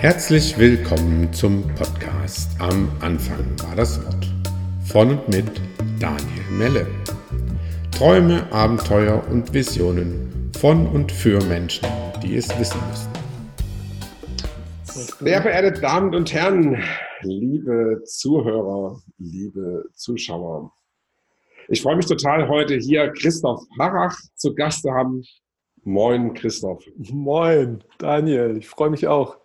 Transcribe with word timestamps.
Herzlich 0.00 0.56
willkommen 0.56 1.32
zum 1.32 1.66
Podcast 1.74 2.50
Am 2.60 2.88
Anfang 3.00 3.44
war 3.64 3.74
das 3.74 4.00
Wort. 4.04 4.28
Von 4.84 5.18
und 5.18 5.28
mit 5.28 5.60
Daniel 5.98 6.50
Melle. 6.52 6.86
Träume, 7.90 8.46
Abenteuer 8.52 9.20
und 9.28 9.52
Visionen 9.52 10.52
von 10.56 10.86
und 10.86 11.10
für 11.10 11.42
Menschen, 11.46 11.88
die 12.22 12.36
es 12.36 12.48
wissen 12.60 12.80
müssen. 12.88 13.10
Sehr 15.18 15.42
verehrte 15.42 15.80
Damen 15.80 16.14
und 16.14 16.32
Herren, 16.32 16.80
liebe 17.22 18.00
Zuhörer, 18.04 19.02
liebe 19.18 19.84
Zuschauer. 19.94 20.72
Ich 21.66 21.82
freue 21.82 21.96
mich 21.96 22.06
total, 22.06 22.46
heute 22.46 22.76
hier 22.76 23.12
Christoph 23.14 23.64
Harrach 23.80 24.16
zu 24.36 24.54
Gast 24.54 24.82
zu 24.82 24.92
haben. 24.92 25.24
Moin, 25.82 26.34
Christoph. 26.34 26.84
Moin, 27.10 27.82
Daniel. 27.98 28.58
Ich 28.58 28.68
freue 28.68 28.90
mich 28.90 29.08
auch. 29.08 29.38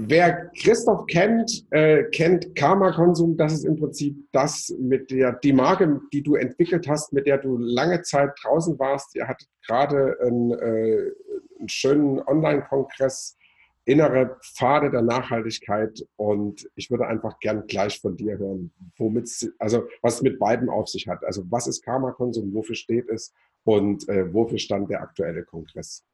Wer 0.00 0.50
Christoph 0.56 1.06
kennt, 1.06 1.66
äh, 1.70 2.04
kennt 2.04 2.54
Karma 2.54 2.92
Konsum. 2.92 3.36
Das 3.36 3.52
ist 3.52 3.64
im 3.64 3.74
Prinzip 3.76 4.16
das 4.30 4.72
mit 4.78 5.10
der, 5.10 5.32
die 5.32 5.52
Marke, 5.52 6.00
die 6.12 6.22
du 6.22 6.36
entwickelt 6.36 6.86
hast, 6.86 7.12
mit 7.12 7.26
der 7.26 7.38
du 7.38 7.56
lange 7.58 8.02
Zeit 8.02 8.30
draußen 8.40 8.78
warst. 8.78 9.16
Ihr 9.16 9.26
hattet 9.26 9.48
gerade 9.66 10.16
einen, 10.20 10.52
äh, 10.52 11.10
einen 11.58 11.68
schönen 11.68 12.20
Online-Kongress, 12.20 13.36
innere 13.86 14.38
Pfade 14.40 14.92
der 14.92 15.02
Nachhaltigkeit. 15.02 16.06
Und 16.14 16.70
ich 16.76 16.92
würde 16.92 17.08
einfach 17.08 17.40
gern 17.40 17.66
gleich 17.66 18.00
von 18.00 18.16
dir 18.16 18.38
hören, 18.38 18.70
womit, 18.98 19.52
also 19.58 19.88
was 20.00 20.16
es 20.16 20.22
mit 20.22 20.38
beiden 20.38 20.68
auf 20.68 20.88
sich 20.88 21.08
hat. 21.08 21.24
Also 21.24 21.42
was 21.50 21.66
ist 21.66 21.84
Karma 21.84 22.12
Konsum, 22.12 22.54
wofür 22.54 22.76
steht 22.76 23.08
es 23.08 23.34
und 23.64 24.08
äh, 24.08 24.32
wofür 24.32 24.58
stand 24.58 24.90
der 24.90 25.02
aktuelle 25.02 25.42
Kongress? 25.42 26.04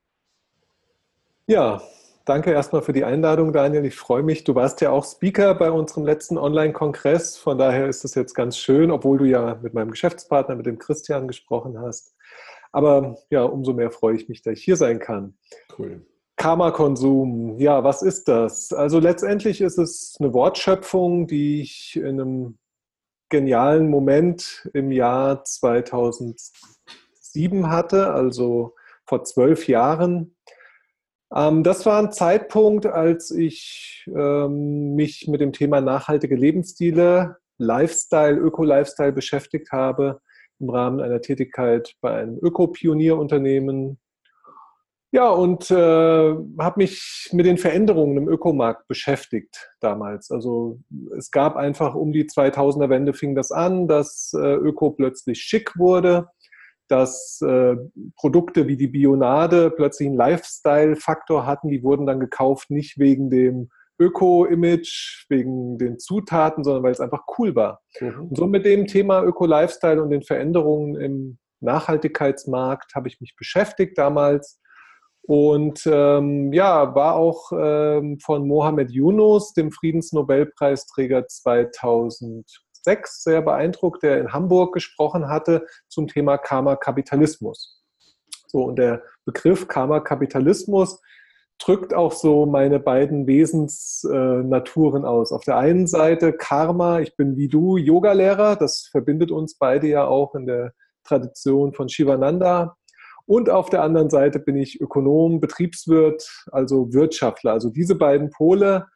Ja, 1.46 1.82
Danke 2.26 2.52
erstmal 2.52 2.80
für 2.80 2.94
die 2.94 3.04
Einladung, 3.04 3.52
Daniel. 3.52 3.84
Ich 3.84 3.96
freue 3.96 4.22
mich. 4.22 4.44
Du 4.44 4.54
warst 4.54 4.80
ja 4.80 4.88
auch 4.90 5.04
Speaker 5.04 5.54
bei 5.54 5.70
unserem 5.70 6.06
letzten 6.06 6.38
Online-Kongress. 6.38 7.36
Von 7.36 7.58
daher 7.58 7.86
ist 7.86 8.02
es 8.02 8.14
jetzt 8.14 8.32
ganz 8.32 8.56
schön, 8.56 8.90
obwohl 8.90 9.18
du 9.18 9.26
ja 9.26 9.58
mit 9.60 9.74
meinem 9.74 9.90
Geschäftspartner, 9.90 10.56
mit 10.56 10.64
dem 10.64 10.78
Christian, 10.78 11.28
gesprochen 11.28 11.78
hast. 11.78 12.14
Aber 12.72 13.18
ja, 13.28 13.42
umso 13.42 13.74
mehr 13.74 13.90
freue 13.90 14.16
ich 14.16 14.30
mich, 14.30 14.40
dass 14.40 14.54
ich 14.54 14.64
hier 14.64 14.76
sein 14.76 15.00
kann. 15.00 15.36
Cool. 15.78 16.06
Karma-Konsum, 16.36 17.58
ja, 17.58 17.84
was 17.84 18.00
ist 18.00 18.26
das? 18.26 18.72
Also 18.72 19.00
letztendlich 19.00 19.60
ist 19.60 19.76
es 19.76 20.16
eine 20.18 20.32
Wortschöpfung, 20.32 21.26
die 21.26 21.60
ich 21.60 21.96
in 21.96 22.20
einem 22.20 22.56
genialen 23.28 23.90
Moment 23.90 24.66
im 24.72 24.90
Jahr 24.90 25.44
2007 25.44 27.70
hatte, 27.70 28.12
also 28.12 28.74
vor 29.04 29.24
zwölf 29.24 29.68
Jahren 29.68 30.33
das 31.30 31.84
war 31.86 32.00
ein 32.00 32.12
Zeitpunkt, 32.12 32.86
als 32.86 33.30
ich 33.30 34.04
ähm, 34.08 34.94
mich 34.94 35.26
mit 35.28 35.40
dem 35.40 35.52
Thema 35.52 35.80
nachhaltige 35.80 36.36
Lebensstile, 36.36 37.36
Lifestyle, 37.58 38.36
Öko-Lifestyle 38.36 39.12
beschäftigt 39.12 39.72
habe 39.72 40.20
im 40.60 40.70
Rahmen 40.70 41.00
einer 41.00 41.20
Tätigkeit 41.20 41.94
bei 42.00 42.12
einem 42.14 42.38
Öko-Pionierunternehmen. 42.40 43.98
Ja, 45.12 45.28
und 45.30 45.70
äh, 45.70 45.74
habe 45.74 46.74
mich 46.76 47.28
mit 47.32 47.46
den 47.46 47.58
Veränderungen 47.58 48.16
im 48.16 48.28
Ökomarkt 48.28 48.88
beschäftigt 48.88 49.70
damals. 49.80 50.30
Also 50.30 50.80
es 51.16 51.30
gab 51.30 51.54
einfach 51.56 51.94
um 51.94 52.12
die 52.12 52.24
2000er 52.24 52.88
Wende 52.88 53.14
fing 53.14 53.36
das 53.36 53.52
an, 53.52 53.86
dass 53.86 54.32
äh, 54.34 54.54
Öko 54.54 54.90
plötzlich 54.90 55.40
schick 55.40 55.78
wurde 55.78 56.28
dass 56.88 57.40
äh, 57.42 57.76
Produkte 58.16 58.66
wie 58.66 58.76
die 58.76 58.88
Bionade 58.88 59.70
plötzlich 59.70 60.08
einen 60.08 60.16
Lifestyle-Faktor 60.16 61.46
hatten. 61.46 61.68
Die 61.68 61.82
wurden 61.82 62.06
dann 62.06 62.20
gekauft, 62.20 62.70
nicht 62.70 62.98
wegen 62.98 63.30
dem 63.30 63.70
Öko-Image, 63.98 65.26
wegen 65.28 65.78
den 65.78 65.98
Zutaten, 65.98 66.64
sondern 66.64 66.82
weil 66.82 66.92
es 66.92 67.00
einfach 67.00 67.24
cool 67.38 67.54
war. 67.54 67.80
Mhm. 68.00 68.28
Und 68.28 68.36
so 68.36 68.46
mit 68.46 68.64
dem 68.64 68.86
Thema 68.86 69.22
Öko-Lifestyle 69.22 70.02
und 70.02 70.10
den 70.10 70.22
Veränderungen 70.22 70.96
im 70.96 71.38
Nachhaltigkeitsmarkt 71.60 72.94
habe 72.94 73.08
ich 73.08 73.20
mich 73.20 73.34
beschäftigt 73.36 73.96
damals. 73.96 74.60
Und 75.26 75.82
ähm, 75.86 76.52
ja, 76.52 76.94
war 76.94 77.14
auch 77.14 77.50
ähm, 77.58 78.18
von 78.20 78.46
Mohamed 78.46 78.90
Yunus, 78.90 79.54
dem 79.54 79.72
Friedensnobelpreisträger 79.72 81.26
2000 81.26 82.63
6 82.84 83.22
sehr 83.22 83.42
beeindruckt, 83.42 84.02
der 84.02 84.20
in 84.20 84.32
Hamburg 84.32 84.74
gesprochen 84.74 85.28
hatte 85.28 85.66
zum 85.88 86.06
Thema 86.06 86.38
Karma-Kapitalismus. 86.38 87.82
So, 88.46 88.64
und 88.64 88.76
der 88.76 89.02
Begriff 89.24 89.66
Karma-Kapitalismus 89.66 91.00
drückt 91.58 91.94
auch 91.94 92.12
so 92.12 92.46
meine 92.46 92.80
beiden 92.80 93.26
Wesensnaturen 93.26 95.04
äh, 95.04 95.06
aus. 95.06 95.32
Auf 95.32 95.44
der 95.44 95.56
einen 95.56 95.86
Seite 95.86 96.32
Karma, 96.32 97.00
ich 97.00 97.16
bin 97.16 97.36
wie 97.36 97.48
du 97.48 97.76
Yogalehrer, 97.76 98.56
das 98.56 98.88
verbindet 98.90 99.30
uns 99.30 99.56
beide 99.56 99.86
ja 99.86 100.06
auch 100.06 100.34
in 100.34 100.46
der 100.46 100.72
Tradition 101.04 101.72
von 101.72 101.88
Shivananda. 101.88 102.76
Und 103.26 103.48
auf 103.48 103.70
der 103.70 103.82
anderen 103.82 104.10
Seite 104.10 104.38
bin 104.38 104.56
ich 104.56 104.80
Ökonom, 104.80 105.40
Betriebswirt, 105.40 106.44
also 106.52 106.92
Wirtschaftler. 106.92 107.52
Also 107.52 107.70
diese 107.70 107.94
beiden 107.94 108.30
Pole 108.30 108.86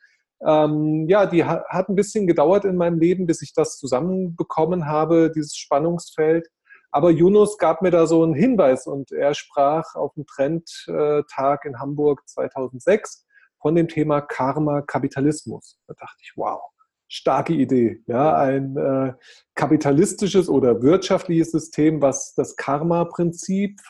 ähm, 0.46 1.06
ja, 1.08 1.26
die 1.26 1.44
hat, 1.44 1.64
hat 1.68 1.88
ein 1.88 1.96
bisschen 1.96 2.26
gedauert 2.26 2.64
in 2.64 2.76
meinem 2.76 2.98
Leben, 2.98 3.26
bis 3.26 3.42
ich 3.42 3.52
das 3.52 3.78
zusammenbekommen 3.78 4.86
habe, 4.86 5.30
dieses 5.34 5.56
Spannungsfeld. 5.56 6.48
Aber 6.90 7.10
Yunus 7.10 7.58
gab 7.58 7.82
mir 7.82 7.90
da 7.90 8.06
so 8.06 8.22
einen 8.22 8.34
Hinweis 8.34 8.86
und 8.86 9.12
er 9.12 9.34
sprach 9.34 9.94
auf 9.94 10.14
dem 10.14 10.24
Trendtag 10.26 11.64
in 11.64 11.78
Hamburg 11.78 12.22
2006 12.26 13.26
von 13.60 13.74
dem 13.74 13.88
Thema 13.88 14.20
Karma 14.20 14.82
Kapitalismus. 14.82 15.78
Da 15.86 15.94
dachte 15.94 16.18
ich, 16.22 16.32
wow, 16.36 16.60
starke 17.08 17.52
Idee. 17.52 18.02
Ja, 18.06 18.36
ein 18.38 18.76
äh, 18.76 19.12
kapitalistisches 19.54 20.48
oder 20.48 20.82
wirtschaftliches 20.82 21.50
System, 21.50 22.00
was 22.00 22.34
das 22.34 22.56
Karma-Prinzip 22.56 23.80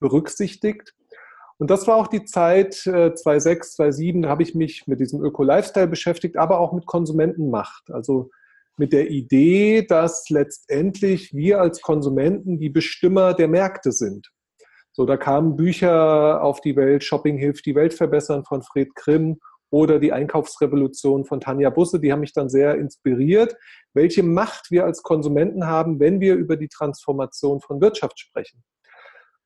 berücksichtigt 0.00 0.94
und 1.58 1.70
das 1.70 1.86
war 1.88 1.96
auch 1.96 2.06
die 2.06 2.24
Zeit 2.24 2.86
äh, 2.86 3.14
2006, 3.14 3.74
2007, 3.74 4.22
da 4.22 4.28
habe 4.28 4.42
ich 4.42 4.54
mich 4.54 4.86
mit 4.86 5.00
diesem 5.00 5.22
Öko-Lifestyle 5.22 5.88
beschäftigt, 5.88 6.36
aber 6.36 6.60
auch 6.60 6.72
mit 6.72 6.86
Konsumentenmacht. 6.86 7.90
Also 7.90 8.30
mit 8.76 8.92
der 8.92 9.10
Idee, 9.10 9.82
dass 9.82 10.30
letztendlich 10.30 11.34
wir 11.34 11.60
als 11.60 11.82
Konsumenten 11.82 12.58
die 12.58 12.70
Bestimmer 12.70 13.34
der 13.34 13.48
Märkte 13.48 13.90
sind. 13.90 14.30
So, 14.92 15.04
da 15.04 15.16
kamen 15.16 15.56
Bücher 15.56 16.42
auf 16.42 16.60
die 16.60 16.76
Welt, 16.76 17.02
Shopping 17.02 17.36
hilft 17.36 17.66
die 17.66 17.74
Welt 17.74 17.92
verbessern 17.92 18.44
von 18.44 18.62
Fred 18.62 18.94
Grimm 18.94 19.38
oder 19.70 19.98
die 19.98 20.12
Einkaufsrevolution 20.12 21.24
von 21.24 21.40
Tanja 21.40 21.70
Busse, 21.70 22.00
die 22.00 22.12
haben 22.12 22.20
mich 22.20 22.32
dann 22.32 22.48
sehr 22.48 22.76
inspiriert, 22.76 23.56
welche 23.94 24.22
Macht 24.22 24.70
wir 24.70 24.84
als 24.84 25.02
Konsumenten 25.02 25.66
haben, 25.66 26.00
wenn 26.00 26.20
wir 26.20 26.36
über 26.36 26.56
die 26.56 26.68
Transformation 26.68 27.60
von 27.60 27.80
Wirtschaft 27.80 28.18
sprechen. 28.18 28.62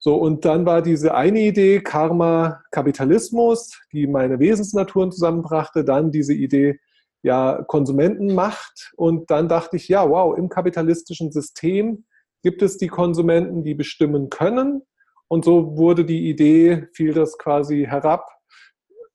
So, 0.05 0.17
und 0.17 0.45
dann 0.45 0.67
war 0.67 0.83
diese 0.83 1.15
eine 1.15 1.39
Idee, 1.39 1.81
Karma, 1.81 2.61
Kapitalismus, 2.73 3.81
die 3.93 4.09
meine 4.09 4.41
Wesensnaturen 4.41 5.13
zusammenbrachte, 5.13 5.85
dann 5.85 6.11
diese 6.11 6.35
Idee, 6.35 6.81
ja, 7.23 7.63
Konsumentenmacht. 7.69 8.93
Und 8.97 9.31
dann 9.31 9.49
dachte 9.49 9.77
ich, 9.77 9.87
ja, 9.87 10.11
wow, 10.11 10.37
im 10.37 10.49
kapitalistischen 10.49 11.31
System 11.31 12.05
gibt 12.43 12.63
es 12.63 12.79
die 12.79 12.89
Konsumenten, 12.89 13.63
die 13.63 13.75
bestimmen 13.75 14.29
können. 14.29 14.83
Und 15.29 15.45
so 15.45 15.77
wurde 15.77 16.05
die 16.05 16.29
Idee, 16.29 16.89
fiel 16.95 17.15
das 17.15 17.39
quasi 17.39 17.87
herab 17.89 18.29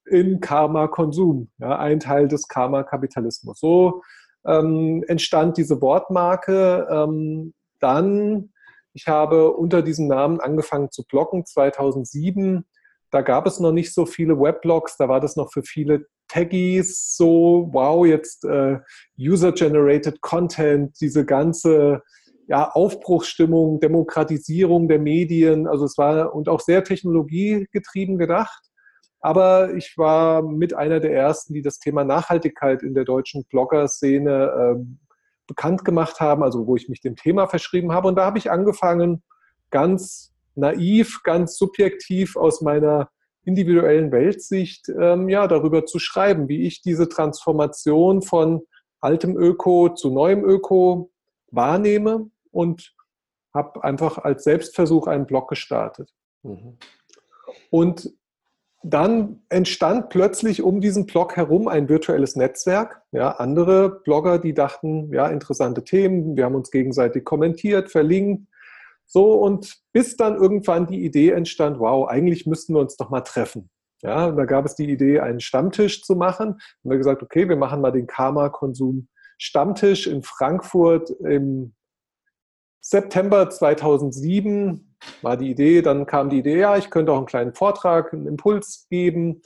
in 0.09 0.39
Karma-Konsum, 0.39 1.49
ja, 1.57 1.77
ein 1.79 1.99
Teil 1.99 2.29
des 2.29 2.47
Karma-Kapitalismus. 2.47 3.59
So 3.59 4.03
ähm, 4.45 5.03
entstand 5.09 5.57
diese 5.57 5.81
Wortmarke. 5.81 6.87
Ähm, 6.89 7.53
dann 7.79 8.53
ich 8.97 9.05
habe 9.07 9.51
unter 9.51 9.83
diesem 9.83 10.07
Namen 10.07 10.39
angefangen 10.39 10.89
zu 10.89 11.03
bloggen 11.03 11.45
2007. 11.45 12.65
Da 13.11 13.21
gab 13.21 13.45
es 13.45 13.59
noch 13.59 13.71
nicht 13.71 13.93
so 13.93 14.07
viele 14.07 14.39
Weblogs, 14.39 14.97
da 14.97 15.07
war 15.07 15.19
das 15.19 15.35
noch 15.35 15.51
für 15.53 15.61
viele 15.61 16.07
Taggies 16.27 17.15
so, 17.15 17.69
wow, 17.71 18.07
jetzt 18.07 18.43
äh, 18.43 18.79
User-Generated 19.19 20.19
Content, 20.21 20.99
diese 20.99 21.25
ganze 21.25 22.01
ja, 22.47 22.71
Aufbruchsstimmung, 22.71 23.79
Demokratisierung 23.79 24.87
der 24.87 24.99
Medien, 24.99 25.67
also 25.67 25.85
es 25.85 25.95
war 25.99 26.33
und 26.33 26.49
auch 26.49 26.59
sehr 26.59 26.83
technologiegetrieben 26.83 28.17
gedacht. 28.17 28.63
Aber 29.19 29.75
ich 29.75 29.93
war 29.95 30.41
mit 30.41 30.73
einer 30.73 30.99
der 30.99 31.13
ersten, 31.13 31.53
die 31.53 31.61
das 31.61 31.77
Thema 31.77 32.03
Nachhaltigkeit 32.03 32.81
in 32.81 32.95
der 32.95 33.05
deutschen 33.05 33.45
Blogger-Szene 33.45 34.53
ähm, 34.59 34.99
bekannt 35.47 35.85
gemacht 35.85 36.19
haben, 36.19 36.43
also 36.43 36.67
wo 36.67 36.75
ich 36.75 36.89
mich 36.89 37.01
dem 37.01 37.15
Thema 37.15 37.47
verschrieben 37.47 37.91
habe. 37.91 38.07
Und 38.07 38.15
da 38.15 38.25
habe 38.25 38.37
ich 38.37 38.51
angefangen, 38.51 39.23
ganz 39.71 40.33
naiv, 40.55 41.21
ganz 41.23 41.57
subjektiv 41.57 42.35
aus 42.35 42.61
meiner 42.61 43.09
individuellen 43.45 44.11
Weltsicht 44.11 44.89
ähm, 44.89 45.29
ja, 45.29 45.47
darüber 45.47 45.85
zu 45.85 45.99
schreiben, 45.99 46.49
wie 46.49 46.63
ich 46.63 46.81
diese 46.81 47.07
Transformation 47.07 48.21
von 48.21 48.61
altem 48.99 49.37
Öko 49.37 49.93
zu 49.93 50.11
neuem 50.11 50.43
Öko 50.43 51.11
wahrnehme 51.51 52.29
und 52.51 52.93
habe 53.53 53.83
einfach 53.83 54.17
als 54.17 54.43
Selbstversuch 54.43 55.07
einen 55.07 55.25
Blog 55.25 55.49
gestartet. 55.49 56.11
Mhm. 56.43 56.77
Und 57.69 58.11
dann 58.89 59.41
entstand 59.49 60.09
plötzlich 60.09 60.61
um 60.61 60.81
diesen 60.81 61.05
Blog 61.05 61.35
herum 61.35 61.67
ein 61.67 61.89
virtuelles 61.89 62.35
Netzwerk. 62.35 63.01
Ja, 63.11 63.31
andere 63.31 64.01
Blogger, 64.03 64.39
die 64.39 64.53
dachten, 64.53 65.11
ja, 65.13 65.27
interessante 65.27 65.83
Themen, 65.83 66.37
wir 66.37 66.45
haben 66.45 66.55
uns 66.55 66.71
gegenseitig 66.71 67.25
kommentiert, 67.25 67.91
verlinkt. 67.91 68.47
So, 69.05 69.33
und 69.33 69.77
bis 69.93 70.17
dann 70.17 70.35
irgendwann 70.35 70.87
die 70.87 71.03
Idee 71.03 71.31
entstand, 71.31 71.79
wow, 71.79 72.07
eigentlich 72.07 72.45
müssten 72.45 72.73
wir 72.73 72.79
uns 72.79 72.97
doch 72.97 73.09
mal 73.09 73.21
treffen. 73.21 73.69
Ja, 74.03 74.31
da 74.31 74.45
gab 74.45 74.65
es 74.65 74.75
die 74.75 74.89
Idee, 74.89 75.19
einen 75.19 75.39
Stammtisch 75.39 76.03
zu 76.03 76.15
machen. 76.15 76.59
Und 76.83 76.91
wir 76.91 76.97
gesagt, 76.97 77.23
okay, 77.23 77.49
wir 77.49 77.55
machen 77.55 77.81
mal 77.81 77.91
den 77.91 78.07
Karma-Konsum 78.07 79.07
Stammtisch 79.39 80.07
in 80.07 80.23
Frankfurt 80.23 81.11
im 81.11 81.73
September 82.81 83.49
2007 83.49 84.86
war 85.21 85.37
die 85.37 85.49
Idee, 85.49 85.81
dann 85.81 86.05
kam 86.05 86.29
die 86.29 86.39
Idee, 86.39 86.59
ja, 86.59 86.77
ich 86.77 86.89
könnte 86.89 87.11
auch 87.11 87.17
einen 87.17 87.25
kleinen 87.25 87.53
Vortrag, 87.53 88.13
einen 88.13 88.27
Impuls 88.27 88.87
geben. 88.89 89.41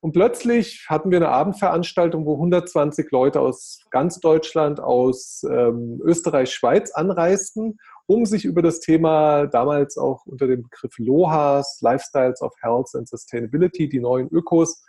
Und 0.00 0.12
plötzlich 0.12 0.86
hatten 0.88 1.10
wir 1.10 1.18
eine 1.18 1.30
Abendveranstaltung, 1.30 2.26
wo 2.26 2.34
120 2.34 3.10
Leute 3.10 3.40
aus 3.40 3.80
ganz 3.90 4.20
Deutschland, 4.20 4.78
aus 4.78 5.42
ähm, 5.50 6.00
Österreich, 6.04 6.52
Schweiz 6.52 6.92
anreisten, 6.92 7.78
um 8.06 8.24
sich 8.24 8.44
über 8.44 8.62
das 8.62 8.80
Thema 8.80 9.46
damals 9.46 9.96
auch 9.96 10.24
unter 10.26 10.46
dem 10.46 10.62
Begriff 10.62 10.96
LOHAS, 10.98 11.80
Lifestyles 11.80 12.40
of 12.40 12.52
Health 12.60 12.94
and 12.94 13.08
Sustainability, 13.08 13.88
die 13.88 14.00
neuen 14.00 14.28
Ökos, 14.28 14.84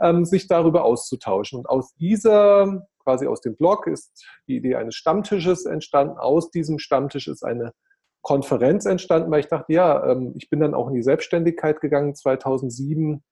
ähm, 0.00 0.24
sich 0.24 0.46
darüber 0.46 0.84
auszutauschen. 0.84 1.58
Und 1.58 1.68
aus 1.68 1.94
dieser, 1.96 2.86
quasi 3.02 3.26
aus 3.26 3.40
dem 3.40 3.56
Blog, 3.56 3.86
ist 3.86 4.24
die 4.46 4.56
Idee 4.56 4.76
eines 4.76 4.94
Stammtisches 4.94 5.64
entstanden. 5.64 6.18
Aus 6.18 6.50
diesem 6.50 6.78
Stammtisch 6.78 7.28
ist 7.28 7.42
eine 7.42 7.72
Konferenz 8.22 8.86
entstanden, 8.86 9.30
weil 9.30 9.40
ich 9.40 9.48
dachte, 9.48 9.72
ja, 9.72 10.10
ähm, 10.10 10.32
ich 10.36 10.50
bin 10.50 10.60
dann 10.60 10.74
auch 10.74 10.88
in 10.88 10.94
die 10.94 11.02
Selbstständigkeit 11.02 11.80
gegangen 11.80 12.14
2007 12.14 13.22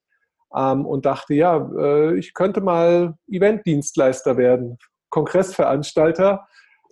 ähm, 0.54 0.86
und 0.86 1.06
dachte, 1.06 1.34
ja, 1.34 1.70
äh, 1.78 2.18
ich 2.18 2.34
könnte 2.34 2.60
mal 2.60 3.14
Eventdienstleister 3.28 4.36
werden, 4.36 4.78
Kongressveranstalter 5.10 6.46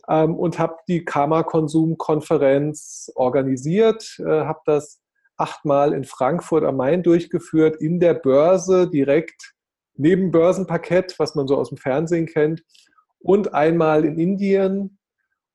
ähm, 0.08 0.37
und 0.37 0.58
habe 0.58 0.76
die 0.88 1.04
Karma-Konsum-Konferenz 1.04 3.12
organisiert, 3.14 4.19
äh, 4.20 4.44
habe 4.44 4.60
das 4.66 5.00
achtmal 5.37 5.92
in 5.92 6.04
Frankfurt 6.04 6.64
am 6.64 6.76
Main 6.76 7.02
durchgeführt, 7.02 7.76
in 7.76 8.00
der 8.00 8.14
Börse 8.14 8.88
direkt 8.88 9.54
neben 9.96 10.31
Börsenparkett, 10.31 11.19
was 11.19 11.34
man 11.34 11.46
so 11.46 11.56
aus 11.56 11.70
dem 11.70 11.78
Fernsehen 11.78 12.26
kennt, 12.26 12.62
und 13.19 13.54
einmal 13.54 14.04
in 14.04 14.19
Indien. 14.19 14.99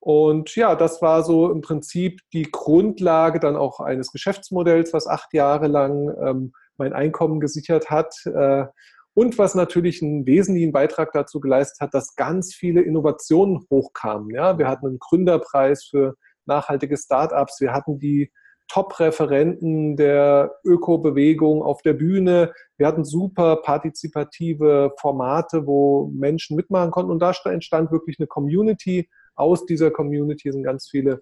Und 0.03 0.55
ja, 0.55 0.75
das 0.75 0.99
war 1.03 1.23
so 1.23 1.51
im 1.51 1.61
Prinzip 1.61 2.21
die 2.33 2.49
Grundlage 2.51 3.39
dann 3.39 3.55
auch 3.55 3.79
eines 3.79 4.11
Geschäftsmodells, 4.11 4.93
was 4.93 5.05
acht 5.05 5.31
Jahre 5.31 5.67
lang 5.67 6.11
ähm, 6.19 6.53
mein 6.77 6.91
Einkommen 6.91 7.39
gesichert 7.39 7.91
hat. 7.91 8.15
Äh, 8.25 8.65
und 9.13 9.37
was 9.37 9.53
natürlich 9.53 10.01
einen 10.01 10.25
wesentlichen 10.25 10.71
Beitrag 10.71 11.11
dazu 11.11 11.39
geleistet 11.39 11.81
hat, 11.81 11.93
dass 11.93 12.15
ganz 12.15 12.55
viele 12.55 12.81
Innovationen 12.81 13.59
hochkamen. 13.69 14.31
Ja, 14.31 14.57
wir 14.57 14.67
hatten 14.67 14.87
einen 14.87 14.99
Gründerpreis 14.99 15.83
für 15.83 16.15
nachhaltige 16.45 16.97
Startups, 16.97 17.61
wir 17.61 17.71
hatten 17.71 17.99
die 17.99 18.31
Top-Referenten 18.69 19.97
der 19.97 20.55
Ökobewegung 20.63 21.61
auf 21.61 21.81
der 21.81 21.91
Bühne. 21.91 22.53
Wir 22.77 22.87
hatten 22.87 23.03
super 23.03 23.57
partizipative 23.57 24.93
Formate, 24.97 25.67
wo 25.67 26.09
Menschen 26.15 26.55
mitmachen 26.55 26.89
konnten. 26.89 27.11
Und 27.11 27.19
da 27.19 27.33
entstand 27.45 27.91
wirklich 27.91 28.17
eine 28.17 28.27
Community. 28.27 29.09
Aus 29.35 29.65
dieser 29.65 29.91
Community 29.91 30.51
sind 30.51 30.63
ganz 30.63 30.89
viele 30.89 31.21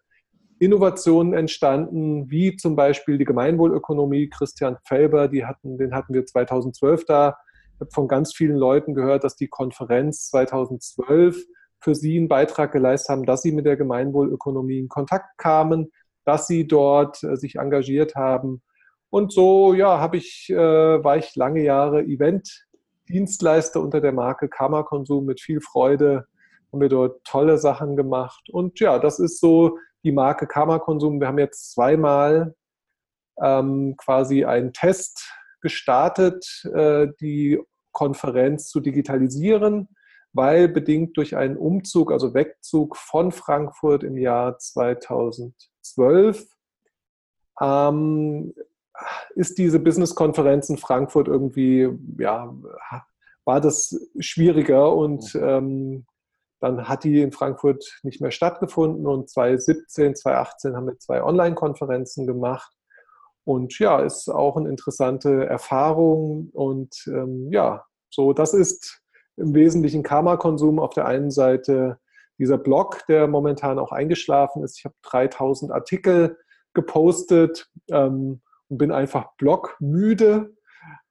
Innovationen 0.59 1.33
entstanden, 1.33 2.29
wie 2.29 2.55
zum 2.57 2.75
Beispiel 2.75 3.17
die 3.17 3.25
Gemeinwohlökonomie. 3.25 4.29
Christian 4.29 4.77
Felber, 4.85 5.29
hatten, 5.45 5.77
den 5.77 5.95
hatten 5.95 6.13
wir 6.13 6.25
2012 6.25 7.05
da. 7.05 7.37
Ich 7.75 7.79
habe 7.79 7.91
von 7.91 8.07
ganz 8.07 8.33
vielen 8.33 8.57
Leuten 8.57 8.93
gehört, 8.93 9.23
dass 9.23 9.35
die 9.35 9.47
Konferenz 9.47 10.29
2012 10.29 11.45
für 11.81 11.95
sie 11.95 12.17
einen 12.17 12.27
Beitrag 12.27 12.73
geleistet 12.73 13.09
haben, 13.09 13.25
dass 13.25 13.41
sie 13.41 13.53
mit 13.53 13.65
der 13.65 13.77
Gemeinwohlökonomie 13.77 14.79
in 14.79 14.89
Kontakt 14.89 15.37
kamen 15.37 15.89
dass 16.29 16.45
sie 16.45 16.67
dort 16.67 17.23
äh, 17.23 17.35
sich 17.35 17.55
engagiert 17.55 18.15
haben. 18.15 18.61
Und 19.09 19.33
so, 19.33 19.73
ja, 19.73 19.99
habe 19.99 20.17
ich, 20.17 20.47
äh, 20.51 20.55
war 20.55 21.17
ich 21.17 21.35
lange 21.35 21.63
Jahre 21.63 22.03
Event-Dienstleister 22.03 23.81
unter 23.81 23.99
der 23.99 24.11
Marke 24.11 24.47
Kammerkonsum 24.47 25.25
mit 25.25 25.41
viel 25.41 25.59
Freude, 25.59 26.27
haben 26.71 26.81
wir 26.81 26.89
dort 26.89 27.23
tolle 27.23 27.57
Sachen 27.57 27.95
gemacht. 27.95 28.49
Und 28.51 28.79
ja, 28.79 28.99
das 28.99 29.19
ist 29.19 29.39
so 29.39 29.77
die 30.03 30.11
Marke 30.11 30.47
Kammerkonsum. 30.47 31.19
Wir 31.19 31.27
haben 31.27 31.39
jetzt 31.39 31.73
zweimal 31.73 32.55
ähm, 33.41 33.95
quasi 33.97 34.45
einen 34.45 34.73
Test 34.73 35.33
gestartet, 35.61 36.63
äh, 36.73 37.07
die 37.19 37.59
Konferenz 37.91 38.69
zu 38.69 38.79
digitalisieren, 38.79 39.89
weil 40.31 40.67
bedingt 40.67 41.17
durch 41.17 41.35
einen 41.35 41.57
Umzug, 41.57 42.11
also 42.11 42.33
Wegzug 42.33 42.95
von 42.95 43.31
Frankfurt 43.31 44.03
im 44.03 44.17
Jahr 44.17 44.57
2000 44.57 45.53
2012 45.95 46.47
ähm, 47.61 48.53
ist 49.35 49.57
diese 49.57 49.79
Business-Konferenz 49.79 50.69
in 50.69 50.77
Frankfurt 50.77 51.27
irgendwie, 51.27 51.89
ja, 52.17 52.53
war 53.45 53.61
das 53.61 53.97
schwieriger 54.19 54.93
und 54.93 55.35
ähm, 55.35 56.05
dann 56.59 56.87
hat 56.89 57.03
die 57.03 57.21
in 57.21 57.31
Frankfurt 57.31 57.99
nicht 58.03 58.21
mehr 58.21 58.31
stattgefunden 58.31 59.07
und 59.07 59.29
2017, 59.29 60.15
2018 60.15 60.75
haben 60.75 60.87
wir 60.87 60.99
zwei 60.99 61.23
Online-Konferenzen 61.23 62.27
gemacht. 62.27 62.71
Und 63.45 63.79
ja, 63.79 63.99
ist 64.01 64.29
auch 64.29 64.57
eine 64.57 64.69
interessante 64.69 65.45
Erfahrung. 65.45 66.49
Und 66.51 66.95
ähm, 67.07 67.49
ja, 67.51 67.85
so, 68.09 68.33
das 68.33 68.53
ist 68.53 69.01
im 69.37 69.53
Wesentlichen 69.55 70.03
Karma-Konsum 70.03 70.79
auf 70.79 70.93
der 70.93 71.05
einen 71.05 71.31
Seite 71.31 71.99
dieser 72.37 72.57
Blog, 72.57 73.05
der 73.07 73.27
momentan 73.27 73.79
auch 73.79 73.91
eingeschlafen 73.91 74.63
ist. 74.63 74.77
Ich 74.77 74.85
habe 74.85 74.95
3000 75.03 75.71
Artikel 75.71 76.37
gepostet 76.73 77.69
ähm, 77.89 78.41
und 78.67 78.77
bin 78.77 78.91
einfach 78.91 79.35
blogmüde. 79.37 80.53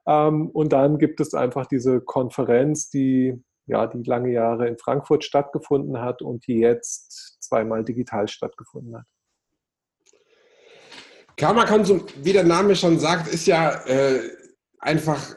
Ähm, 0.06 0.50
und 0.50 0.72
dann 0.72 0.98
gibt 0.98 1.20
es 1.20 1.34
einfach 1.34 1.66
diese 1.66 2.00
Konferenz, 2.00 2.88
die 2.90 3.42
ja 3.68 3.86
die 3.86 4.02
lange 4.02 4.32
Jahre 4.32 4.66
in 4.66 4.78
Frankfurt 4.78 5.24
stattgefunden 5.24 6.00
hat 6.00 6.22
und 6.22 6.46
die 6.46 6.58
jetzt 6.58 7.42
zweimal 7.42 7.84
digital 7.84 8.28
stattgefunden 8.28 8.96
hat. 8.96 9.06
Karma-Konsum, 11.36 12.04
wie 12.16 12.32
der 12.32 12.44
Name 12.44 12.74
schon 12.74 12.98
sagt, 12.98 13.28
ist 13.28 13.46
ja 13.46 13.70
äh, 13.86 14.20
einfach 14.80 15.36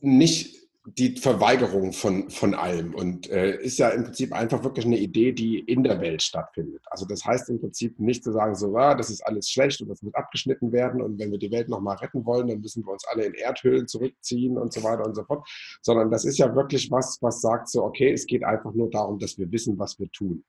nicht 0.00 0.57
die 0.96 1.16
Verweigerung 1.16 1.92
von, 1.92 2.30
von 2.30 2.54
allem. 2.54 2.94
Und 2.94 3.28
äh, 3.30 3.60
ist 3.60 3.78
ja 3.78 3.90
im 3.90 4.04
Prinzip 4.04 4.32
einfach 4.32 4.62
wirklich 4.64 4.86
eine 4.86 4.98
Idee, 4.98 5.32
die 5.32 5.58
in 5.58 5.82
der 5.82 6.00
Welt 6.00 6.22
stattfindet. 6.22 6.82
Also 6.90 7.04
das 7.06 7.24
heißt 7.24 7.48
im 7.50 7.60
Prinzip 7.60 7.98
nicht 7.98 8.24
zu 8.24 8.32
sagen, 8.32 8.54
so, 8.54 8.76
ah, 8.76 8.94
das 8.94 9.10
ist 9.10 9.20
alles 9.22 9.50
schlecht 9.50 9.80
und 9.80 9.88
das 9.88 10.02
muss 10.02 10.14
abgeschnitten 10.14 10.72
werden 10.72 11.02
und 11.02 11.18
wenn 11.18 11.30
wir 11.30 11.38
die 11.38 11.50
Welt 11.50 11.68
nochmal 11.68 11.96
retten 11.96 12.24
wollen, 12.24 12.48
dann 12.48 12.60
müssen 12.60 12.84
wir 12.84 12.92
uns 12.92 13.04
alle 13.06 13.24
in 13.24 13.34
Erdhöhlen 13.34 13.86
zurückziehen 13.86 14.56
und 14.56 14.72
so 14.72 14.82
weiter 14.82 15.04
und 15.04 15.14
so 15.14 15.24
fort, 15.24 15.46
sondern 15.82 16.10
das 16.10 16.24
ist 16.24 16.38
ja 16.38 16.54
wirklich 16.54 16.90
was, 16.90 17.18
was 17.20 17.40
sagt 17.40 17.68
so, 17.68 17.84
okay, 17.84 18.12
es 18.12 18.26
geht 18.26 18.44
einfach 18.44 18.72
nur 18.72 18.90
darum, 18.90 19.18
dass 19.18 19.38
wir 19.38 19.50
wissen, 19.52 19.78
was 19.78 19.98
wir 19.98 20.10
tun 20.10 20.44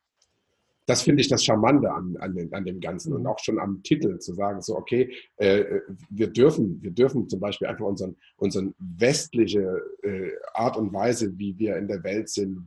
das 0.89 1.03
finde 1.03 1.21
ich 1.21 1.27
das 1.27 1.45
Charmante 1.45 1.91
an, 1.91 2.17
an, 2.19 2.33
den, 2.33 2.51
an, 2.51 2.65
dem 2.65 2.79
Ganzen 2.79 3.13
und 3.13 3.27
auch 3.27 3.37
schon 3.37 3.59
am 3.59 3.83
Titel 3.83 4.17
zu 4.17 4.33
sagen, 4.33 4.59
so, 4.63 4.75
okay, 4.75 5.13
äh, 5.37 5.81
wir 6.09 6.27
dürfen, 6.27 6.81
wir 6.81 6.89
dürfen 6.89 7.29
zum 7.29 7.39
Beispiel 7.39 7.67
einfach 7.67 7.85
unseren, 7.85 8.15
unseren 8.37 8.73
westliche 8.79 9.83
äh, 10.01 10.31
Art 10.55 10.77
und 10.77 10.91
Weise, 10.91 11.37
wie 11.37 11.57
wir 11.59 11.77
in 11.77 11.87
der 11.87 12.03
Welt 12.03 12.29
sind, 12.29 12.65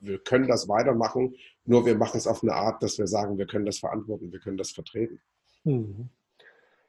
wir 0.00 0.18
können 0.18 0.46
das 0.48 0.68
weitermachen, 0.68 1.34
nur 1.64 1.86
wir 1.86 1.96
machen 1.96 2.18
es 2.18 2.26
auf 2.26 2.42
eine 2.42 2.52
Art, 2.52 2.82
dass 2.82 2.98
wir 2.98 3.06
sagen, 3.06 3.38
wir 3.38 3.46
können 3.46 3.64
das 3.64 3.78
verantworten, 3.78 4.30
wir 4.30 4.38
können 4.38 4.58
das 4.58 4.72
vertreten. 4.72 5.18
Mhm. 5.64 6.10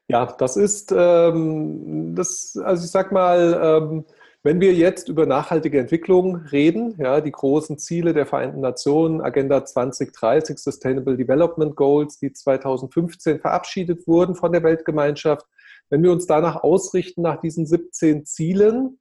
Ja, 0.09 0.25
das 0.25 0.57
ist, 0.57 0.93
ähm, 0.95 2.13
das, 2.13 2.59
also 2.61 2.83
ich 2.83 2.91
sag 2.91 3.13
mal, 3.13 3.81
ähm, 3.81 4.05
wenn 4.43 4.61
wir 4.61 4.73
jetzt 4.73 5.09
über 5.09 5.25
nachhaltige 5.25 5.79
Entwicklung 5.79 6.37
reden, 6.37 6.95
ja, 6.99 7.21
die 7.21 7.31
großen 7.31 7.77
Ziele 7.77 8.13
der 8.13 8.25
Vereinten 8.25 8.61
Nationen, 8.61 9.21
Agenda 9.21 9.65
2030, 9.65 10.57
Sustainable 10.57 11.17
Development 11.17 11.75
Goals, 11.75 12.19
die 12.19 12.31
2015 12.31 13.39
verabschiedet 13.39 14.07
wurden 14.07 14.35
von 14.35 14.51
der 14.51 14.63
Weltgemeinschaft, 14.63 15.45
wenn 15.89 16.03
wir 16.03 16.11
uns 16.11 16.27
danach 16.27 16.57
ausrichten, 16.57 17.21
nach 17.21 17.39
diesen 17.39 17.65
17 17.65 18.25
Zielen, 18.25 18.99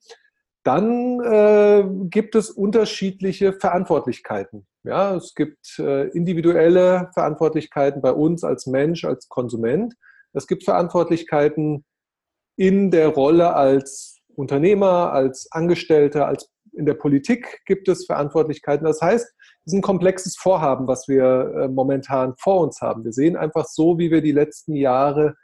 dann 0.62 1.20
äh, 1.20 1.84
gibt 2.10 2.34
es 2.34 2.50
unterschiedliche 2.50 3.52
Verantwortlichkeiten. 3.52 4.66
Ja, 4.82 5.14
es 5.14 5.34
gibt 5.34 5.78
äh, 5.78 6.08
individuelle 6.08 7.10
Verantwortlichkeiten 7.14 8.02
bei 8.02 8.12
uns 8.12 8.42
als 8.42 8.66
Mensch, 8.66 9.04
als 9.04 9.28
Konsument. 9.28 9.94
Es 10.32 10.46
gibt 10.46 10.64
Verantwortlichkeiten 10.64 11.84
in 12.56 12.90
der 12.90 13.08
Rolle 13.08 13.54
als 13.54 14.15
Unternehmer, 14.36 15.12
als 15.12 15.48
Angestellter, 15.50 16.26
als 16.26 16.50
in 16.72 16.86
der 16.86 16.94
Politik 16.94 17.62
gibt 17.64 17.88
es 17.88 18.04
Verantwortlichkeiten. 18.04 18.86
Das 18.86 19.00
heißt, 19.00 19.24
es 19.26 19.72
ist 19.72 19.72
ein 19.72 19.82
komplexes 19.82 20.36
Vorhaben, 20.36 20.86
was 20.86 21.08
wir 21.08 21.24
äh, 21.56 21.68
momentan 21.68 22.34
vor 22.38 22.60
uns 22.60 22.80
haben. 22.80 23.04
Wir 23.04 23.12
sehen 23.12 23.36
einfach 23.36 23.64
so, 23.64 23.98
wie 23.98 24.10
wir 24.10 24.20
die 24.20 24.32
letzten 24.32 24.74
Jahre 24.74 25.36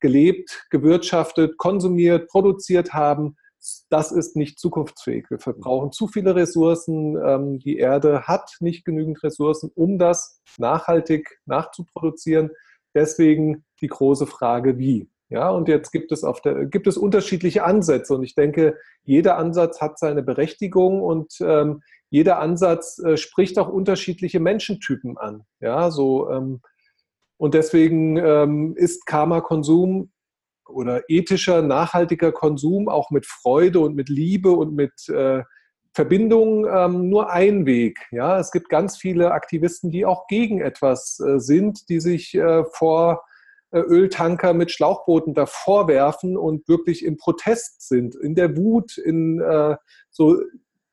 gelebt, 0.00 0.66
gewirtschaftet, 0.70 1.58
konsumiert, 1.58 2.28
produziert 2.28 2.94
haben, 2.94 3.36
das 3.90 4.12
ist 4.12 4.36
nicht 4.36 4.58
zukunftsfähig. 4.58 5.30
Wir 5.30 5.38
verbrauchen 5.38 5.92
zu 5.92 6.06
viele 6.06 6.34
Ressourcen. 6.34 7.16
Ähm, 7.16 7.58
die 7.58 7.76
Erde 7.76 8.22
hat 8.22 8.56
nicht 8.60 8.84
genügend 8.84 9.22
Ressourcen, 9.22 9.70
um 9.74 9.98
das 9.98 10.40
nachhaltig 10.58 11.40
nachzuproduzieren. 11.46 12.50
Deswegen 12.94 13.64
die 13.80 13.88
große 13.88 14.26
Frage, 14.26 14.78
wie. 14.78 15.10
Ja, 15.30 15.50
und 15.50 15.68
jetzt 15.68 15.90
gibt 15.92 16.10
es, 16.10 16.24
auf 16.24 16.40
der, 16.40 16.64
gibt 16.64 16.86
es 16.86 16.96
unterschiedliche 16.96 17.62
Ansätze 17.62 18.14
und 18.14 18.22
ich 18.22 18.34
denke, 18.34 18.78
jeder 19.04 19.36
Ansatz 19.36 19.80
hat 19.80 19.98
seine 19.98 20.22
Berechtigung 20.22 21.02
und 21.02 21.34
ähm, 21.40 21.82
jeder 22.08 22.38
Ansatz 22.38 22.98
äh, 22.98 23.18
spricht 23.18 23.58
auch 23.58 23.68
unterschiedliche 23.68 24.40
Menschentypen 24.40 25.18
an. 25.18 25.44
Ja, 25.60 25.90
so, 25.90 26.30
ähm, 26.30 26.62
und 27.36 27.54
deswegen 27.54 28.16
ähm, 28.16 28.74
ist 28.76 29.04
Karma-Konsum 29.06 30.10
oder 30.66 31.02
ethischer, 31.08 31.62
nachhaltiger 31.62 32.32
Konsum 32.32 32.88
auch 32.88 33.10
mit 33.10 33.26
Freude 33.26 33.80
und 33.80 33.94
mit 33.94 34.08
Liebe 34.08 34.50
und 34.52 34.74
mit 34.74 35.08
äh, 35.08 35.42
Verbindung 35.92 36.66
ähm, 36.66 37.08
nur 37.08 37.30
ein 37.30 37.66
Weg. 37.66 37.98
Ja, 38.10 38.38
es 38.38 38.50
gibt 38.50 38.68
ganz 38.68 38.96
viele 38.96 39.32
Aktivisten, 39.32 39.90
die 39.90 40.04
auch 40.04 40.26
gegen 40.26 40.60
etwas 40.60 41.20
äh, 41.20 41.38
sind, 41.38 41.88
die 41.88 42.00
sich 42.00 42.34
äh, 42.34 42.64
vor 42.72 43.22
Öltanker 43.72 44.54
mit 44.54 44.70
Schlauchbooten 44.70 45.34
davor 45.34 45.88
werfen 45.88 46.36
und 46.36 46.68
wirklich 46.68 47.04
im 47.04 47.16
Protest 47.16 47.86
sind, 47.86 48.14
in 48.14 48.34
der 48.34 48.56
Wut, 48.56 48.96
in 48.96 49.40
äh, 49.40 49.76
so 50.10 50.40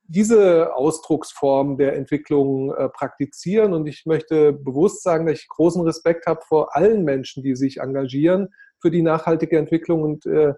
diese 0.08 0.76
Ausdrucksform 0.76 1.78
der 1.78 1.96
Entwicklung 1.96 2.74
äh, 2.74 2.90
praktizieren. 2.90 3.74
Und 3.74 3.88
ich 3.88 4.06
möchte 4.06 4.54
bewusst 4.54 5.04
sagen, 5.04 5.26
dass 5.26 5.40
ich 5.40 5.48
großen 5.48 5.82
Respekt 5.82 6.28
habe 6.28 6.42
vor 6.48 6.76
allen 6.76 7.04
Menschen, 7.04 7.44
die 7.44 7.56
sich 7.56 7.78
engagieren 7.78 8.50
für 8.80 8.92
die 8.92 9.02
nachhaltige 9.02 9.58
Entwicklung. 9.58 10.04
Und 10.04 10.26
äh, 10.26 10.54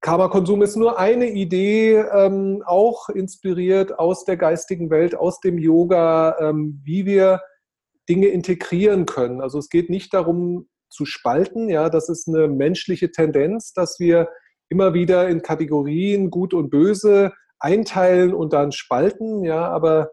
Karma-Konsum 0.00 0.62
ist 0.62 0.76
nur 0.76 0.98
eine 0.98 1.28
Idee, 1.30 1.96
ähm, 1.96 2.62
auch 2.64 3.08
inspiriert 3.08 3.98
aus 3.98 4.24
der 4.24 4.36
geistigen 4.36 4.88
Welt, 4.88 5.14
aus 5.14 5.40
dem 5.40 5.58
Yoga, 5.58 6.36
ähm, 6.38 6.80
wie 6.84 7.06
wir 7.06 7.42
Dinge 8.08 8.28
integrieren 8.28 9.04
können. 9.04 9.40
Also 9.40 9.58
es 9.58 9.68
geht 9.68 9.90
nicht 9.90 10.14
darum 10.14 10.68
zu 10.88 11.04
spalten, 11.04 11.68
ja, 11.68 11.88
das 11.88 12.08
ist 12.08 12.28
eine 12.28 12.48
menschliche 12.48 13.10
Tendenz, 13.10 13.72
dass 13.72 13.98
wir 13.98 14.28
immer 14.68 14.94
wieder 14.94 15.28
in 15.28 15.42
Kategorien 15.42 16.30
gut 16.30 16.54
und 16.54 16.70
böse 16.70 17.32
einteilen 17.58 18.34
und 18.34 18.52
dann 18.52 18.72
spalten, 18.72 19.44
ja, 19.44 19.68
aber 19.68 20.10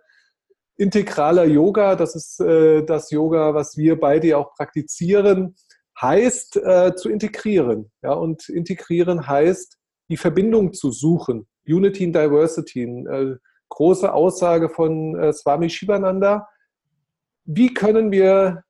integraler 0.78 1.46
Yoga, 1.46 1.96
das 1.96 2.16
ist 2.16 2.40
äh, 2.40 2.84
das 2.84 3.12
Yoga, 3.12 3.54
was 3.54 3.78
wir 3.78 4.00
beide 4.00 4.38
auch 4.38 4.54
praktizieren, 4.56 5.56
heißt 6.02 6.58
äh, 6.58 6.96
zu 6.96 7.10
integrieren. 7.10 7.92
Ja, 8.02 8.14
und 8.14 8.50
integrieren 8.50 9.28
heißt, 9.28 9.78
die 10.10 10.18
Verbindung 10.18 10.74
zu 10.74 10.92
suchen. 10.92 11.48
Unity 11.68 12.06
in 12.06 12.14
Diversity, 12.14 12.84
äh, 12.84 13.38
große 13.70 14.12
Aussage 14.12 14.70
von 14.70 15.16
äh, 15.18 15.34
Swami 15.34 15.70
Shivananda. 15.70 16.48
Wie 17.46 17.74
können 17.74 18.12
wir 18.12 18.64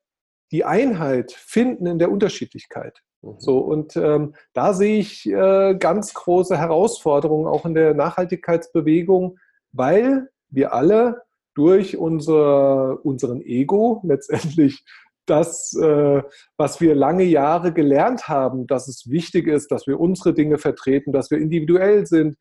die 0.53 0.63
Einheit 0.63 1.33
finden 1.33 1.85
in 1.87 1.99
der 1.99 2.11
Unterschiedlichkeit? 2.11 3.01
Mhm. 3.21 3.35
So, 3.39 3.57
und 3.57 3.97
ähm, 3.97 4.35
da 4.53 4.73
sehe 4.73 4.99
ich 4.99 5.29
äh, 5.29 5.75
ganz 5.75 6.13
große 6.13 6.57
Herausforderungen 6.57 7.47
auch 7.47 7.65
in 7.65 7.73
der 7.73 7.93
Nachhaltigkeitsbewegung, 7.93 9.39
weil 9.71 10.29
wir 10.49 10.73
alle 10.73 11.23
durch 11.55 11.97
unser, 11.97 13.03
unseren 13.05 13.41
Ego 13.41 14.01
letztendlich 14.05 14.85
das, 15.25 15.73
äh, 15.81 16.21
was 16.57 16.81
wir 16.81 16.95
lange 16.95 17.23
Jahre 17.23 17.73
gelernt 17.73 18.27
haben, 18.27 18.67
dass 18.67 18.87
es 18.87 19.09
wichtig 19.09 19.47
ist, 19.47 19.71
dass 19.71 19.87
wir 19.87 19.99
unsere 19.99 20.33
Dinge 20.33 20.57
vertreten, 20.57 21.13
dass 21.13 21.31
wir 21.31 21.37
individuell 21.37 22.05
sind 22.05 22.37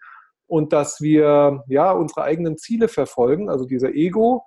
und 0.48 0.72
dass 0.72 1.00
wir 1.00 1.62
ja 1.68 1.92
unsere 1.92 2.24
eigenen 2.24 2.58
Ziele 2.58 2.88
verfolgen, 2.88 3.48
also 3.48 3.64
dieser 3.66 3.94
Ego, 3.94 4.44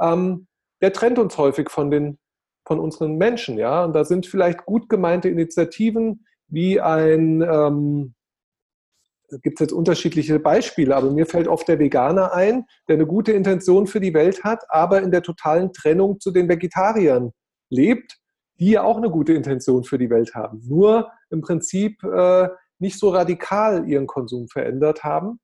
ähm, 0.00 0.48
der 0.82 0.92
trennt 0.92 1.18
uns 1.18 1.38
häufig 1.38 1.70
von 1.70 1.90
den 1.90 2.18
von 2.66 2.80
unseren 2.80 3.16
Menschen, 3.16 3.56
ja. 3.56 3.84
Und 3.84 3.94
da 3.94 4.04
sind 4.04 4.26
vielleicht 4.26 4.66
gut 4.66 4.88
gemeinte 4.88 5.28
Initiativen 5.28 6.26
wie 6.48 6.80
ein, 6.80 7.40
ähm, 7.40 8.14
gibt 9.42 9.60
es 9.60 9.64
jetzt 9.64 9.72
unterschiedliche 9.72 10.38
Beispiele, 10.38 10.94
aber 10.94 11.10
mir 11.10 11.26
fällt 11.26 11.48
oft 11.48 11.66
der 11.68 11.78
Veganer 11.78 12.32
ein, 12.32 12.64
der 12.88 12.96
eine 12.96 13.06
gute 13.06 13.32
Intention 13.32 13.86
für 13.86 14.00
die 14.00 14.14
Welt 14.14 14.44
hat, 14.44 14.64
aber 14.68 15.02
in 15.02 15.10
der 15.10 15.22
totalen 15.22 15.72
Trennung 15.72 16.20
zu 16.20 16.30
den 16.30 16.48
Vegetariern 16.48 17.32
lebt, 17.70 18.18
die 18.58 18.70
ja 18.70 18.82
auch 18.82 18.96
eine 18.96 19.10
gute 19.10 19.32
Intention 19.32 19.84
für 19.84 19.98
die 19.98 20.10
Welt 20.10 20.34
haben. 20.34 20.62
Nur 20.66 21.10
im 21.30 21.40
Prinzip 21.40 22.02
äh, 22.02 22.48
nicht 22.78 22.98
so 22.98 23.10
radikal 23.10 23.88
ihren 23.88 24.06
Konsum 24.06 24.48
verändert 24.48 25.04
haben. 25.04 25.40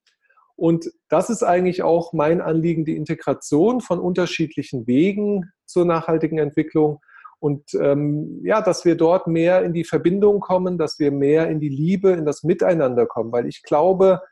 Und 0.54 0.90
das 1.08 1.30
ist 1.30 1.42
eigentlich 1.42 1.82
auch 1.82 2.12
mein 2.12 2.40
Anliegen, 2.40 2.84
die 2.84 2.96
Integration 2.96 3.80
von 3.80 3.98
unterschiedlichen 3.98 4.86
Wegen 4.86 5.50
zur 5.66 5.84
nachhaltigen 5.84 6.38
Entwicklung 6.38 7.00
und 7.42 7.74
ähm, 7.74 8.40
ja, 8.44 8.62
dass 8.62 8.84
wir 8.84 8.94
dort 8.94 9.26
mehr 9.26 9.64
in 9.64 9.72
die 9.72 9.82
Verbindung 9.82 10.38
kommen, 10.38 10.78
dass 10.78 11.00
wir 11.00 11.10
mehr 11.10 11.48
in 11.48 11.58
die 11.58 11.68
Liebe, 11.68 12.10
in 12.10 12.24
das 12.24 12.44
Miteinander 12.44 13.04
kommen. 13.04 13.32
Weil 13.32 13.48
ich 13.48 13.64
glaube, 13.64 14.22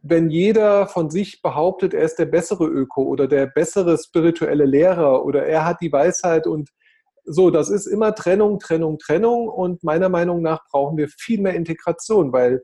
wenn 0.00 0.30
jeder 0.30 0.86
von 0.86 1.10
sich 1.10 1.42
behauptet, 1.42 1.92
er 1.92 2.04
ist 2.04 2.20
der 2.20 2.26
bessere 2.26 2.66
Öko 2.66 3.02
oder 3.02 3.26
der 3.26 3.46
bessere 3.46 3.98
spirituelle 3.98 4.64
Lehrer 4.64 5.24
oder 5.24 5.44
er 5.44 5.64
hat 5.64 5.80
die 5.80 5.90
Weisheit 5.90 6.46
und 6.46 6.70
so, 7.24 7.50
das 7.50 7.68
ist 7.68 7.86
immer 7.86 8.14
Trennung, 8.14 8.60
Trennung, 8.60 8.98
Trennung. 8.98 9.48
Und 9.48 9.82
meiner 9.82 10.08
Meinung 10.08 10.40
nach 10.40 10.64
brauchen 10.70 10.96
wir 10.96 11.08
viel 11.08 11.40
mehr 11.40 11.54
Integration, 11.54 12.32
weil 12.32 12.62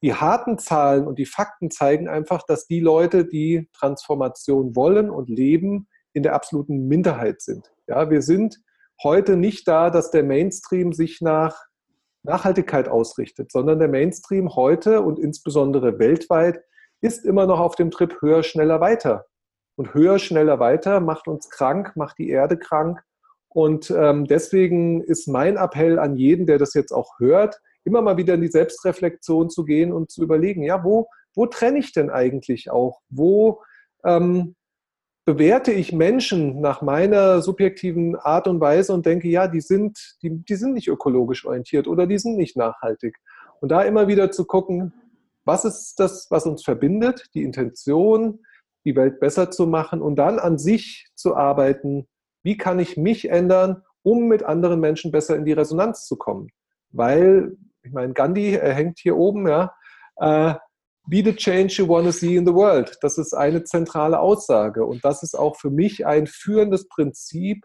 die 0.00 0.14
harten 0.14 0.58
Zahlen 0.58 1.08
und 1.08 1.18
die 1.18 1.26
Fakten 1.26 1.72
zeigen 1.72 2.06
einfach, 2.06 2.44
dass 2.46 2.68
die 2.68 2.78
Leute, 2.78 3.24
die 3.24 3.68
Transformation 3.72 4.76
wollen 4.76 5.10
und 5.10 5.28
leben, 5.28 5.88
in 6.12 6.22
der 6.22 6.36
absoluten 6.36 6.86
Minderheit 6.86 7.42
sind. 7.42 7.72
Ja, 7.88 8.10
wir 8.10 8.22
sind 8.22 8.60
heute 9.02 9.36
nicht 9.36 9.68
da, 9.68 9.90
dass 9.90 10.10
der 10.10 10.24
Mainstream 10.24 10.92
sich 10.92 11.20
nach 11.20 11.56
Nachhaltigkeit 12.22 12.88
ausrichtet, 12.88 13.52
sondern 13.52 13.78
der 13.78 13.88
Mainstream 13.88 14.54
heute 14.54 15.02
und 15.02 15.18
insbesondere 15.18 15.98
weltweit 15.98 16.60
ist 17.00 17.24
immer 17.24 17.46
noch 17.46 17.60
auf 17.60 17.76
dem 17.76 17.90
Trip 17.90 18.20
höher, 18.20 18.42
schneller, 18.42 18.80
weiter. 18.80 19.26
Und 19.76 19.94
höher, 19.94 20.18
schneller, 20.18 20.58
weiter 20.58 21.00
macht 21.00 21.28
uns 21.28 21.48
krank, 21.48 21.92
macht 21.94 22.18
die 22.18 22.28
Erde 22.28 22.58
krank. 22.58 23.00
Und 23.48 23.90
ähm, 23.90 24.26
deswegen 24.26 25.02
ist 25.02 25.28
mein 25.28 25.56
Appell 25.56 25.98
an 25.98 26.16
jeden, 26.16 26.46
der 26.46 26.58
das 26.58 26.74
jetzt 26.74 26.92
auch 26.92 27.18
hört, 27.18 27.60
immer 27.84 28.02
mal 28.02 28.16
wieder 28.16 28.34
in 28.34 28.42
die 28.42 28.48
Selbstreflexion 28.48 29.48
zu 29.48 29.64
gehen 29.64 29.92
und 29.92 30.10
zu 30.10 30.22
überlegen, 30.22 30.62
ja, 30.62 30.84
wo, 30.84 31.08
wo 31.34 31.46
trenne 31.46 31.78
ich 31.78 31.92
denn 31.92 32.10
eigentlich 32.10 32.70
auch? 32.70 33.00
Wo 33.08 33.62
ähm, 34.04 34.56
bewerte 35.28 35.72
ich 35.72 35.92
Menschen 35.92 36.62
nach 36.62 36.80
meiner 36.80 37.42
subjektiven 37.42 38.16
Art 38.16 38.48
und 38.48 38.62
Weise 38.62 38.94
und 38.94 39.04
denke, 39.04 39.28
ja, 39.28 39.46
die 39.46 39.60
sind, 39.60 40.16
die, 40.22 40.42
die 40.42 40.54
sind 40.54 40.72
nicht 40.72 40.88
ökologisch 40.88 41.44
orientiert 41.44 41.86
oder 41.86 42.06
die 42.06 42.16
sind 42.16 42.38
nicht 42.38 42.56
nachhaltig. 42.56 43.18
Und 43.60 43.70
da 43.70 43.82
immer 43.82 44.08
wieder 44.08 44.30
zu 44.30 44.46
gucken, 44.46 44.94
was 45.44 45.66
ist 45.66 46.00
das, 46.00 46.28
was 46.30 46.46
uns 46.46 46.64
verbindet, 46.64 47.26
die 47.34 47.42
Intention, 47.42 48.38
die 48.86 48.96
Welt 48.96 49.20
besser 49.20 49.50
zu 49.50 49.66
machen 49.66 50.00
und 50.00 50.16
dann 50.16 50.38
an 50.38 50.56
sich 50.56 51.08
zu 51.14 51.36
arbeiten, 51.36 52.08
wie 52.42 52.56
kann 52.56 52.78
ich 52.78 52.96
mich 52.96 53.28
ändern, 53.28 53.82
um 54.02 54.28
mit 54.28 54.44
anderen 54.44 54.80
Menschen 54.80 55.12
besser 55.12 55.36
in 55.36 55.44
die 55.44 55.52
Resonanz 55.52 56.06
zu 56.06 56.16
kommen. 56.16 56.48
Weil, 56.88 57.54
ich 57.82 57.92
meine, 57.92 58.14
Gandhi, 58.14 58.54
er 58.54 58.72
hängt 58.72 58.98
hier 58.98 59.18
oben, 59.18 59.46
ja, 59.46 59.74
äh, 60.16 60.54
Be 61.08 61.22
the 61.24 61.34
change 61.34 61.78
you 61.78 61.88
want 61.88 62.04
to 62.04 62.12
see 62.12 62.36
in 62.36 62.44
the 62.44 62.52
world. 62.52 62.98
Das 63.00 63.16
ist 63.16 63.32
eine 63.32 63.64
zentrale 63.64 64.20
Aussage. 64.20 64.84
Und 64.84 65.02
das 65.06 65.22
ist 65.22 65.34
auch 65.34 65.56
für 65.56 65.70
mich 65.70 66.06
ein 66.06 66.26
führendes 66.26 66.86
Prinzip, 66.86 67.64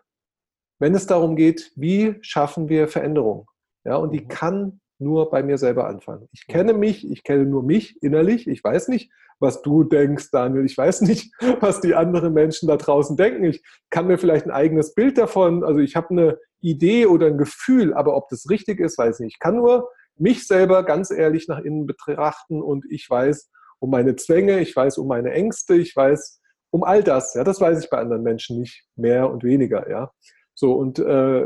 wenn 0.80 0.96
es 0.96 1.08
darum 1.08 1.36
geht, 1.36 1.74
wie 1.76 2.16
schaffen 2.22 2.70
wir 2.70 2.88
Veränderung. 2.88 3.48
Ja, 3.84 3.98
und 3.98 4.14
die 4.14 4.22
mhm. 4.22 4.28
kann 4.30 4.82
nur 4.98 5.30
bei 5.30 5.44
mir 5.44 5.58
selber 5.58 5.88
anfangen. 5.88 6.30
Ich 6.32 6.48
kenne 6.48 6.74
mich, 6.74 7.10
ich 7.10 7.24
kenne 7.24 7.46
nur 7.46 7.64
mich 7.64 8.02
innerlich. 8.02 8.48
Ich 8.48 8.64
weiß 8.64 8.88
nicht, 8.88 9.12
was 9.40 9.62
du 9.62 9.84
denkst, 9.84 10.32
Daniel. 10.32 10.64
Ich 10.64 10.78
weiß 10.78 11.02
nicht, 11.02 11.34
was 11.60 11.82
die 11.82 11.96
anderen 11.96 12.34
Menschen 12.34 12.70
da 12.70 12.78
draußen 12.78 13.18
denken. 13.18 13.44
Ich 13.44 13.62
kann 13.90 14.08
mir 14.08 14.18
vielleicht 14.18 14.46
ein 14.46 14.52
eigenes 14.52 14.94
Bild 14.94 15.18
davon, 15.18 15.66
also 15.66 15.82
ich 15.82 15.98
habe 15.98 16.12
eine 16.12 16.38
Idee 16.62 17.08
oder 17.08 17.28
ein 17.28 17.38
Gefühl, 17.38 17.94
aber 17.94 18.16
ob 18.16 18.30
das 18.30 18.50
richtig 18.50 18.80
ist, 18.80 18.98
weiß 18.98 19.20
ich 19.20 19.26
nicht. 19.26 19.34
Ich 19.36 19.40
kann 19.40 19.58
nur 19.58 19.90
mich 20.18 20.48
selber 20.48 20.84
ganz 20.84 21.12
ehrlich 21.12 21.48
nach 21.48 21.60
innen 21.60 21.86
betrachten 21.86 22.62
und 22.62 22.86
ich 22.90 23.10
weiß 23.10 23.52
um 23.80 23.90
meine 23.90 24.16
Zwänge, 24.16 24.60
ich 24.60 24.76
weiß 24.76 24.98
um 24.98 25.08
meine 25.08 25.32
Ängste, 25.32 25.76
ich 25.76 25.96
weiß 25.96 26.42
um 26.70 26.84
all 26.84 27.04
das. 27.04 27.34
Ja, 27.34 27.44
das 27.44 27.60
weiß 27.60 27.84
ich 27.84 27.90
bei 27.90 27.98
anderen 27.98 28.24
Menschen 28.24 28.60
nicht 28.60 28.86
mehr 28.96 29.30
und 29.30 29.44
weniger. 29.44 29.90
Ja, 29.90 30.12
so 30.54 30.74
und 30.74 31.00
äh, 31.00 31.46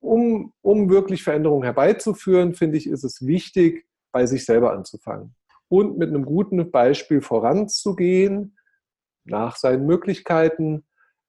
um, 0.00 0.52
um 0.62 0.90
wirklich 0.90 1.22
Veränderungen 1.22 1.64
herbeizuführen, 1.64 2.54
finde 2.54 2.78
ich, 2.78 2.88
ist 2.88 3.04
es 3.04 3.26
wichtig, 3.26 3.86
bei 4.12 4.26
sich 4.26 4.44
selber 4.44 4.72
anzufangen 4.72 5.34
und 5.68 5.98
mit 5.98 6.08
einem 6.08 6.24
guten 6.24 6.70
Beispiel 6.70 7.20
voranzugehen, 7.20 8.56
nach 9.24 9.56
seinen 9.56 9.86
Möglichkeiten. 9.86 10.86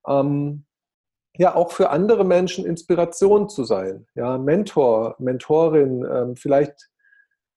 Ähm, 0.08 0.65
ja 1.39 1.55
auch 1.55 1.72
für 1.72 1.89
andere 1.89 2.25
Menschen 2.25 2.65
Inspiration 2.65 3.48
zu 3.48 3.63
sein. 3.63 4.05
Ja, 4.13 4.38
Mentor, 4.38 5.15
Mentorin, 5.19 6.05
ähm, 6.05 6.36
vielleicht 6.36 6.89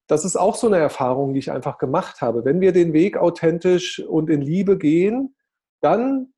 das 0.06 0.24
ist 0.24 0.36
auch 0.36 0.56
so 0.56 0.66
eine 0.66 0.78
Erfahrung, 0.78 1.32
die 1.32 1.38
ich 1.38 1.50
einfach 1.50 1.78
gemacht 1.78 2.20
habe. 2.20 2.44
Wenn 2.44 2.60
wir 2.60 2.72
den 2.72 2.92
Weg 2.92 3.16
authentisch 3.16 3.98
und 3.98 4.28
in 4.28 4.42
Liebe 4.42 4.76
gehen, 4.76 5.34
dann 5.80 6.34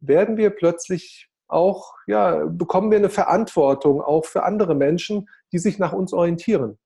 werden 0.00 0.36
wir 0.36 0.50
plötzlich 0.50 1.28
auch, 1.48 1.94
ja, 2.06 2.44
bekommen 2.46 2.90
wir 2.90 2.98
eine 2.98 3.10
Verantwortung 3.10 4.00
auch 4.00 4.24
für 4.24 4.44
andere 4.44 4.74
Menschen, 4.74 5.28
die 5.52 5.58
sich 5.58 5.78
nach 5.78 5.92
uns 5.92 6.12
orientieren. 6.12 6.78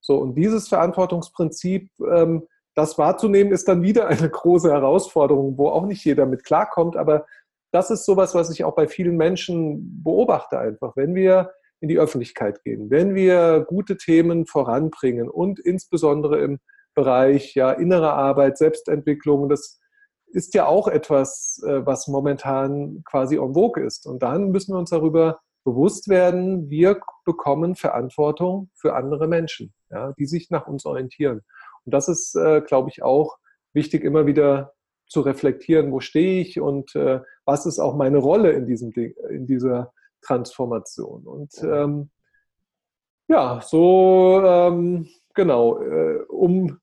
So, 0.00 0.18
und 0.18 0.34
dieses 0.34 0.68
Verantwortungsprinzip, 0.68 1.90
ähm, 2.12 2.46
das 2.74 2.98
wahrzunehmen, 2.98 3.52
ist 3.52 3.66
dann 3.66 3.82
wieder 3.82 4.08
eine 4.08 4.28
große 4.30 4.70
Herausforderung, 4.70 5.56
wo 5.58 5.68
auch 5.68 5.86
nicht 5.86 6.04
jeder 6.04 6.26
mit 6.26 6.44
klarkommt. 6.44 6.96
Aber 6.96 7.26
das 7.72 7.90
ist 7.90 8.04
sowas, 8.04 8.34
was 8.34 8.50
ich 8.50 8.64
auch 8.64 8.74
bei 8.74 8.86
vielen 8.86 9.16
Menschen 9.16 10.02
beobachte 10.02 10.58
einfach. 10.58 10.94
Wenn 10.94 11.14
wir 11.14 11.52
in 11.80 11.88
die 11.88 11.98
Öffentlichkeit 11.98 12.62
gehen, 12.62 12.90
wenn 12.90 13.14
wir 13.14 13.64
gute 13.66 13.96
Themen 13.96 14.46
voranbringen 14.46 15.28
und 15.28 15.58
insbesondere 15.58 16.38
im 16.38 16.60
Bereich 16.94 17.54
ja, 17.54 17.72
innere 17.72 18.12
Arbeit, 18.12 18.58
Selbstentwicklung, 18.58 19.48
das 19.48 19.80
ist 20.26 20.54
ja 20.54 20.66
auch 20.66 20.86
etwas, 20.86 21.62
äh, 21.66 21.84
was 21.84 22.08
momentan 22.08 23.02
quasi 23.04 23.36
en 23.36 23.54
vogue 23.54 23.82
ist. 23.82 24.06
Und 24.06 24.22
dann 24.22 24.50
müssen 24.50 24.74
wir 24.74 24.78
uns 24.78 24.90
darüber 24.90 25.40
bewusst 25.64 26.08
werden, 26.08 26.70
wir 26.70 27.00
bekommen 27.24 27.74
Verantwortung 27.76 28.70
für 28.74 28.94
andere 28.94 29.28
Menschen, 29.28 29.72
ja, 29.90 30.12
die 30.18 30.26
sich 30.26 30.50
nach 30.50 30.66
uns 30.66 30.84
orientieren. 30.84 31.42
Und 31.84 31.94
das 31.94 32.08
ist, 32.08 32.34
äh, 32.34 32.60
glaube 32.60 32.90
ich, 32.90 33.02
auch 33.02 33.38
wichtig, 33.72 34.04
immer 34.04 34.26
wieder 34.26 34.72
zu 35.12 35.20
reflektieren, 35.20 35.92
wo 35.92 36.00
stehe 36.00 36.40
ich 36.40 36.60
und 36.60 36.94
äh, 36.96 37.20
was 37.44 37.66
ist 37.66 37.78
auch 37.78 37.94
meine 37.94 38.18
Rolle 38.18 38.52
in 38.52 38.66
diesem 38.66 38.92
Ding, 38.92 39.14
in 39.30 39.46
dieser 39.46 39.92
Transformation. 40.22 41.26
Und 41.26 41.52
ähm, 41.62 42.10
ja, 43.28 43.60
so 43.62 44.42
ähm, 44.44 45.08
genau, 45.34 45.80
äh, 45.80 46.22
um 46.28 46.78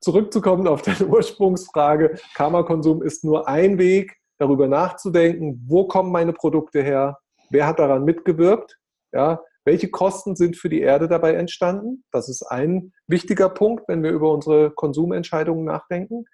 zurückzukommen 0.00 0.66
auf 0.68 0.82
deine 0.82 1.06
Ursprungsfrage, 1.08 2.18
Karma-Konsum 2.34 3.02
ist 3.02 3.24
nur 3.24 3.48
ein 3.48 3.78
Weg, 3.78 4.16
darüber 4.38 4.66
nachzudenken, 4.66 5.64
wo 5.68 5.86
kommen 5.86 6.10
meine 6.10 6.32
Produkte 6.32 6.82
her, 6.82 7.18
wer 7.50 7.66
hat 7.66 7.78
daran 7.78 8.04
mitgewirkt, 8.04 8.76
ja, 9.12 9.40
welche 9.64 9.88
Kosten 9.88 10.34
sind 10.34 10.56
für 10.56 10.68
die 10.68 10.80
Erde 10.80 11.06
dabei 11.06 11.34
entstanden? 11.34 12.04
Das 12.10 12.28
ist 12.28 12.42
ein 12.42 12.92
wichtiger 13.06 13.48
Punkt, 13.48 13.84
wenn 13.86 14.02
wir 14.02 14.10
über 14.10 14.32
unsere 14.32 14.72
Konsumentscheidungen 14.72 15.64
nachdenken. 15.64 16.24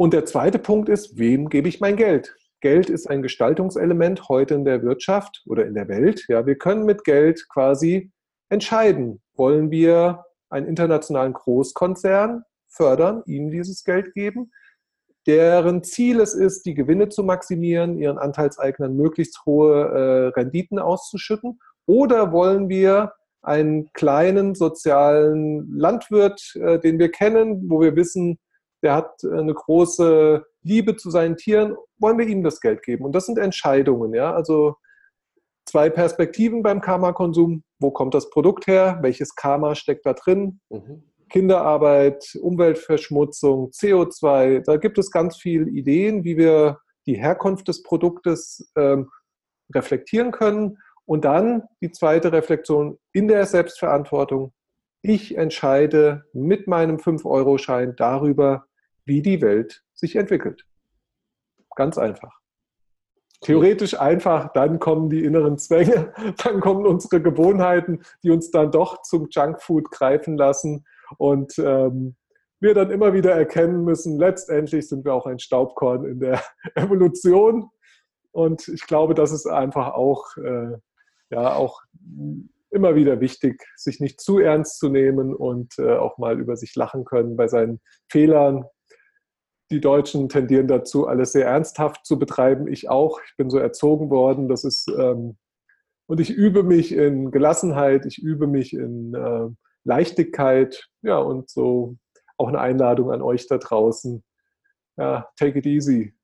Und 0.00 0.14
der 0.14 0.24
zweite 0.24 0.58
Punkt 0.58 0.88
ist, 0.88 1.18
wem 1.18 1.50
gebe 1.50 1.68
ich 1.68 1.78
mein 1.78 1.94
Geld? 1.94 2.34
Geld 2.62 2.88
ist 2.88 3.10
ein 3.10 3.20
Gestaltungselement 3.20 4.30
heute 4.30 4.54
in 4.54 4.64
der 4.64 4.82
Wirtschaft 4.82 5.42
oder 5.44 5.66
in 5.66 5.74
der 5.74 5.88
Welt. 5.88 6.24
Ja, 6.26 6.46
wir 6.46 6.56
können 6.56 6.86
mit 6.86 7.04
Geld 7.04 7.46
quasi 7.50 8.10
entscheiden, 8.48 9.20
wollen 9.34 9.70
wir 9.70 10.24
einen 10.48 10.66
internationalen 10.66 11.34
Großkonzern 11.34 12.44
fördern, 12.66 13.22
ihnen 13.26 13.50
dieses 13.50 13.84
Geld 13.84 14.14
geben, 14.14 14.50
deren 15.26 15.82
Ziel 15.82 16.20
es 16.20 16.32
ist, 16.32 16.64
die 16.64 16.72
Gewinne 16.72 17.10
zu 17.10 17.22
maximieren, 17.22 17.98
ihren 17.98 18.16
Anteilseignern 18.16 18.96
möglichst 18.96 19.44
hohe 19.44 19.82
äh, 19.84 20.28
Renditen 20.28 20.78
auszuschütten, 20.78 21.60
oder 21.84 22.32
wollen 22.32 22.70
wir 22.70 23.12
einen 23.42 23.92
kleinen 23.92 24.54
sozialen 24.54 25.70
Landwirt, 25.76 26.56
äh, 26.56 26.78
den 26.78 26.98
wir 26.98 27.10
kennen, 27.10 27.68
wo 27.68 27.82
wir 27.82 27.96
wissen, 27.96 28.38
der 28.82 28.94
hat 28.94 29.22
äh, 29.24 29.38
eine 29.38 29.54
große 29.54 30.44
Liebe 30.62 30.96
zu 30.96 31.10
seinen 31.10 31.36
Tieren, 31.36 31.76
wollen 31.98 32.18
wir 32.18 32.26
ihm 32.26 32.42
das 32.42 32.60
Geld 32.60 32.82
geben? 32.82 33.04
Und 33.04 33.14
das 33.14 33.26
sind 33.26 33.38
Entscheidungen, 33.38 34.14
ja. 34.14 34.32
Also 34.32 34.76
zwei 35.66 35.90
Perspektiven 35.90 36.62
beim 36.62 36.80
Karma-Konsum. 36.80 37.62
Wo 37.78 37.90
kommt 37.90 38.14
das 38.14 38.30
Produkt 38.30 38.66
her? 38.66 38.98
Welches 39.02 39.34
Karma 39.34 39.74
steckt 39.74 40.06
da 40.06 40.12
drin? 40.12 40.60
Mhm. 40.70 41.04
Kinderarbeit, 41.30 42.36
Umweltverschmutzung, 42.40 43.70
CO2. 43.70 44.64
Da 44.64 44.76
gibt 44.76 44.98
es 44.98 45.10
ganz 45.10 45.36
viele 45.36 45.70
Ideen, 45.70 46.24
wie 46.24 46.36
wir 46.36 46.80
die 47.06 47.16
Herkunft 47.16 47.68
des 47.68 47.82
Produktes 47.82 48.70
ähm, 48.76 49.08
reflektieren 49.72 50.32
können. 50.32 50.78
Und 51.06 51.24
dann 51.24 51.64
die 51.80 51.90
zweite 51.90 52.32
Reflexion 52.32 52.98
in 53.12 53.28
der 53.28 53.46
Selbstverantwortung. 53.46 54.52
Ich 55.02 55.36
entscheide 55.36 56.24
mit 56.32 56.66
meinem 56.66 56.96
5-Euro-Schein 56.96 57.94
darüber, 57.96 58.66
wie 59.04 59.22
die 59.22 59.40
Welt 59.40 59.82
sich 59.94 60.16
entwickelt. 60.16 60.64
Ganz 61.76 61.98
einfach. 61.98 62.40
Theoretisch 63.42 63.98
einfach, 63.98 64.52
dann 64.52 64.78
kommen 64.78 65.08
die 65.08 65.24
inneren 65.24 65.56
Zwänge, 65.56 66.12
dann 66.44 66.60
kommen 66.60 66.86
unsere 66.86 67.22
Gewohnheiten, 67.22 68.02
die 68.22 68.30
uns 68.30 68.50
dann 68.50 68.70
doch 68.70 69.00
zum 69.02 69.28
Junkfood 69.30 69.90
greifen 69.90 70.36
lassen 70.36 70.84
und 71.16 71.58
ähm, 71.58 72.16
wir 72.60 72.74
dann 72.74 72.90
immer 72.90 73.14
wieder 73.14 73.32
erkennen 73.32 73.84
müssen, 73.84 74.18
letztendlich 74.18 74.88
sind 74.88 75.06
wir 75.06 75.14
auch 75.14 75.26
ein 75.26 75.38
Staubkorn 75.38 76.04
in 76.04 76.20
der 76.20 76.42
Evolution. 76.74 77.70
Und 78.32 78.68
ich 78.68 78.86
glaube, 78.86 79.14
das 79.14 79.32
ist 79.32 79.46
einfach 79.46 79.94
auch, 79.94 80.36
äh, 80.36 80.76
ja, 81.30 81.54
auch 81.54 81.80
immer 82.70 82.94
wieder 82.94 83.20
wichtig, 83.20 83.64
sich 83.76 83.98
nicht 84.00 84.20
zu 84.20 84.38
ernst 84.38 84.78
zu 84.78 84.88
nehmen 84.88 85.34
und 85.34 85.78
äh, 85.78 85.96
auch 85.96 86.18
mal 86.18 86.38
über 86.38 86.56
sich 86.56 86.74
lachen 86.76 87.04
können 87.04 87.36
bei 87.36 87.48
seinen 87.48 87.80
Fehlern, 88.10 88.64
die 89.70 89.80
Deutschen 89.80 90.28
tendieren 90.28 90.66
dazu, 90.66 91.06
alles 91.06 91.32
sehr 91.32 91.46
ernsthaft 91.46 92.04
zu 92.04 92.18
betreiben. 92.18 92.66
Ich 92.66 92.88
auch. 92.88 93.20
Ich 93.24 93.36
bin 93.36 93.50
so 93.50 93.58
erzogen 93.58 94.10
worden. 94.10 94.48
Das 94.48 94.64
ist 94.64 94.88
ähm, 94.88 95.36
und 96.06 96.18
ich 96.18 96.30
übe 96.30 96.64
mich 96.64 96.92
in 96.92 97.30
Gelassenheit. 97.30 98.04
Ich 98.04 98.18
übe 98.18 98.46
mich 98.46 98.72
in 98.72 99.14
äh, 99.14 99.48
Leichtigkeit. 99.84 100.88
Ja 101.02 101.18
und 101.18 101.48
so 101.48 101.96
auch 102.36 102.48
eine 102.48 102.60
Einladung 102.60 103.12
an 103.12 103.22
euch 103.22 103.46
da 103.46 103.58
draußen. 103.58 104.24
Ja, 104.96 105.28
take 105.36 105.58
it 105.58 105.66
easy. 105.66 106.14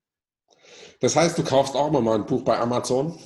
Das 1.01 1.15
heißt, 1.15 1.39
du 1.39 1.45
kaufst 1.45 1.77
auch 1.77 1.91
mal 1.91 2.15
ein 2.15 2.27
Buch 2.27 2.43
bei 2.43 2.59
Amazon? 2.59 3.19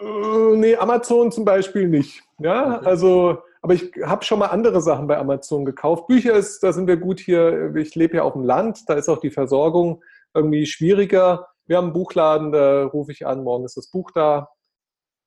Äh, 0.00 0.56
nee, 0.56 0.76
Amazon 0.76 1.30
zum 1.30 1.44
Beispiel 1.44 1.88
nicht. 1.88 2.22
Ja, 2.38 2.78
okay. 2.78 2.86
also 2.86 3.38
aber 3.62 3.74
ich 3.74 3.92
habe 4.04 4.24
schon 4.24 4.38
mal 4.38 4.46
andere 4.46 4.80
Sachen 4.80 5.06
bei 5.06 5.18
Amazon 5.18 5.64
gekauft. 5.64 6.06
Bücher 6.06 6.32
ist, 6.34 6.62
da 6.62 6.72
sind 6.72 6.86
wir 6.86 6.96
gut 6.96 7.20
hier. 7.20 7.74
Ich 7.76 7.94
lebe 7.94 8.16
ja 8.16 8.22
auf 8.22 8.32
dem 8.32 8.44
Land, 8.44 8.88
da 8.88 8.94
ist 8.94 9.08
auch 9.08 9.20
die 9.20 9.30
Versorgung 9.30 10.02
irgendwie 10.34 10.66
schwieriger. 10.66 11.48
Wir 11.66 11.76
haben 11.76 11.86
einen 11.86 11.92
Buchladen, 11.92 12.52
da 12.52 12.84
rufe 12.84 13.12
ich 13.12 13.26
an, 13.26 13.44
morgen 13.44 13.64
ist 13.64 13.76
das 13.76 13.90
Buch 13.90 14.10
da. 14.12 14.48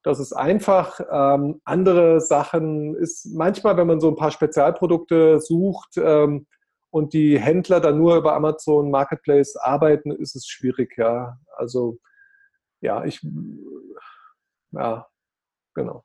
Das 0.04 0.20
ist 0.20 0.34
einfach. 0.34 1.00
Ähm, 1.12 1.62
andere 1.64 2.20
Sachen 2.20 2.96
ist 2.96 3.26
manchmal, 3.34 3.78
wenn 3.78 3.88
man 3.88 4.02
so 4.02 4.10
ein 4.10 4.16
paar 4.16 4.32
Spezialprodukte 4.32 5.40
sucht 5.40 5.98
ähm, 5.98 6.48
und 6.90 7.14
die 7.14 7.40
Händler 7.40 7.80
dann 7.80 7.98
nur 7.98 8.18
über 8.18 8.34
Amazon 8.34 8.92
Marketplace 8.92 9.56
arbeiten, 9.56 10.12
ist 10.12 10.36
es 10.36 10.48
schwierig, 10.48 10.98
ja. 10.98 11.38
Also 11.56 12.00
ja, 12.82 13.06
ich 13.06 13.22
ja, 14.72 15.08
genau. 15.76 16.04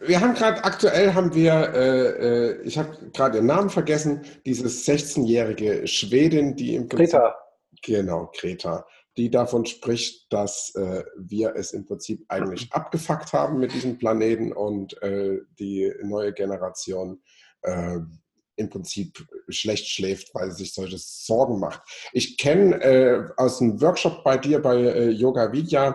Wir 0.00 0.20
haben 0.20 0.34
gerade 0.34 0.64
aktuell 0.64 1.14
haben 1.14 1.34
wir, 1.34 1.52
äh, 1.74 2.08
äh 2.08 2.62
ich 2.62 2.78
habe 2.78 3.10
gerade 3.12 3.38
ihren 3.38 3.46
Namen 3.46 3.70
vergessen, 3.70 4.22
diese 4.46 4.66
16-jährige 4.66 5.86
Schwedin, 5.86 6.56
die 6.56 6.74
im 6.74 6.88
Prinzip, 6.88 7.18
Greta. 7.18 7.36
Genau, 7.82 8.30
Greta, 8.34 8.86
die 9.16 9.30
davon 9.30 9.66
spricht, 9.66 10.32
dass 10.32 10.74
äh, 10.74 11.04
wir 11.16 11.54
es 11.56 11.72
im 11.72 11.84
Prinzip 11.84 12.24
eigentlich 12.28 12.72
abgefuckt 12.72 13.32
haben 13.32 13.58
mit 13.58 13.72
diesem 13.72 13.98
Planeten 13.98 14.52
und 14.52 15.00
äh, 15.02 15.38
die 15.58 15.92
neue 16.02 16.32
Generation 16.32 17.22
äh, 17.62 17.98
im 18.56 18.70
Prinzip 18.70 19.26
schlecht 19.48 19.88
schläft, 19.88 20.32
weil 20.34 20.50
sie 20.52 20.64
sich 20.64 20.74
solche 20.74 20.96
Sorgen 20.98 21.58
macht. 21.58 21.82
Ich 22.12 22.38
kenne 22.38 22.80
äh, 22.82 23.28
aus 23.36 23.60
einem 23.60 23.80
Workshop 23.80 24.22
bei 24.22 24.36
dir 24.38 24.60
bei 24.60 25.08
Yoga 25.08 25.52
Vidya, 25.52 25.90
äh, 25.90 25.94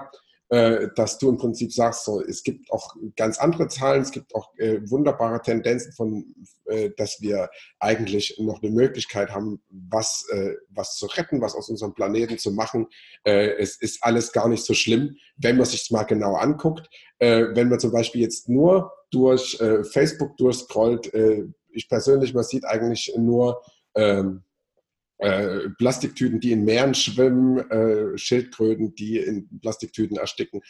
dass 0.50 1.20
du 1.20 1.30
im 1.30 1.38
Prinzip 1.38 1.72
sagst, 1.72 2.06
so, 2.06 2.22
es 2.22 2.42
gibt 2.42 2.72
auch 2.72 2.96
ganz 3.16 3.38
andere 3.38 3.68
Zahlen, 3.68 4.02
es 4.02 4.10
gibt 4.10 4.34
auch 4.34 4.52
äh, 4.58 4.80
wunderbare 4.90 5.40
Tendenzen 5.44 5.94
von, 5.94 6.34
äh, 6.66 6.90
dass 6.98 7.22
wir 7.22 7.50
eigentlich 7.80 8.36
noch 8.40 8.62
eine 8.62 8.72
Möglichkeit 8.72 9.30
haben, 9.30 9.62
was, 9.70 10.26
äh, 10.32 10.56
was 10.70 10.96
zu 10.96 11.06
retten, 11.06 11.40
was 11.42 11.54
aus 11.54 11.70
unserem 11.70 11.94
Planeten 11.94 12.40
zu 12.40 12.52
machen. 12.52 12.88
Äh, 13.26 13.58
es 13.60 13.80
ist 13.80 14.04
alles 14.04 14.32
gar 14.32 14.50
nicht 14.50 14.64
so 14.64 14.74
schlimm, 14.74 15.18
wenn 15.38 15.58
man 15.58 15.68
sich 15.68 15.92
mal 15.92 16.04
genau 16.04 16.34
anguckt. 16.36 16.90
Äh, 17.20 17.48
wenn 17.54 17.70
man 17.70 17.80
zum 17.80 17.92
Beispiel 17.92 18.22
jetzt 18.22 18.50
nur 18.50 18.92
durch 19.12 19.58
Facebook 19.92 20.38
durchscrollt, 20.38 21.12
ich 21.72 21.90
persönlich, 21.90 22.36
man 22.36 22.44
sieht 22.44 22.64
eigentlich 22.64 23.12
nur 23.18 23.60
ähm, 23.96 24.44
äh, 25.20 25.70
Plastiktüten, 25.78 26.40
die 26.40 26.52
in 26.52 26.66
Meeren 26.66 26.94
schwimmen, 26.94 27.60
äh, 27.70 28.18
Schildkröten, 28.18 28.96
die 28.96 29.18
in 29.18 29.60
Plastiktüten 29.60 30.18
ersticken 30.18 30.62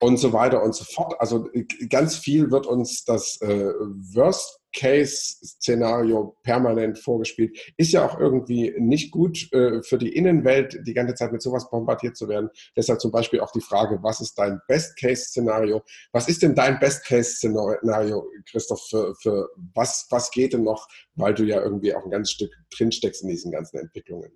und 0.00 0.18
so 0.18 0.32
weiter 0.32 0.62
und 0.62 0.74
so 0.74 0.84
fort. 0.84 1.14
Also 1.18 1.48
äh, 1.52 1.64
ganz 1.88 2.16
viel 2.16 2.50
wird 2.50 2.66
uns 2.66 3.04
das 3.04 3.40
äh, 3.40 3.72
Worst 4.14 4.61
Best-Case-Szenario 4.72 6.36
permanent 6.42 6.98
vorgespielt. 6.98 7.58
Ist 7.76 7.92
ja 7.92 8.04
auch 8.04 8.18
irgendwie 8.18 8.74
nicht 8.78 9.10
gut 9.10 9.52
äh, 9.52 9.82
für 9.82 9.98
die 9.98 10.14
Innenwelt, 10.14 10.80
die 10.86 10.94
ganze 10.94 11.14
Zeit 11.14 11.32
mit 11.32 11.42
sowas 11.42 11.70
bombardiert 11.70 12.16
zu 12.16 12.28
werden. 12.28 12.50
Deshalb 12.76 13.00
zum 13.00 13.10
Beispiel 13.10 13.40
auch 13.40 13.52
die 13.52 13.60
Frage, 13.60 13.98
was 14.02 14.20
ist 14.20 14.38
dein 14.38 14.60
Best-Case-Szenario? 14.68 15.82
Was 16.12 16.28
ist 16.28 16.42
denn 16.42 16.54
dein 16.54 16.78
Best-Case-Szenario, 16.78 18.26
Christoph, 18.50 18.86
für, 18.88 19.14
für 19.16 19.48
was, 19.74 20.06
was 20.10 20.30
geht 20.30 20.52
denn 20.52 20.64
noch, 20.64 20.88
weil 21.14 21.34
du 21.34 21.44
ja 21.44 21.60
irgendwie 21.60 21.94
auch 21.94 22.04
ein 22.04 22.10
ganz 22.10 22.30
Stück 22.30 22.52
drinsteckst 22.76 23.22
in 23.22 23.28
diesen 23.28 23.52
ganzen 23.52 23.78
Entwicklungen? 23.78 24.32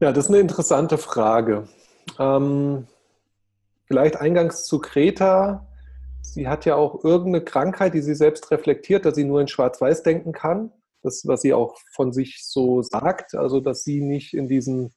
Ja, 0.00 0.12
das 0.12 0.24
ist 0.24 0.30
eine 0.30 0.40
interessante 0.40 0.98
Frage. 0.98 1.68
Ähm, 2.18 2.88
vielleicht 3.86 4.16
eingangs 4.16 4.64
zu 4.64 4.80
Kreta 4.80 5.68
sie 6.32 6.48
hat 6.48 6.64
ja 6.64 6.76
auch 6.76 7.04
irgendeine 7.04 7.44
Krankheit, 7.44 7.94
die 7.94 8.00
sie 8.00 8.14
selbst 8.14 8.50
reflektiert, 8.50 9.04
dass 9.04 9.14
sie 9.14 9.24
nur 9.24 9.40
in 9.40 9.48
Schwarz-Weiß 9.48 10.02
denken 10.02 10.32
kann. 10.32 10.72
Das, 11.02 11.26
was 11.26 11.42
sie 11.42 11.52
auch 11.52 11.76
von 11.94 12.12
sich 12.12 12.40
so 12.44 12.82
sagt, 12.82 13.34
also 13.34 13.60
dass 13.60 13.82
sie 13.82 14.00
nicht 14.00 14.34
in 14.34 14.46
diesen 14.46 14.94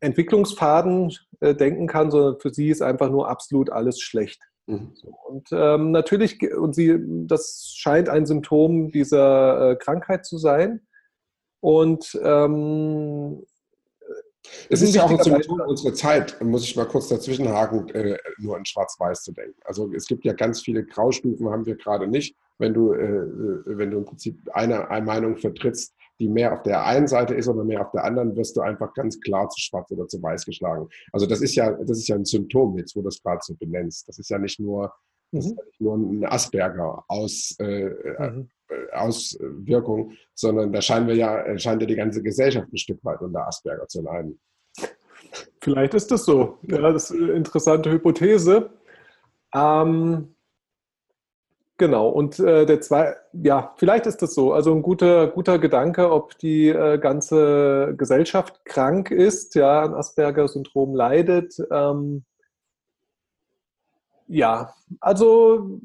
Entwicklungsfaden 0.00 1.12
äh, 1.40 1.54
denken 1.54 1.86
kann, 1.86 2.10
sondern 2.10 2.38
für 2.38 2.52
sie 2.52 2.68
ist 2.68 2.82
einfach 2.82 3.10
nur 3.10 3.28
absolut 3.28 3.70
alles 3.70 4.00
schlecht. 4.00 4.42
Mhm. 4.66 4.92
So, 4.94 5.08
und 5.28 5.48
ähm, 5.52 5.90
natürlich, 5.90 6.40
und 6.54 6.74
sie, 6.74 6.98
das 7.26 7.72
scheint 7.74 8.08
ein 8.08 8.26
Symptom 8.26 8.90
dieser 8.90 9.70
äh, 9.70 9.76
Krankheit 9.76 10.26
zu 10.26 10.38
sein. 10.38 10.86
Und 11.60 12.18
ähm, 12.22 13.44
es 14.68 14.82
ist 14.82 14.94
ja 14.94 15.04
auch 15.04 15.10
ein 15.10 15.22
Symptom 15.22 15.60
unserer 15.60 15.94
Zeit, 15.94 16.40
muss 16.42 16.64
ich 16.64 16.76
mal 16.76 16.86
kurz 16.86 17.08
dazwischenhaken, 17.08 17.88
äh, 17.90 18.18
nur 18.38 18.58
in 18.58 18.64
Schwarz-Weiß 18.64 19.22
zu 19.22 19.32
denken. 19.32 19.58
Also 19.64 19.92
es 19.92 20.06
gibt 20.06 20.24
ja 20.24 20.32
ganz 20.32 20.60
viele 20.60 20.84
Graustufen, 20.84 21.48
haben 21.50 21.66
wir 21.66 21.76
gerade 21.76 22.06
nicht. 22.06 22.36
Wenn 22.58 22.74
du, 22.74 22.92
äh, 22.92 23.04
äh, 23.04 23.62
wenn 23.66 23.90
du 23.90 23.98
im 23.98 24.04
Prinzip 24.04 24.38
eine, 24.52 24.90
eine 24.90 25.06
Meinung 25.06 25.36
vertrittst, 25.36 25.94
die 26.20 26.28
mehr 26.28 26.52
auf 26.52 26.62
der 26.62 26.84
einen 26.84 27.08
Seite 27.08 27.34
ist 27.34 27.48
oder 27.48 27.64
mehr 27.64 27.80
auf 27.80 27.90
der 27.90 28.04
anderen, 28.04 28.36
wirst 28.36 28.56
du 28.56 28.60
einfach 28.60 28.92
ganz 28.94 29.20
klar 29.20 29.48
zu 29.48 29.60
schwarz 29.60 29.90
oder 29.90 30.06
zu 30.06 30.22
weiß 30.22 30.44
geschlagen. 30.44 30.88
Also 31.12 31.26
das 31.26 31.40
ist 31.40 31.54
ja, 31.54 31.72
das 31.72 31.98
ist 31.98 32.08
ja 32.08 32.16
ein 32.16 32.24
Symptom 32.24 32.76
jetzt, 32.78 32.94
wo 32.94 33.00
du 33.00 33.06
das 33.06 33.20
gerade 33.22 33.40
so 33.42 33.54
benennst. 33.54 34.08
Das 34.08 34.18
ist 34.18 34.30
ja 34.30 34.38
nicht 34.38 34.60
nur, 34.60 34.92
mhm. 35.32 35.40
ja 35.40 35.64
nicht 35.64 35.80
nur 35.80 35.96
ein 35.96 36.24
Asperger 36.24 37.04
aus, 37.08 37.56
äh, 37.58 37.90
mhm. 38.18 38.50
Äh, 38.72 38.92
Auswirkung, 38.92 40.12
sondern 40.34 40.72
da 40.72 40.82
scheinen 40.82 41.08
wir 41.08 41.14
ja, 41.14 41.58
scheint 41.58 41.82
ja 41.82 41.86
die 41.86 41.96
ganze 41.96 42.22
Gesellschaft 42.22 42.72
ein 42.72 42.76
Stück 42.76 43.04
weit 43.04 43.20
unter 43.20 43.46
Asperger 43.46 43.86
zu 43.88 44.02
leiden. 44.02 44.40
Vielleicht 45.60 45.94
ist 45.94 46.10
das 46.10 46.24
so. 46.24 46.58
Ja, 46.62 46.78
das 46.92 47.10
ist 47.10 47.20
eine 47.20 47.32
interessante 47.32 47.90
Hypothese. 47.90 48.70
Ähm, 49.54 50.34
genau, 51.78 52.08
und 52.08 52.38
äh, 52.38 52.66
der 52.66 52.80
zwei, 52.80 53.16
ja, 53.32 53.74
vielleicht 53.76 54.06
ist 54.06 54.22
das 54.22 54.34
so. 54.34 54.52
Also 54.52 54.74
ein 54.74 54.82
guter, 54.82 55.28
guter 55.28 55.58
Gedanke, 55.58 56.10
ob 56.10 56.36
die 56.38 56.68
äh, 56.68 56.98
ganze 56.98 57.94
Gesellschaft 57.96 58.64
krank 58.64 59.10
ist, 59.10 59.54
ja, 59.54 59.82
an 59.82 59.94
Asperger-Syndrom 59.94 60.94
leidet. 60.94 61.54
Ähm, 61.70 62.24
ja, 64.26 64.74
also 65.00 65.80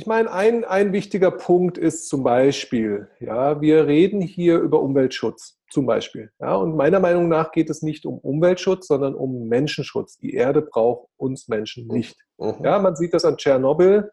ich 0.00 0.06
meine, 0.06 0.32
ein, 0.32 0.64
ein 0.64 0.94
wichtiger 0.94 1.30
Punkt 1.30 1.76
ist 1.76 2.08
zum 2.08 2.22
Beispiel, 2.22 3.08
ja, 3.18 3.60
wir 3.60 3.86
reden 3.86 4.22
hier 4.22 4.58
über 4.58 4.80
Umweltschutz 4.80 5.58
zum 5.68 5.84
Beispiel. 5.84 6.30
Ja, 6.40 6.54
und 6.54 6.74
meiner 6.74 7.00
Meinung 7.00 7.28
nach 7.28 7.52
geht 7.52 7.68
es 7.68 7.82
nicht 7.82 8.06
um 8.06 8.16
Umweltschutz, 8.16 8.86
sondern 8.86 9.14
um 9.14 9.46
Menschenschutz. 9.48 10.16
Die 10.16 10.32
Erde 10.32 10.62
braucht 10.62 11.08
uns 11.18 11.48
Menschen 11.48 11.86
nicht. 11.86 12.16
Mhm. 12.38 12.64
Ja, 12.64 12.78
man 12.78 12.96
sieht 12.96 13.12
das 13.12 13.26
an 13.26 13.36
Tschernobyl. 13.36 14.10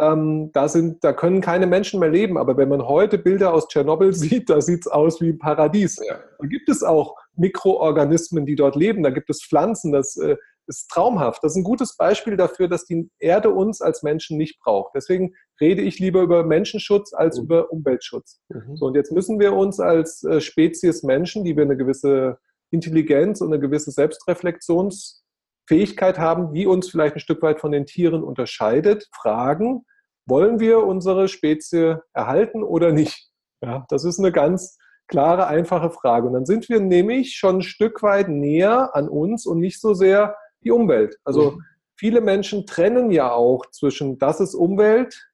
Ähm, 0.00 0.50
da, 0.54 0.66
sind, 0.66 1.04
da 1.04 1.12
können 1.12 1.42
keine 1.42 1.66
Menschen 1.66 2.00
mehr 2.00 2.08
leben. 2.08 2.38
Aber 2.38 2.56
wenn 2.56 2.70
man 2.70 2.88
heute 2.88 3.18
Bilder 3.18 3.52
aus 3.52 3.68
Tschernobyl 3.68 4.12
sieht, 4.14 4.48
da 4.48 4.62
sieht 4.62 4.86
es 4.86 4.88
aus 4.88 5.20
wie 5.20 5.28
ein 5.28 5.38
Paradies. 5.38 6.00
Ja. 6.08 6.20
Da 6.38 6.46
gibt 6.46 6.70
es 6.70 6.82
auch 6.82 7.16
Mikroorganismen, 7.36 8.46
die 8.46 8.56
dort 8.56 8.76
leben. 8.76 9.02
Da 9.02 9.10
gibt 9.10 9.28
es 9.28 9.44
Pflanzen. 9.44 9.92
Das 9.92 10.16
äh, 10.16 10.36
ist 10.68 10.88
traumhaft. 10.88 11.42
Das 11.42 11.52
ist 11.52 11.56
ein 11.56 11.64
gutes 11.64 11.96
Beispiel 11.96 12.36
dafür, 12.36 12.68
dass 12.68 12.84
die 12.84 13.10
Erde 13.18 13.48
uns 13.50 13.80
als 13.80 14.02
Menschen 14.02 14.36
nicht 14.36 14.60
braucht. 14.60 14.92
Deswegen 14.94 15.34
rede 15.60 15.82
ich 15.82 15.98
lieber 15.98 16.22
über 16.22 16.44
Menschenschutz 16.44 17.12
als 17.12 17.38
mhm. 17.38 17.44
über 17.44 17.72
Umweltschutz. 17.72 18.40
Mhm. 18.48 18.76
So, 18.76 18.86
und 18.86 18.94
jetzt 18.94 19.12
müssen 19.12 19.40
wir 19.40 19.54
uns 19.54 19.80
als 19.80 20.22
äh, 20.24 20.40
Spezies 20.40 21.02
Menschen, 21.02 21.44
die 21.44 21.56
wir 21.56 21.64
eine 21.64 21.76
gewisse 21.76 22.38
Intelligenz 22.70 23.40
und 23.40 23.52
eine 23.52 23.60
gewisse 23.60 23.90
Selbstreflexionsfähigkeit 23.90 26.18
haben, 26.18 26.52
die 26.52 26.66
uns 26.66 26.90
vielleicht 26.90 27.16
ein 27.16 27.20
Stück 27.20 27.40
weit 27.42 27.60
von 27.60 27.72
den 27.72 27.86
Tieren 27.86 28.22
unterscheidet, 28.22 29.08
fragen, 29.14 29.86
wollen 30.26 30.60
wir 30.60 30.84
unsere 30.84 31.28
Spezie 31.28 32.02
erhalten 32.12 32.62
oder 32.62 32.92
nicht? 32.92 33.30
Ja, 33.62 33.86
das 33.88 34.04
ist 34.04 34.18
eine 34.18 34.30
ganz 34.30 34.76
klare, 35.08 35.46
einfache 35.46 35.90
Frage. 35.90 36.26
Und 36.26 36.34
dann 36.34 36.46
sind 36.46 36.68
wir 36.68 36.80
nämlich 36.80 37.36
schon 37.36 37.56
ein 37.56 37.62
Stück 37.62 38.02
weit 38.02 38.28
näher 38.28 38.94
an 38.94 39.08
uns 39.08 39.46
und 39.46 39.58
nicht 39.58 39.80
so 39.80 39.94
sehr 39.94 40.36
die 40.62 40.70
Umwelt. 40.70 41.16
Also 41.24 41.52
mhm. 41.52 41.62
viele 41.96 42.20
Menschen 42.20 42.66
trennen 42.66 43.10
ja 43.10 43.32
auch 43.32 43.66
zwischen 43.70 44.18
das 44.18 44.40
ist 44.40 44.54
Umwelt, 44.54 45.28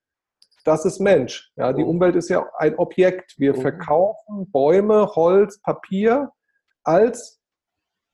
das 0.64 0.84
ist 0.84 1.00
Mensch. 1.00 1.52
Ja, 1.56 1.72
die 1.72 1.82
mhm. 1.82 1.90
Umwelt 1.90 2.16
ist 2.16 2.28
ja 2.28 2.46
ein 2.58 2.76
Objekt. 2.76 3.34
Wir 3.38 3.54
mhm. 3.54 3.60
verkaufen 3.60 4.50
Bäume, 4.50 5.14
Holz, 5.14 5.60
Papier 5.60 6.32
als 6.82 7.40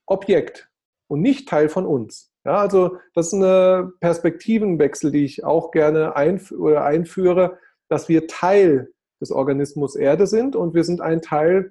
Objekt 0.06 0.68
und 1.08 1.20
nicht 1.20 1.48
Teil 1.48 1.68
von 1.68 1.86
uns. 1.86 2.32
Ja, 2.44 2.56
also 2.56 2.96
das 3.14 3.28
ist 3.28 3.34
eine 3.34 3.92
Perspektivenwechsel, 4.00 5.10
die 5.10 5.24
ich 5.24 5.44
auch 5.44 5.70
gerne 5.70 6.16
einf 6.16 6.52
einführe, 6.52 7.58
dass 7.88 8.08
wir 8.08 8.26
Teil 8.26 8.92
des 9.20 9.30
Organismus 9.30 9.94
Erde 9.94 10.26
sind 10.26 10.56
und 10.56 10.74
wir 10.74 10.84
sind 10.84 11.00
ein 11.00 11.20
Teil 11.20 11.70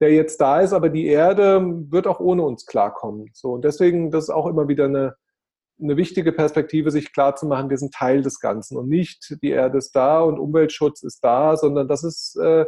der 0.00 0.12
jetzt 0.12 0.40
da 0.40 0.60
ist, 0.60 0.72
aber 0.72 0.88
die 0.88 1.06
Erde 1.06 1.60
wird 1.90 2.06
auch 2.06 2.20
ohne 2.20 2.42
uns 2.42 2.66
klarkommen. 2.66 3.30
So, 3.32 3.52
und 3.52 3.64
deswegen, 3.64 4.10
das 4.10 4.24
ist 4.24 4.30
auch 4.30 4.46
immer 4.46 4.68
wieder 4.68 4.84
eine, 4.84 5.16
eine 5.80 5.96
wichtige 5.96 6.32
Perspektive, 6.32 6.90
sich 6.90 7.12
klarzumachen, 7.12 7.70
wir 7.70 7.78
sind 7.78 7.94
Teil 7.94 8.22
des 8.22 8.40
Ganzen 8.40 8.76
und 8.76 8.88
nicht 8.88 9.36
die 9.42 9.50
Erde 9.50 9.78
ist 9.78 9.94
da 9.94 10.20
und 10.20 10.38
Umweltschutz 10.38 11.02
ist 11.02 11.22
da, 11.22 11.56
sondern 11.56 11.88
das 11.88 12.04
ist 12.04 12.36
äh, 12.36 12.66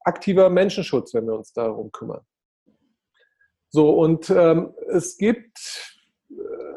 aktiver 0.00 0.50
Menschenschutz, 0.50 1.14
wenn 1.14 1.26
wir 1.26 1.34
uns 1.34 1.52
darum 1.52 1.90
kümmern. 1.92 2.22
So, 3.68 3.90
und 3.90 4.30
ähm, 4.30 4.72
es 4.88 5.16
gibt 5.18 5.98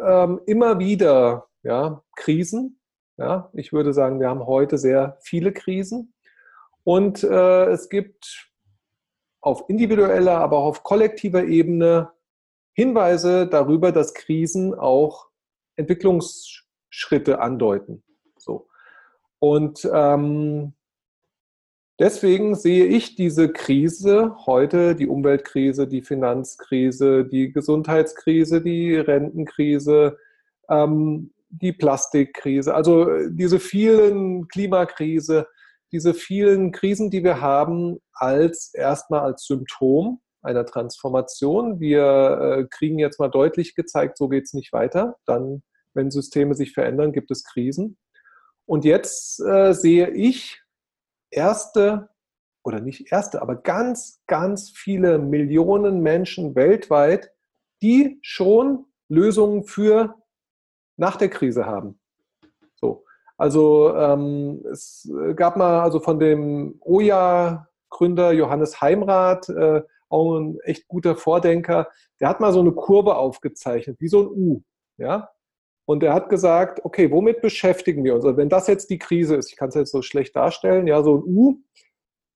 ähm, 0.06 0.42
immer 0.46 0.80
wieder 0.80 1.48
ja, 1.64 2.04
Krisen. 2.16 2.80
Ja, 3.18 3.50
ich 3.54 3.74
würde 3.74 3.94
sagen, 3.94 4.20
wir 4.20 4.30
haben 4.30 4.46
heute 4.46 4.78
sehr 4.78 5.18
viele 5.22 5.52
Krisen. 5.54 6.14
Und 6.84 7.24
äh, 7.24 7.66
es 7.66 7.90
gibt 7.90 8.49
auf 9.42 9.66
individueller, 9.70 10.38
aber 10.40 10.58
auch 10.58 10.66
auf 10.66 10.84
kollektiver 10.84 11.46
Ebene 11.46 12.12
Hinweise 12.74 13.48
darüber, 13.48 13.92
dass 13.92 14.14
Krisen 14.14 14.74
auch 14.74 15.28
Entwicklungsschritte 15.76 17.40
andeuten. 17.40 18.04
So. 18.38 18.68
Und 19.40 19.90
ähm, 19.94 20.74
deswegen 22.00 22.56
sehe 22.56 22.86
ich 22.86 23.16
diese 23.16 23.52
Krise 23.52 24.36
heute, 24.46 24.96
die 24.96 25.08
Umweltkrise, 25.08 25.88
die 25.88 26.02
Finanzkrise, 26.02 27.26
die 27.26 27.52
Gesundheitskrise, 27.52 28.62
die 28.62 28.96
Rentenkrise, 28.96 30.18
ähm, 30.70 31.32
die 31.50 31.74
Plastikkrise, 31.74 32.76
also 32.76 33.28
diese 33.30 33.60
vielen 33.60 34.48
Klimakrise, 34.48 35.48
diese 35.92 36.14
vielen 36.14 36.72
Krisen, 36.72 37.10
die 37.10 37.24
wir 37.24 37.42
haben, 37.42 38.00
als 38.14 38.74
erstmal 38.74 39.22
als 39.22 39.46
Symptom 39.46 40.22
einer 40.42 40.66
Transformation. 40.66 41.80
Wir 41.80 42.60
äh, 42.60 42.68
kriegen 42.70 43.00
jetzt 43.00 43.20
mal 43.20 43.30
deutlich 43.30 43.76
gezeigt, 43.76 44.18
so 44.18 44.30
geht 44.30 44.46
es 44.46 44.54
nicht 44.54 44.72
weiter. 44.72 45.18
Dann, 45.26 45.64
wenn 45.94 46.12
Systeme 46.12 46.56
sich 46.56 46.74
verändern, 46.74 47.12
gibt 47.12 47.32
es 47.32 47.44
Krisen. 47.44 47.98
Und 48.66 48.86
jetzt 48.86 49.40
äh, 49.42 49.74
sehe 49.74 50.10
ich 50.12 50.62
erste 51.32 52.10
oder 52.64 52.82
nicht 52.82 53.12
erste, 53.12 53.42
aber 53.42 53.56
ganz, 53.56 54.22
ganz 54.28 54.72
viele 54.72 55.18
Millionen 55.18 56.02
Menschen 56.02 56.56
weltweit, 56.56 57.32
die 57.82 58.20
schon 58.22 58.86
Lösungen 59.10 59.64
für 59.64 60.16
nach 60.98 61.16
der 61.16 61.30
Krise 61.30 61.66
haben. 61.66 61.99
So. 63.48 63.88
Also 63.90 63.96
ähm, 63.96 64.66
es 64.72 65.10
gab 65.36 65.58
mal 65.58 65.82
also 65.82 66.00
von 66.00 66.20
dem 66.20 66.76
Oja-Gründer 66.82 68.32
Johannes 68.34 68.82
Heimrath, 68.82 69.50
äh, 69.50 69.82
auch 70.10 70.38
ein 70.38 70.60
echt 70.62 70.88
guter 70.88 71.16
Vordenker, 71.16 71.88
der 72.20 72.30
hat 72.30 72.40
mal 72.40 72.52
so 72.52 72.60
eine 72.60 72.72
Kurve 72.72 73.16
aufgezeichnet, 73.16 73.98
wie 74.00 74.08
so 74.08 74.22
ein 74.22 74.28
U. 74.28 74.62
Ja? 74.98 75.30
Und 75.86 76.04
er 76.04 76.14
hat 76.14 76.30
gesagt, 76.30 76.84
okay, 76.84 77.12
womit 77.12 77.42
beschäftigen 77.42 78.04
wir 78.04 78.16
uns? 78.16 78.26
Also 78.26 78.38
wenn 78.38 78.50
das 78.50 78.68
jetzt 78.68 78.90
die 78.90 79.00
Krise 79.00 79.36
ist, 79.36 79.50
ich 79.50 79.56
kann 79.56 79.70
es 79.70 79.76
jetzt 79.76 79.92
so 79.92 80.02
schlecht 80.02 80.36
darstellen, 80.36 80.88
ja, 80.88 81.02
so 81.02 81.18
ein 81.18 81.24
U. 81.24 81.58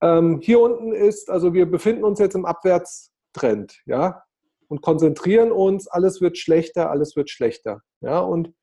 Ähm, 0.02 0.40
hier 0.42 0.60
unten 0.60 0.92
ist, 0.92 1.30
also 1.30 1.54
wir 1.54 1.70
befinden 1.70 2.04
uns 2.04 2.20
jetzt 2.20 2.36
im 2.36 2.46
Abwärtstrend, 2.46 3.82
ja, 3.86 4.24
und 4.68 4.82
konzentrieren 4.82 5.52
uns, 5.52 5.88
alles 5.88 6.20
wird 6.20 6.38
schlechter, 6.38 6.90
alles 6.90 7.16
wird 7.16 7.30
schlechter. 7.30 7.82
Ja, 8.02 8.20
und 8.20 8.54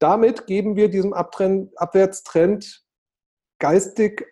damit 0.00 0.46
geben 0.46 0.74
wir 0.74 0.88
diesem 0.88 1.12
Abtrend, 1.12 1.78
Abwärtstrend 1.78 2.84
geistig 3.60 4.26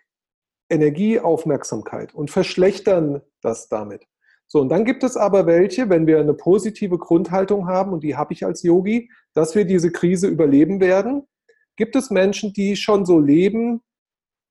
Energie, 0.69 1.19
Aufmerksamkeit 1.19 2.13
und 2.13 2.29
verschlechtern 2.29 3.21
das 3.41 3.69
damit. 3.69 4.05
So, 4.47 4.61
und 4.61 4.69
dann 4.69 4.83
gibt 4.83 5.03
es 5.03 5.15
aber 5.15 5.45
welche, 5.45 5.89
wenn 5.89 6.07
wir 6.07 6.19
eine 6.19 6.33
positive 6.33 6.97
Grundhaltung 6.97 7.67
haben, 7.67 7.93
und 7.93 8.03
die 8.03 8.15
habe 8.15 8.33
ich 8.33 8.45
als 8.45 8.63
Yogi, 8.63 9.11
dass 9.33 9.55
wir 9.55 9.65
diese 9.65 9.91
Krise 9.91 10.27
überleben 10.27 10.79
werden, 10.81 11.27
gibt 11.75 11.95
es 11.95 12.09
Menschen, 12.09 12.51
die 12.53 12.75
schon 12.75 13.05
so 13.05 13.19
leben 13.19 13.81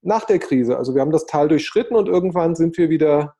nach 0.02 0.24
der 0.24 0.38
Krise. 0.38 0.78
Also 0.78 0.94
wir 0.94 1.02
haben 1.02 1.11
das 1.11 1.26
Tal 1.26 1.48
durchschritten 1.48 1.96
und 1.96 2.09
irgendwann 2.09 2.54
sind 2.54 2.78
wir 2.78 2.90
wieder 2.90 3.35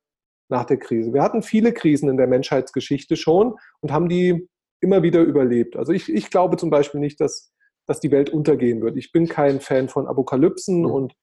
nach 0.49 0.65
der 0.65 0.79
Krise. 0.79 1.13
Wir 1.13 1.23
hatten 1.23 1.43
viele 1.43 1.73
Krisen 1.73 2.09
in 2.09 2.17
der 2.17 2.27
Menschheitsgeschichte 2.27 3.17
schon 3.17 3.57
und 3.81 3.93
haben 3.93 4.09
die 4.09 4.49
immer 4.81 5.03
wieder 5.03 5.21
überlebt. 5.21 5.77
Also 5.77 5.93
ich, 5.93 6.13
ich 6.13 6.31
glaube 6.31 6.57
zum 6.57 6.71
Beispiel 6.71 7.01
nicht, 7.01 7.21
dass, 7.21 7.53
dass 7.89 8.01
die 8.01 8.13
Welt 8.13 8.31
untergehen 8.31 8.83
wird. 8.83 8.97
Ich 8.97 9.11
bin 9.11 9.27
kein 9.27 9.61
Fan 9.61 9.89
von 9.89 10.07
Apokalypsen 10.07 10.83
mhm. 10.83 10.91
und 10.91 11.15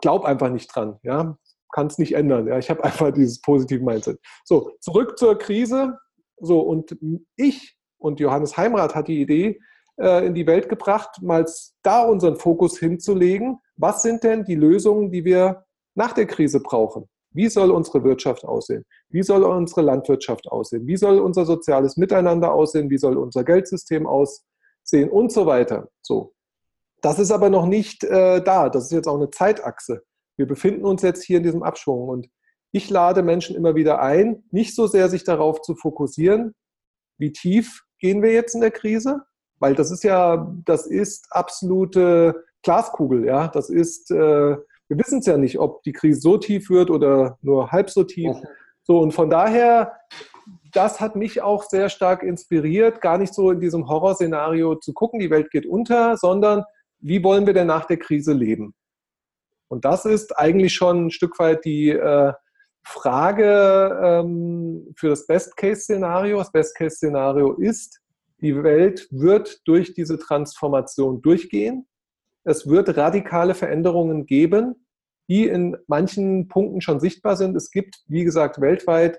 glaube 0.00 0.26
einfach 0.26 0.50
nicht 0.50 0.74
dran. 0.74 0.98
Ja? 1.02 1.38
Kann 1.72 1.86
es 1.86 1.98
nicht 1.98 2.14
ändern. 2.14 2.46
Ja? 2.48 2.58
Ich 2.58 2.68
habe 2.68 2.84
einfach 2.84 3.12
dieses 3.12 3.40
positive 3.40 3.82
Mindset. 3.82 4.20
So, 4.44 4.72
zurück 4.80 5.18
zur 5.18 5.38
Krise. 5.38 5.96
So, 6.40 6.60
und 6.60 6.96
ich 7.36 7.76
und 7.98 8.20
Johannes 8.20 8.56
Heimrath 8.56 8.94
hat 8.94 9.08
die 9.08 9.20
Idee 9.20 9.60
äh, 10.00 10.26
in 10.26 10.34
die 10.34 10.46
Welt 10.46 10.68
gebracht, 10.68 11.20
mal 11.22 11.44
da 11.82 12.02
unseren 12.02 12.36
Fokus 12.36 12.78
hinzulegen. 12.78 13.58
Was 13.76 14.02
sind 14.02 14.22
denn 14.24 14.44
die 14.44 14.54
Lösungen, 14.54 15.10
die 15.10 15.24
wir 15.24 15.64
nach 15.94 16.12
der 16.12 16.26
Krise 16.26 16.60
brauchen? 16.60 17.08
Wie 17.30 17.48
soll 17.48 17.70
unsere 17.70 18.02
Wirtschaft 18.04 18.44
aussehen? 18.44 18.84
Wie 19.10 19.22
soll 19.22 19.42
unsere 19.42 19.82
Landwirtschaft 19.82 20.48
aussehen? 20.48 20.86
Wie 20.86 20.96
soll 20.96 21.18
unser 21.18 21.44
soziales 21.44 21.96
Miteinander 21.96 22.52
aussehen? 22.52 22.90
Wie 22.90 22.98
soll 22.98 23.16
unser 23.16 23.44
Geldsystem 23.44 24.06
aussehen? 24.06 24.47
Und 25.10 25.32
so 25.32 25.46
weiter. 25.46 25.88
So. 26.02 26.34
Das 27.00 27.18
ist 27.18 27.30
aber 27.30 27.50
noch 27.50 27.66
nicht 27.66 28.04
äh, 28.04 28.42
da. 28.42 28.68
Das 28.68 28.84
ist 28.84 28.92
jetzt 28.92 29.06
auch 29.06 29.16
eine 29.16 29.30
Zeitachse. 29.30 30.02
Wir 30.36 30.46
befinden 30.46 30.84
uns 30.84 31.02
jetzt 31.02 31.22
hier 31.22 31.38
in 31.38 31.42
diesem 31.42 31.62
Abschwung 31.62 32.08
und 32.08 32.28
ich 32.72 32.90
lade 32.90 33.22
Menschen 33.22 33.56
immer 33.56 33.74
wieder 33.74 34.00
ein, 34.00 34.44
nicht 34.50 34.74
so 34.74 34.86
sehr 34.86 35.08
sich 35.08 35.24
darauf 35.24 35.62
zu 35.62 35.74
fokussieren, 35.74 36.54
wie 37.18 37.32
tief 37.32 37.84
gehen 37.98 38.22
wir 38.22 38.32
jetzt 38.32 38.54
in 38.54 38.60
der 38.60 38.70
Krise, 38.70 39.22
weil 39.58 39.74
das 39.74 39.90
ist 39.90 40.04
ja, 40.04 40.54
das 40.64 40.86
ist 40.86 41.26
absolute 41.30 42.44
Glaskugel, 42.62 43.24
ja. 43.24 43.48
Das 43.48 43.70
ist, 43.70 44.10
äh, 44.10 44.16
wir 44.56 44.98
wissen 44.98 45.20
es 45.20 45.26
ja 45.26 45.36
nicht, 45.36 45.58
ob 45.58 45.82
die 45.82 45.92
Krise 45.92 46.20
so 46.20 46.36
tief 46.36 46.70
wird 46.70 46.90
oder 46.90 47.38
nur 47.42 47.70
halb 47.72 47.90
so 47.90 48.04
tief. 48.04 48.36
So, 48.82 49.00
und 49.00 49.12
von 49.12 49.30
daher, 49.30 49.92
das 50.78 51.00
hat 51.00 51.16
mich 51.16 51.42
auch 51.42 51.64
sehr 51.64 51.88
stark 51.88 52.22
inspiriert, 52.22 53.00
gar 53.00 53.18
nicht 53.18 53.34
so 53.34 53.50
in 53.50 53.58
diesem 53.58 53.88
Horrorszenario 53.88 54.76
zu 54.76 54.92
gucken, 54.92 55.18
die 55.18 55.28
Welt 55.28 55.50
geht 55.50 55.66
unter, 55.66 56.16
sondern 56.16 56.62
wie 57.00 57.24
wollen 57.24 57.46
wir 57.46 57.52
denn 57.52 57.66
nach 57.66 57.86
der 57.86 57.96
Krise 57.96 58.32
leben? 58.32 58.74
Und 59.66 59.84
das 59.84 60.04
ist 60.04 60.38
eigentlich 60.38 60.74
schon 60.74 61.06
ein 61.06 61.10
Stück 61.10 61.36
weit 61.40 61.64
die 61.64 61.90
äh, 61.90 62.32
Frage 62.84 64.00
ähm, 64.00 64.94
für 64.96 65.08
das 65.08 65.26
Best-Case-Szenario. 65.26 66.38
Das 66.38 66.52
Best-Case-Szenario 66.52 67.54
ist, 67.54 68.00
die 68.40 68.62
Welt 68.62 69.08
wird 69.10 69.66
durch 69.66 69.94
diese 69.94 70.16
Transformation 70.16 71.20
durchgehen. 71.22 71.88
Es 72.44 72.68
wird 72.68 72.96
radikale 72.96 73.54
Veränderungen 73.54 74.26
geben, 74.26 74.86
die 75.28 75.48
in 75.48 75.76
manchen 75.88 76.46
Punkten 76.46 76.80
schon 76.80 77.00
sichtbar 77.00 77.34
sind. 77.34 77.56
Es 77.56 77.72
gibt, 77.72 77.96
wie 78.06 78.22
gesagt, 78.22 78.60
weltweit 78.60 79.18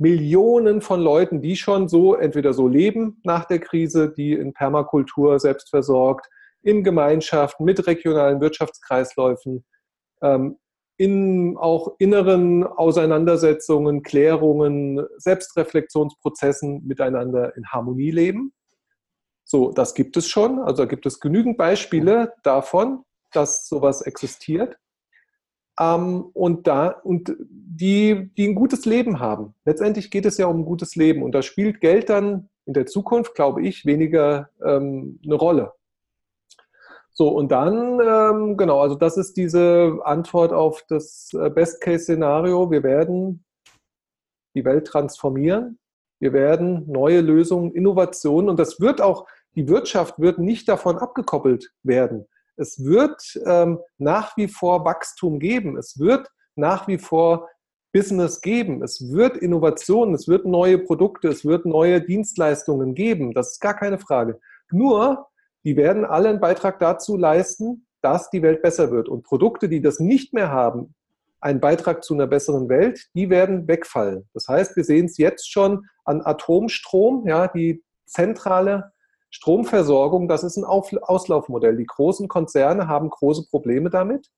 Millionen 0.00 0.80
von 0.80 1.00
Leuten, 1.00 1.42
die 1.42 1.56
schon 1.56 1.88
so 1.88 2.14
entweder 2.14 2.54
so 2.54 2.66
leben 2.66 3.20
nach 3.22 3.44
der 3.44 3.58
Krise, 3.58 4.10
die 4.10 4.32
in 4.32 4.54
Permakultur 4.54 5.38
selbstversorgt, 5.38 6.26
in 6.62 6.82
Gemeinschaften, 6.82 7.64
mit 7.64 7.86
regionalen 7.86 8.40
Wirtschaftskreisläufen, 8.40 9.64
ähm, 10.22 10.56
in 10.96 11.56
auch 11.58 11.96
inneren 11.98 12.64
Auseinandersetzungen, 12.64 14.02
Klärungen, 14.02 15.06
Selbstreflexionsprozessen 15.18 16.86
miteinander 16.86 17.54
in 17.56 17.66
Harmonie 17.66 18.10
leben. 18.10 18.52
So, 19.44 19.70
das 19.70 19.94
gibt 19.94 20.16
es 20.16 20.28
schon. 20.28 20.60
Also 20.60 20.86
gibt 20.86 21.04
es 21.04 21.20
genügend 21.20 21.58
Beispiele 21.58 22.32
davon, 22.42 23.04
dass 23.32 23.68
sowas 23.68 24.00
existiert. 24.02 24.76
Ähm, 25.80 26.26
und 26.34 26.66
da, 26.66 26.88
und 26.88 27.34
die, 27.40 28.30
die 28.36 28.48
ein 28.48 28.54
gutes 28.54 28.84
Leben 28.84 29.18
haben. 29.18 29.54
Letztendlich 29.64 30.10
geht 30.10 30.26
es 30.26 30.36
ja 30.36 30.46
um 30.46 30.60
ein 30.60 30.64
gutes 30.64 30.94
Leben. 30.94 31.22
Und 31.22 31.34
da 31.34 31.42
spielt 31.42 31.80
Geld 31.80 32.10
dann 32.10 32.50
in 32.66 32.74
der 32.74 32.86
Zukunft, 32.86 33.34
glaube 33.34 33.62
ich, 33.62 33.86
weniger 33.86 34.50
ähm, 34.62 35.18
eine 35.24 35.34
Rolle. 35.34 35.72
So, 37.12 37.28
und 37.28 37.50
dann, 37.50 38.00
ähm, 38.00 38.56
genau, 38.56 38.80
also 38.80 38.94
das 38.94 39.16
ist 39.16 39.36
diese 39.36 39.98
Antwort 40.04 40.52
auf 40.52 40.84
das 40.88 41.30
äh, 41.32 41.50
Best-Case-Szenario. 41.50 42.70
Wir 42.70 42.82
werden 42.82 43.44
die 44.54 44.64
Welt 44.64 44.86
transformieren. 44.86 45.78
Wir 46.20 46.32
werden 46.32 46.90
neue 46.90 47.22
Lösungen, 47.22 47.72
Innovationen 47.72 48.50
und 48.50 48.58
das 48.58 48.80
wird 48.80 49.00
auch, 49.00 49.26
die 49.54 49.68
Wirtschaft 49.68 50.18
wird 50.18 50.38
nicht 50.38 50.68
davon 50.68 50.98
abgekoppelt 50.98 51.72
werden. 51.82 52.26
Es 52.60 52.84
wird 52.84 53.40
ähm, 53.46 53.78
nach 53.98 54.36
wie 54.36 54.48
vor 54.48 54.84
Wachstum 54.84 55.38
geben. 55.38 55.76
Es 55.78 55.98
wird 55.98 56.28
nach 56.56 56.86
wie 56.88 56.98
vor 56.98 57.48
Business 57.92 58.40
geben. 58.40 58.82
Es 58.82 59.12
wird 59.12 59.36
Innovationen, 59.36 60.14
es 60.14 60.28
wird 60.28 60.44
neue 60.44 60.78
Produkte, 60.78 61.28
es 61.28 61.44
wird 61.44 61.66
neue 61.66 62.00
Dienstleistungen 62.00 62.94
geben. 62.94 63.32
Das 63.32 63.52
ist 63.52 63.60
gar 63.60 63.74
keine 63.74 63.98
Frage. 63.98 64.38
Nur 64.70 65.26
die 65.64 65.76
werden 65.76 66.04
alle 66.04 66.28
einen 66.28 66.40
Beitrag 66.40 66.78
dazu 66.78 67.16
leisten, 67.16 67.86
dass 68.02 68.30
die 68.30 68.42
Welt 68.42 68.62
besser 68.62 68.90
wird. 68.90 69.08
Und 69.08 69.24
Produkte, 69.24 69.68
die 69.68 69.80
das 69.80 69.98
nicht 69.98 70.32
mehr 70.32 70.50
haben, 70.50 70.94
einen 71.40 71.60
Beitrag 71.60 72.04
zu 72.04 72.14
einer 72.14 72.26
besseren 72.26 72.68
Welt, 72.68 73.08
die 73.14 73.30
werden 73.30 73.66
wegfallen. 73.66 74.28
Das 74.34 74.48
heißt, 74.48 74.76
wir 74.76 74.84
sehen 74.84 75.06
es 75.06 75.16
jetzt 75.16 75.50
schon 75.50 75.86
an 76.04 76.20
Atomstrom, 76.22 77.26
ja, 77.26 77.48
die 77.48 77.82
zentrale 78.06 78.92
Stromversorgung, 79.30 80.28
das 80.28 80.42
ist 80.42 80.56
ein 80.56 80.64
Auslaufmodell. 80.64 81.76
Die 81.76 81.86
großen 81.86 82.26
Konzerne 82.28 82.88
haben 82.88 83.10
große 83.10 83.46
Probleme 83.48 83.90
damit 83.90 84.28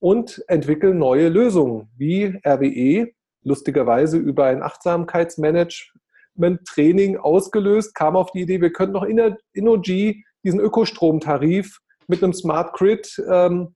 und 0.00 0.42
entwickeln 0.48 0.98
neue 0.98 1.28
Lösungen, 1.28 1.88
wie 1.96 2.40
RWE, 2.44 3.12
lustigerweise 3.42 4.18
über 4.18 4.46
ein 4.46 4.60
Achtsamkeitsmanagement-Training 4.62 7.16
ausgelöst, 7.16 7.94
kam 7.94 8.16
auf 8.16 8.32
die 8.32 8.40
Idee, 8.42 8.60
wir 8.60 8.72
könnten 8.72 8.94
noch 8.94 9.06
Innogy 9.52 10.24
diesen 10.44 10.58
Ökostromtarif 10.60 11.78
mit 12.06 12.22
einem 12.22 12.34
Smart 12.34 12.74
Grid 12.74 13.18
ähm, 13.30 13.74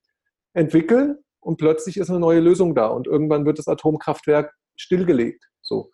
entwickeln 0.53 1.17
und 1.41 1.57
plötzlich 1.57 1.97
ist 1.97 2.11
eine 2.11 2.19
neue 2.19 2.41
Lösung 2.41 2.75
da 2.75 2.89
und 2.89 3.07
irgendwann 3.07 3.47
wird 3.47 3.59
das 3.59 3.69
Atomkraftwerk 3.69 4.53
stillgelegt. 4.77 5.49
So. 5.63 5.91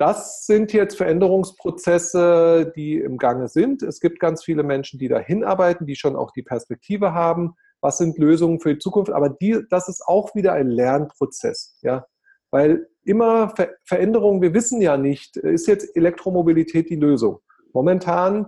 Das 0.00 0.46
sind 0.46 0.72
jetzt 0.72 0.96
Veränderungsprozesse, 0.96 2.72
die 2.74 2.94
im 2.94 3.18
Gange 3.18 3.48
sind. 3.48 3.82
Es 3.82 4.00
gibt 4.00 4.18
ganz 4.18 4.42
viele 4.42 4.62
Menschen, 4.62 4.98
die 4.98 5.08
da 5.08 5.18
hinarbeiten, 5.18 5.86
die 5.86 5.94
schon 5.94 6.16
auch 6.16 6.30
die 6.30 6.42
Perspektive 6.42 7.12
haben. 7.12 7.52
Was 7.82 7.98
sind 7.98 8.16
Lösungen 8.16 8.60
für 8.60 8.72
die 8.72 8.78
Zukunft? 8.78 9.12
Aber 9.12 9.28
die, 9.28 9.62
das 9.68 9.90
ist 9.90 10.02
auch 10.06 10.34
wieder 10.34 10.54
ein 10.54 10.70
Lernprozess. 10.70 11.76
Ja? 11.82 12.06
Weil 12.50 12.88
immer 13.04 13.50
Ver 13.54 13.74
Veränderungen, 13.84 14.40
wir 14.40 14.54
wissen 14.54 14.80
ja 14.80 14.96
nicht, 14.96 15.36
ist 15.36 15.66
jetzt 15.66 15.94
Elektromobilität 15.94 16.88
die 16.88 16.96
Lösung? 16.96 17.40
Momentan 17.74 18.46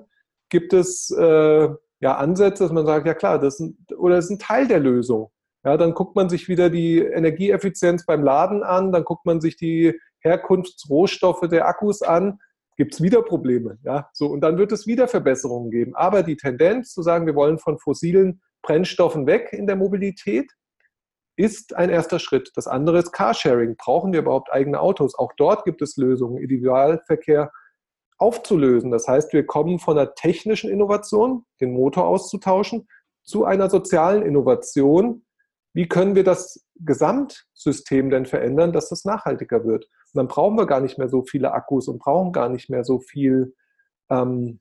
gibt 0.48 0.72
es 0.72 1.10
äh, 1.10 1.68
ja 2.00 2.16
Ansätze, 2.16 2.64
dass 2.64 2.72
man 2.72 2.86
sagt, 2.86 3.06
ja 3.06 3.12
klar, 3.12 3.38
das 3.38 3.60
ist 3.60 3.60
ein, 3.60 3.86
oder 3.98 4.16
das 4.16 4.24
ist 4.24 4.30
ein 4.30 4.38
Teil 4.38 4.68
der 4.68 4.80
Lösung. 4.80 5.30
Ja, 5.66 5.76
dann 5.76 5.92
guckt 5.92 6.16
man 6.16 6.30
sich 6.30 6.48
wieder 6.48 6.70
die 6.70 7.00
Energieeffizienz 7.00 8.06
beim 8.06 8.24
Laden 8.24 8.62
an, 8.62 8.90
dann 8.90 9.04
guckt 9.04 9.26
man 9.26 9.42
sich 9.42 9.56
die 9.56 10.00
Herkunftsrohstoffe 10.22 11.48
der 11.48 11.66
Akkus 11.66 12.02
an, 12.02 12.38
gibt 12.76 12.94
es 12.94 13.02
wieder 13.02 13.22
Probleme. 13.22 13.78
Ja, 13.82 14.08
so, 14.12 14.26
und 14.26 14.40
dann 14.40 14.58
wird 14.58 14.72
es 14.72 14.86
wieder 14.86 15.08
Verbesserungen 15.08 15.70
geben. 15.70 15.94
Aber 15.94 16.22
die 16.22 16.36
Tendenz 16.36 16.92
zu 16.92 17.02
sagen, 17.02 17.26
wir 17.26 17.34
wollen 17.34 17.58
von 17.58 17.78
fossilen 17.78 18.40
Brennstoffen 18.62 19.26
weg 19.26 19.52
in 19.52 19.66
der 19.66 19.76
Mobilität, 19.76 20.50
ist 21.36 21.74
ein 21.74 21.90
erster 21.90 22.18
Schritt. 22.18 22.52
Das 22.56 22.66
andere 22.66 22.98
ist 22.98 23.12
Carsharing. 23.12 23.76
Brauchen 23.76 24.12
wir 24.12 24.20
überhaupt 24.20 24.52
eigene 24.52 24.80
Autos? 24.80 25.14
Auch 25.18 25.32
dort 25.36 25.64
gibt 25.64 25.82
es 25.82 25.96
Lösungen. 25.96 26.38
Individualverkehr 26.38 27.50
aufzulösen. 28.18 28.90
Das 28.90 29.08
heißt, 29.08 29.32
wir 29.32 29.46
kommen 29.46 29.78
von 29.78 29.98
einer 29.98 30.14
technischen 30.14 30.70
Innovation, 30.70 31.44
den 31.60 31.72
Motor 31.72 32.06
auszutauschen, 32.06 32.86
zu 33.24 33.44
einer 33.44 33.70
sozialen 33.70 34.22
Innovation. 34.22 35.24
Wie 35.74 35.88
können 35.88 36.14
wir 36.14 36.24
das 36.24 36.66
Gesamtsystem 36.76 38.10
denn 38.10 38.26
verändern, 38.26 38.72
dass 38.72 38.90
das 38.90 39.04
nachhaltiger 39.04 39.64
wird? 39.64 39.88
Und 40.12 40.18
dann 40.18 40.28
brauchen 40.28 40.56
wir 40.56 40.66
gar 40.66 40.80
nicht 40.80 40.98
mehr 40.98 41.08
so 41.08 41.22
viele 41.22 41.52
Akkus 41.52 41.88
und 41.88 41.98
brauchen 41.98 42.32
gar 42.32 42.48
nicht 42.48 42.68
mehr 42.68 42.84
so 42.84 42.98
viel 43.00 43.54
ähm, 44.10 44.60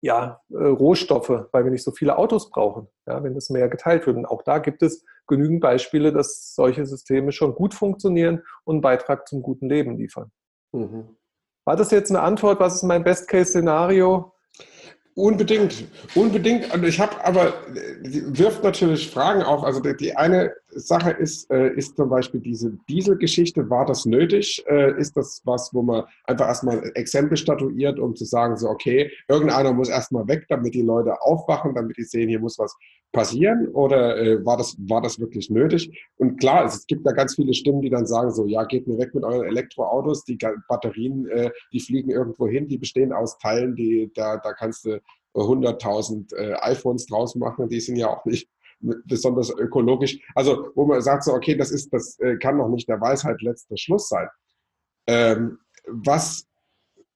ja, 0.00 0.40
äh, 0.50 0.56
Rohstoffe, 0.56 1.46
weil 1.52 1.64
wir 1.64 1.70
nicht 1.70 1.82
so 1.82 1.90
viele 1.90 2.18
Autos 2.18 2.50
brauchen, 2.50 2.88
ja, 3.06 3.22
wenn 3.22 3.34
das 3.34 3.50
mehr 3.50 3.68
geteilt 3.68 4.06
wird. 4.06 4.16
Und 4.16 4.26
auch 4.26 4.42
da 4.42 4.58
gibt 4.58 4.82
es 4.82 5.04
genügend 5.26 5.60
Beispiele, 5.60 6.12
dass 6.12 6.54
solche 6.54 6.86
Systeme 6.86 7.32
schon 7.32 7.54
gut 7.54 7.74
funktionieren 7.74 8.42
und 8.64 8.76
einen 8.76 8.82
Beitrag 8.82 9.28
zum 9.28 9.42
guten 9.42 9.68
Leben 9.68 9.96
liefern. 9.96 10.30
Mhm. 10.72 11.16
War 11.64 11.76
das 11.76 11.90
jetzt 11.90 12.10
eine 12.10 12.20
Antwort? 12.20 12.60
Was 12.60 12.76
ist 12.76 12.84
mein 12.84 13.04
Best-Case-Szenario? 13.04 14.32
Unbedingt, 15.18 15.84
unbedingt. 16.14 16.72
Und 16.72 16.84
ich 16.84 17.00
habe 17.00 17.24
aber, 17.24 17.52
wirft 18.02 18.62
natürlich 18.62 19.10
Fragen 19.10 19.42
auf. 19.42 19.64
Also 19.64 19.80
die 19.80 20.16
eine 20.16 20.54
Sache 20.68 21.10
ist, 21.10 21.50
äh, 21.50 21.70
ist 21.74 21.96
zum 21.96 22.08
Beispiel 22.08 22.38
diese 22.38 22.70
Dieselgeschichte. 22.88 23.68
War 23.68 23.84
das 23.84 24.06
nötig? 24.06 24.64
Äh, 24.68 24.96
ist 24.96 25.16
das 25.16 25.42
was, 25.44 25.74
wo 25.74 25.82
man 25.82 26.04
einfach 26.22 26.46
erstmal 26.46 26.78
ein 26.78 26.94
Exempel 26.94 27.36
statuiert, 27.36 27.98
um 27.98 28.14
zu 28.14 28.24
sagen, 28.24 28.56
so, 28.56 28.68
okay, 28.68 29.10
irgendeiner 29.26 29.72
muss 29.72 29.88
erstmal 29.88 30.28
weg, 30.28 30.46
damit 30.48 30.74
die 30.74 30.82
Leute 30.82 31.20
aufwachen, 31.20 31.74
damit 31.74 31.96
die 31.96 32.04
sehen, 32.04 32.28
hier 32.28 32.38
muss 32.38 32.56
was 32.56 32.76
passieren? 33.12 33.68
Oder 33.68 34.18
äh, 34.18 34.44
war, 34.44 34.56
das, 34.56 34.76
war 34.88 35.00
das 35.00 35.18
wirklich 35.18 35.50
nötig? 35.50 35.90
Und 36.16 36.38
klar, 36.38 36.64
es 36.64 36.86
gibt 36.86 37.06
da 37.06 37.12
ganz 37.12 37.34
viele 37.34 37.54
Stimmen, 37.54 37.82
die 37.82 37.90
dann 37.90 38.06
sagen, 38.06 38.30
so, 38.30 38.46
ja, 38.46 38.64
geht 38.64 38.86
mir 38.86 38.98
weg 38.98 39.14
mit 39.14 39.24
euren 39.24 39.46
Elektroautos, 39.46 40.24
die 40.24 40.38
Batterien, 40.68 41.28
die 41.72 41.80
fliegen 41.80 42.10
irgendwo 42.10 42.46
hin, 42.46 42.68
die 42.68 42.78
bestehen 42.78 43.12
aus 43.12 43.38
Teilen, 43.38 43.74
die, 43.76 44.10
da, 44.14 44.36
da 44.36 44.52
kannst 44.52 44.84
du 44.84 45.00
100.000 45.34 46.34
äh, 46.34 46.54
iPhones 46.60 47.06
draus 47.06 47.34
machen, 47.34 47.68
die 47.68 47.80
sind 47.80 47.96
ja 47.96 48.08
auch 48.08 48.24
nicht 48.24 48.48
besonders 48.80 49.50
ökologisch. 49.50 50.18
Also 50.34 50.70
wo 50.74 50.86
man 50.86 51.00
sagt 51.02 51.24
so, 51.24 51.32
okay, 51.32 51.56
das 51.56 51.70
ist, 51.70 51.92
das 51.92 52.18
äh, 52.20 52.36
kann 52.36 52.56
noch 52.56 52.68
nicht 52.68 52.88
der 52.88 53.00
Weisheit 53.00 53.40
letzter 53.42 53.76
Schluss 53.76 54.08
sein. 54.08 54.28
Ähm, 55.06 55.58
was 55.86 56.47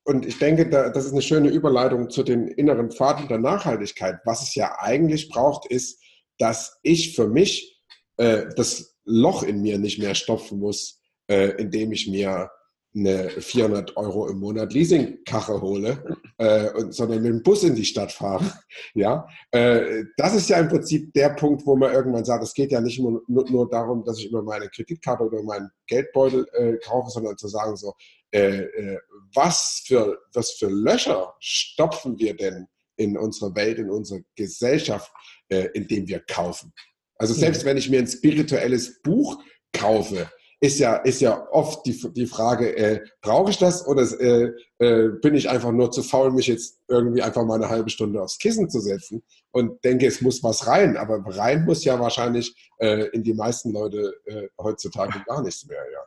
und 0.04 0.26
ich 0.26 0.38
denke, 0.38 0.68
da, 0.68 0.90
das 0.90 1.04
ist 1.06 1.12
eine 1.12 1.22
schöne 1.22 1.48
Überleitung 1.48 2.10
zu 2.10 2.22
den 2.22 2.48
inneren 2.48 2.90
Pfaden 2.90 3.28
der 3.28 3.38
Nachhaltigkeit. 3.38 4.16
Was 4.24 4.42
es 4.42 4.54
ja 4.54 4.76
eigentlich 4.78 5.28
braucht, 5.28 5.70
ist, 5.70 6.00
dass 6.38 6.78
ich 6.82 7.14
für 7.14 7.28
mich 7.28 7.80
äh, 8.16 8.46
das 8.56 8.96
Loch 9.04 9.42
in 9.42 9.62
mir 9.62 9.78
nicht 9.78 9.98
mehr 9.98 10.14
stopfen 10.14 10.58
muss, 10.58 11.00
äh, 11.28 11.50
indem 11.60 11.92
ich 11.92 12.08
mir 12.08 12.50
eine 12.94 13.30
400 13.30 13.96
Euro 13.96 14.28
im 14.28 14.38
Monat 14.38 14.72
Leasingkache 14.72 15.60
hole, 15.60 16.04
äh, 16.36 16.68
sondern 16.90 17.22
mit 17.22 17.32
dem 17.32 17.42
Bus 17.42 17.64
in 17.64 17.74
die 17.74 17.84
Stadt 17.84 18.12
fahre. 18.12 18.44
Ja, 18.94 19.26
äh, 19.50 20.04
das 20.16 20.34
ist 20.34 20.50
ja 20.50 20.58
im 20.58 20.68
Prinzip 20.68 21.12
der 21.14 21.30
Punkt, 21.30 21.64
wo 21.66 21.76
man 21.76 21.92
irgendwann 21.92 22.24
sagt, 22.24 22.44
es 22.44 22.52
geht 22.52 22.72
ja 22.72 22.80
nicht 22.80 22.98
nur, 22.98 23.22
nur, 23.26 23.48
nur 23.50 23.68
darum, 23.68 24.04
dass 24.04 24.18
ich 24.18 24.28
über 24.28 24.42
meine 24.42 24.68
Kreditkarte 24.68 25.24
oder 25.24 25.42
meinen 25.42 25.70
Geldbeutel 25.86 26.46
äh, 26.52 26.76
kaufe, 26.78 27.10
sondern 27.10 27.38
zu 27.38 27.48
sagen 27.48 27.76
so, 27.76 27.94
äh, 28.32 28.62
äh, 28.62 28.98
was 29.34 29.82
für 29.86 30.18
was 30.32 30.52
für 30.52 30.68
Löcher 30.68 31.34
stopfen 31.40 32.18
wir 32.18 32.34
denn 32.34 32.66
in 32.96 33.16
unserer 33.16 33.54
Welt, 33.54 33.78
in 33.78 33.90
unserer 33.90 34.20
Gesellschaft, 34.34 35.12
äh, 35.48 35.68
indem 35.74 36.06
wir 36.08 36.20
kaufen? 36.20 36.72
Also 37.16 37.34
selbst 37.34 37.64
wenn 37.64 37.76
ich 37.76 37.88
mir 37.88 38.00
ein 38.00 38.06
spirituelles 38.06 39.00
Buch 39.02 39.42
kaufe, 39.72 40.28
ist 40.62 40.78
ja, 40.78 40.94
ist 40.96 41.20
ja 41.20 41.48
oft 41.50 41.84
die, 41.86 42.12
die 42.12 42.26
Frage, 42.26 42.76
äh, 42.76 43.00
brauche 43.20 43.50
ich 43.50 43.58
das 43.58 43.84
oder 43.84 44.02
äh, 44.20 44.52
äh, 44.78 45.08
bin 45.20 45.34
ich 45.34 45.50
einfach 45.50 45.72
nur 45.72 45.90
zu 45.90 46.04
faul, 46.04 46.30
mich 46.30 46.46
jetzt 46.46 46.78
irgendwie 46.86 47.20
einfach 47.20 47.44
mal 47.44 47.56
eine 47.56 47.68
halbe 47.68 47.90
Stunde 47.90 48.22
aufs 48.22 48.38
Kissen 48.38 48.70
zu 48.70 48.78
setzen 48.80 49.24
und 49.50 49.84
denke, 49.84 50.06
es 50.06 50.20
muss 50.20 50.40
was 50.44 50.68
rein. 50.68 50.96
Aber 50.96 51.20
rein 51.36 51.64
muss 51.64 51.84
ja 51.84 51.98
wahrscheinlich 51.98 52.54
äh, 52.78 53.08
in 53.08 53.24
die 53.24 53.34
meisten 53.34 53.72
Leute 53.72 54.14
äh, 54.26 54.46
heutzutage 54.56 55.20
gar 55.26 55.42
nichts 55.42 55.66
mehr. 55.66 55.82
Ja. 55.92 56.00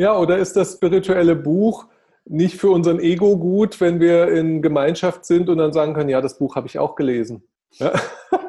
Ja, 0.00 0.16
oder 0.16 0.38
ist 0.38 0.56
das 0.56 0.72
spirituelle 0.72 1.36
Buch 1.36 1.86
nicht 2.24 2.56
für 2.56 2.70
unseren 2.70 3.00
Ego 3.00 3.36
gut, 3.36 3.80
wenn 3.80 4.00
wir 4.00 4.28
in 4.28 4.62
Gemeinschaft 4.62 5.26
sind 5.26 5.50
und 5.50 5.58
dann 5.58 5.74
sagen 5.74 5.92
können, 5.92 6.08
ja, 6.08 6.22
das 6.22 6.38
Buch 6.38 6.56
habe 6.56 6.66
ich 6.68 6.78
auch 6.78 6.94
gelesen. 6.94 7.42
Ja, 7.72 7.92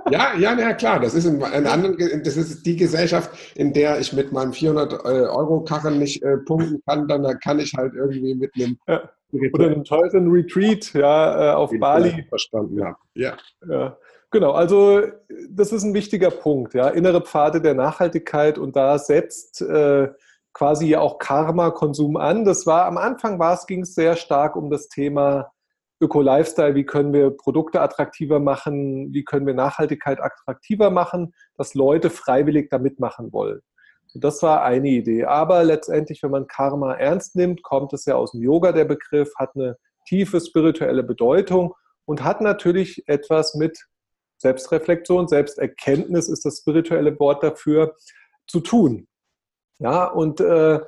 ja, 0.09 0.33
ja, 0.37 0.57
ja, 0.57 0.73
klar. 0.73 0.99
Das 1.01 1.13
ist, 1.13 1.25
in, 1.25 1.41
in 1.41 1.67
anderen, 1.67 2.23
das 2.23 2.37
ist 2.37 2.65
die 2.65 2.77
Gesellschaft, 2.77 3.31
in 3.55 3.73
der 3.73 3.99
ich 3.99 4.13
mit 4.13 4.31
meinem 4.31 4.51
400-Euro-Karren 4.51 5.99
nicht 5.99 6.23
äh, 6.23 6.37
punkten 6.37 6.81
kann. 6.87 7.07
Dann 7.07 7.39
kann 7.39 7.59
ich 7.59 7.73
halt 7.75 7.93
irgendwie 7.95 8.33
mit 8.33 8.51
einem. 8.55 8.77
Ja. 8.87 9.09
Oder 9.53 9.67
einem 9.67 9.83
teuren 9.83 10.29
Retreat 10.29 10.93
ja, 10.93 11.51
äh, 11.51 11.55
auf 11.55 11.71
Bali. 11.79 12.25
Verstanden, 12.27 12.77
ja. 12.77 12.97
ja. 13.13 13.37
ja. 13.69 13.97
Genau, 14.29 14.51
also 14.51 15.01
das 15.49 15.71
ist 15.71 15.83
ein 15.83 15.93
wichtiger 15.93 16.31
Punkt. 16.31 16.73
Ja. 16.73 16.89
Innere 16.89 17.21
Pfade 17.21 17.61
der 17.61 17.73
Nachhaltigkeit 17.73 18.57
und 18.57 18.75
da 18.75 18.97
setzt 18.97 19.61
äh, 19.61 20.09
quasi 20.53 20.95
auch 20.95 21.17
Karma-Konsum 21.17 22.17
an. 22.17 22.45
Das 22.45 22.65
war 22.65 22.85
am 22.85 22.97
Anfang 22.97 23.39
war 23.39 23.53
es, 23.53 23.65
ging 23.65 23.81
es 23.81 23.95
sehr 23.95 24.15
stark 24.15 24.55
um 24.55 24.69
das 24.69 24.87
Thema 24.89 25.51
Öko-Lifestyle, 26.01 26.75
wie 26.75 26.85
können 26.85 27.13
wir 27.13 27.29
Produkte 27.31 27.79
attraktiver 27.79 28.39
machen, 28.39 29.13
wie 29.13 29.23
können 29.23 29.45
wir 29.45 29.53
Nachhaltigkeit 29.53 30.19
attraktiver 30.19 30.89
machen, 30.89 31.33
dass 31.57 31.75
Leute 31.75 32.09
freiwillig 32.09 32.69
da 32.69 32.79
mitmachen 32.79 33.31
wollen. 33.31 33.61
Und 34.13 34.23
das 34.23 34.41
war 34.41 34.63
eine 34.63 34.89
Idee. 34.89 35.25
Aber 35.25 35.63
letztendlich, 35.63 36.21
wenn 36.23 36.31
man 36.31 36.47
Karma 36.47 36.95
ernst 36.95 37.35
nimmt, 37.35 37.63
kommt 37.63 37.93
es 37.93 38.05
ja 38.05 38.15
aus 38.15 38.31
dem 38.31 38.41
Yoga, 38.41 38.71
der 38.71 38.85
Begriff, 38.85 39.31
hat 39.37 39.55
eine 39.55 39.77
tiefe 40.05 40.41
spirituelle 40.41 41.03
Bedeutung 41.03 41.75
und 42.05 42.23
hat 42.23 42.41
natürlich 42.41 43.03
etwas 43.07 43.55
mit 43.55 43.77
Selbstreflexion, 44.39 45.27
Selbsterkenntnis 45.27 46.27
ist 46.27 46.45
das 46.45 46.57
spirituelle 46.57 47.17
Wort 47.19 47.43
dafür, 47.43 47.95
zu 48.47 48.59
tun. 48.59 49.07
Ja, 49.81 50.05
und 50.05 50.39
äh, 50.39 50.79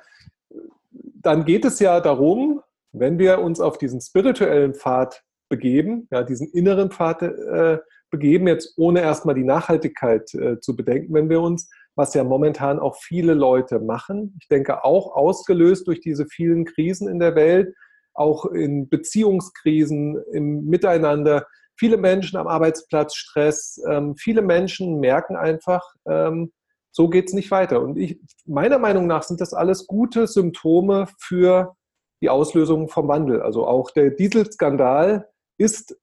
dann 0.92 1.46
geht 1.46 1.66
es 1.66 1.80
ja 1.80 2.00
darum, 2.00 2.62
wenn 2.92 3.18
wir 3.18 3.40
uns 3.40 3.60
auf 3.60 3.80
diesen 3.80 4.00
spirituellen 4.00 4.76
Pfad 4.76 5.24
begeben, 5.50 6.08
ja, 6.12 6.22
diesen 6.22 6.48
inneren 6.50 6.92
Pfad 6.92 7.24
äh, 7.24 7.80
begeben, 8.12 8.48
jetzt 8.48 8.78
ohne 8.78 9.02
erstmal 9.02 9.34
die 9.34 9.44
Nachhaltigkeit 9.44 10.32
äh, 10.36 10.60
zu 10.60 10.76
bedenken, 10.76 11.12
wenn 11.16 11.28
wir 11.28 11.42
uns, 11.42 11.72
was 11.96 12.14
ja 12.14 12.24
momentan 12.24 12.78
auch 12.78 12.96
viele 12.98 13.34
Leute 13.34 13.80
machen, 13.80 14.38
ich 14.40 14.48
denke 14.48 14.84
auch 14.84 15.16
ausgelöst 15.16 15.88
durch 15.88 16.00
diese 16.00 16.28
vielen 16.28 16.66
Krisen 16.66 17.08
in 17.08 17.18
der 17.18 17.34
Welt, 17.36 17.74
auch 18.14 18.46
in 18.46 18.90
Beziehungskrisen, 18.90 20.22
im 20.32 20.66
Miteinander, 20.66 21.48
viele 21.80 21.98
Menschen 21.98 22.38
am 22.38 22.48
Arbeitsplatz 22.48 23.16
Stress, 23.16 23.82
ähm, 23.90 24.16
viele 24.18 24.44
Menschen 24.44 25.00
merken 25.00 25.36
einfach, 25.36 25.82
ähm, 26.08 26.52
so 26.94 27.10
geht 27.10 27.28
es 27.28 27.34
nicht 27.34 27.52
weiter. 27.52 27.82
Und 27.82 27.98
ich, 27.98 28.22
meiner 28.46 28.78
Meinung 28.78 29.08
nach 29.08 29.24
sind 29.24 29.42
das 29.42 29.54
alles 29.54 29.88
gute 29.88 30.28
Symptome 30.28 31.08
für 31.20 31.76
die 32.22 32.30
Auslösung 32.30 32.88
vom 32.88 33.08
Wandel. 33.08 33.42
Also 33.42 33.68
auch 33.68 33.90
der 33.92 34.12
Dieselskandal 34.12 35.28
ist 35.58 35.98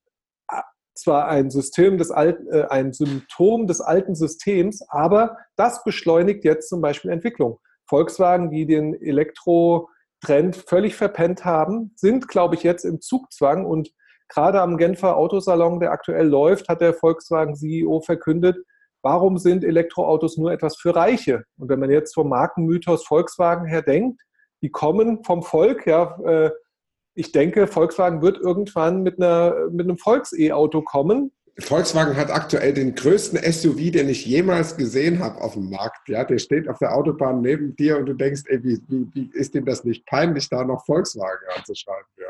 äh, 0.50 0.60
zwar 0.94 1.28
ein 1.28 1.48
System 1.50 1.96
des 1.96 2.10
alten, 2.10 2.48
äh, 2.48 2.66
ein 2.68 2.92
Symptom 2.92 3.68
des 3.68 3.80
alten 3.80 4.16
Systems, 4.16 4.82
aber 4.88 5.38
das 5.56 5.84
beschleunigt 5.84 6.44
jetzt 6.44 6.68
zum 6.68 6.80
Beispiel 6.80 7.12
Entwicklung. 7.12 7.60
Volkswagen, 7.88 8.50
die 8.50 8.66
den 8.66 9.00
Elektrotrend 9.00 10.56
völlig 10.56 10.96
verpennt 10.96 11.44
haben, 11.44 11.92
sind, 11.94 12.26
glaube 12.26 12.56
ich, 12.56 12.64
jetzt 12.64 12.84
im 12.84 13.00
Zugzwang 13.00 13.64
und 13.64 13.92
gerade 14.28 14.60
am 14.60 14.76
Genfer 14.76 15.16
Autosalon, 15.16 15.78
der 15.78 15.92
aktuell 15.92 16.26
läuft, 16.26 16.68
hat 16.68 16.80
der 16.80 16.94
Volkswagen-CEO 16.94 18.00
verkündet, 18.00 18.56
warum 19.02 19.38
sind 19.38 19.64
Elektroautos 19.64 20.36
nur 20.36 20.52
etwas 20.52 20.76
für 20.76 20.94
Reiche? 20.94 21.44
Und 21.58 21.68
wenn 21.68 21.80
man 21.80 21.90
jetzt 21.90 22.14
vom 22.14 22.28
Markenmythos 22.28 23.06
Volkswagen 23.06 23.66
her 23.66 23.82
denkt, 23.82 24.20
die 24.62 24.70
kommen 24.70 25.24
vom 25.24 25.42
Volk. 25.42 25.86
Ja, 25.86 26.18
äh, 26.24 26.50
ich 27.14 27.32
denke, 27.32 27.66
Volkswagen 27.66 28.22
wird 28.22 28.38
irgendwann 28.38 29.02
mit, 29.02 29.20
einer, 29.20 29.68
mit 29.70 29.86
einem 29.86 29.98
Volks-E-Auto 29.98 30.82
kommen. 30.82 31.32
Volkswagen 31.58 32.16
hat 32.16 32.30
aktuell 32.30 32.72
den 32.72 32.94
größten 32.94 33.38
SUV, 33.52 33.90
den 33.90 34.08
ich 34.08 34.24
jemals 34.24 34.76
gesehen 34.76 35.18
habe 35.18 35.40
auf 35.40 35.54
dem 35.54 35.68
Markt. 35.68 36.08
Ja, 36.08 36.24
der 36.24 36.38
steht 36.38 36.68
auf 36.68 36.78
der 36.78 36.94
Autobahn 36.94 37.40
neben 37.40 37.76
dir 37.76 37.98
und 37.98 38.06
du 38.06 38.14
denkst, 38.14 38.42
ey, 38.46 38.62
wie, 38.62 38.80
wie, 38.88 39.08
wie 39.12 39.30
ist 39.34 39.54
dem 39.54 39.64
das 39.64 39.84
nicht 39.84 40.06
peinlich, 40.06 40.48
da 40.48 40.64
noch 40.64 40.84
Volkswagen 40.86 41.46
anzuschreiben? 41.56 42.08
Ja. 42.16 42.28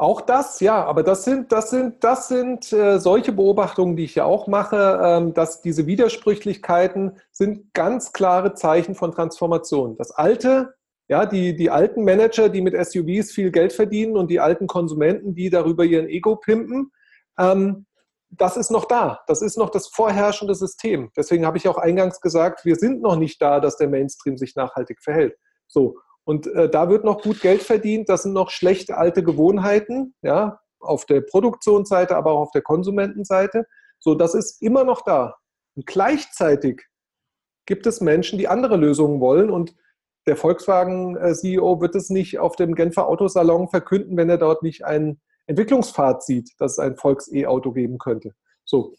Auch 0.00 0.22
das, 0.22 0.60
ja, 0.60 0.82
aber 0.82 1.02
das 1.02 1.24
sind, 1.24 1.52
das 1.52 1.68
sind, 1.68 2.02
das 2.02 2.28
sind 2.28 2.72
äh, 2.72 2.98
solche 2.98 3.32
Beobachtungen, 3.32 3.96
die 3.96 4.04
ich 4.04 4.14
ja 4.14 4.24
auch 4.24 4.46
mache, 4.46 4.98
ähm, 5.02 5.34
dass 5.34 5.60
diese 5.60 5.86
Widersprüchlichkeiten 5.86 7.18
sind 7.32 7.74
ganz 7.74 8.12
klare 8.12 8.54
Zeichen 8.54 8.94
von 8.94 9.12
Transformation. 9.12 9.98
Das 9.98 10.10
Alte 10.10 10.74
ja, 11.08 11.26
die, 11.26 11.54
die 11.54 11.68
alten 11.68 12.04
Manager, 12.04 12.48
die 12.48 12.62
mit 12.62 12.74
SUVs 12.74 13.32
viel 13.32 13.50
Geld 13.50 13.74
verdienen 13.74 14.16
und 14.16 14.30
die 14.30 14.40
alten 14.40 14.68
Konsumenten, 14.68 15.34
die 15.34 15.50
darüber 15.50 15.84
ihren 15.84 16.08
Ego 16.08 16.36
pimpen, 16.36 16.92
ähm, 17.38 17.84
das 18.30 18.56
ist 18.56 18.70
noch 18.70 18.86
da. 18.86 19.20
Das 19.26 19.42
ist 19.42 19.58
noch 19.58 19.68
das 19.68 19.88
vorherrschende 19.88 20.54
System. 20.54 21.10
Deswegen 21.14 21.44
habe 21.44 21.58
ich 21.58 21.68
auch 21.68 21.76
eingangs 21.76 22.22
gesagt, 22.22 22.64
wir 22.64 22.76
sind 22.76 23.02
noch 23.02 23.16
nicht 23.16 23.42
da, 23.42 23.60
dass 23.60 23.76
der 23.76 23.88
Mainstream 23.88 24.38
sich 24.38 24.54
nachhaltig 24.54 25.02
verhält. 25.02 25.36
So. 25.66 25.98
Und 26.24 26.46
äh, 26.48 26.68
da 26.68 26.88
wird 26.88 27.04
noch 27.04 27.22
gut 27.22 27.40
Geld 27.40 27.62
verdient. 27.62 28.08
Das 28.08 28.22
sind 28.22 28.32
noch 28.32 28.50
schlechte 28.50 28.96
alte 28.96 29.22
Gewohnheiten, 29.22 30.14
ja, 30.22 30.60
auf 30.78 31.04
der 31.06 31.20
Produktionsseite, 31.20 32.16
aber 32.16 32.32
auch 32.32 32.42
auf 32.42 32.50
der 32.52 32.62
Konsumentenseite. 32.62 33.66
So, 33.98 34.14
das 34.14 34.34
ist 34.34 34.62
immer 34.62 34.84
noch 34.84 35.02
da. 35.02 35.34
Und 35.76 35.86
gleichzeitig 35.86 36.82
gibt 37.66 37.86
es 37.86 38.00
Menschen, 38.00 38.38
die 38.38 38.48
andere 38.48 38.76
Lösungen 38.76 39.20
wollen 39.20 39.50
und 39.50 39.74
der 40.26 40.36
Volkswagen-CEO 40.36 41.80
wird 41.80 41.94
es 41.94 42.10
nicht 42.10 42.38
auf 42.38 42.56
dem 42.56 42.74
Genfer 42.74 43.08
Autosalon 43.08 43.68
verkünden, 43.68 44.16
wenn 44.16 44.28
er 44.28 44.38
dort 44.38 44.62
nicht 44.62 44.84
einen 44.84 45.20
Entwicklungspfad 45.46 46.22
sieht, 46.22 46.52
dass 46.58 46.72
es 46.72 46.78
ein 46.78 46.96
Volks-E-Auto 46.96 47.72
geben 47.72 47.98
könnte. 47.98 48.34
So. 48.64 48.94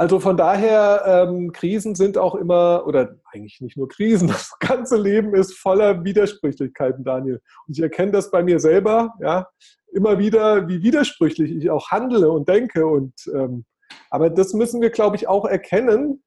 Also 0.00 0.18
von 0.18 0.38
daher, 0.38 1.02
ähm, 1.28 1.52
Krisen 1.52 1.94
sind 1.94 2.16
auch 2.16 2.34
immer, 2.34 2.86
oder 2.86 3.16
eigentlich 3.34 3.60
nicht 3.60 3.76
nur 3.76 3.86
Krisen, 3.86 4.28
das 4.28 4.58
ganze 4.58 4.96
Leben 4.96 5.34
ist 5.34 5.58
voller 5.58 6.04
Widersprüchlichkeiten, 6.04 7.04
Daniel. 7.04 7.42
Und 7.66 7.76
ich 7.76 7.82
erkenne 7.82 8.10
das 8.10 8.30
bei 8.30 8.42
mir 8.42 8.60
selber, 8.60 9.12
ja, 9.20 9.46
immer 9.92 10.18
wieder, 10.18 10.66
wie 10.68 10.82
widersprüchlich 10.82 11.50
ich 11.54 11.68
auch 11.68 11.90
handle 11.90 12.30
und 12.30 12.48
denke. 12.48 12.86
Und, 12.86 13.12
ähm, 13.34 13.66
aber 14.08 14.30
das 14.30 14.54
müssen 14.54 14.80
wir, 14.80 14.88
glaube 14.88 15.16
ich, 15.16 15.28
auch 15.28 15.44
erkennen, 15.44 16.22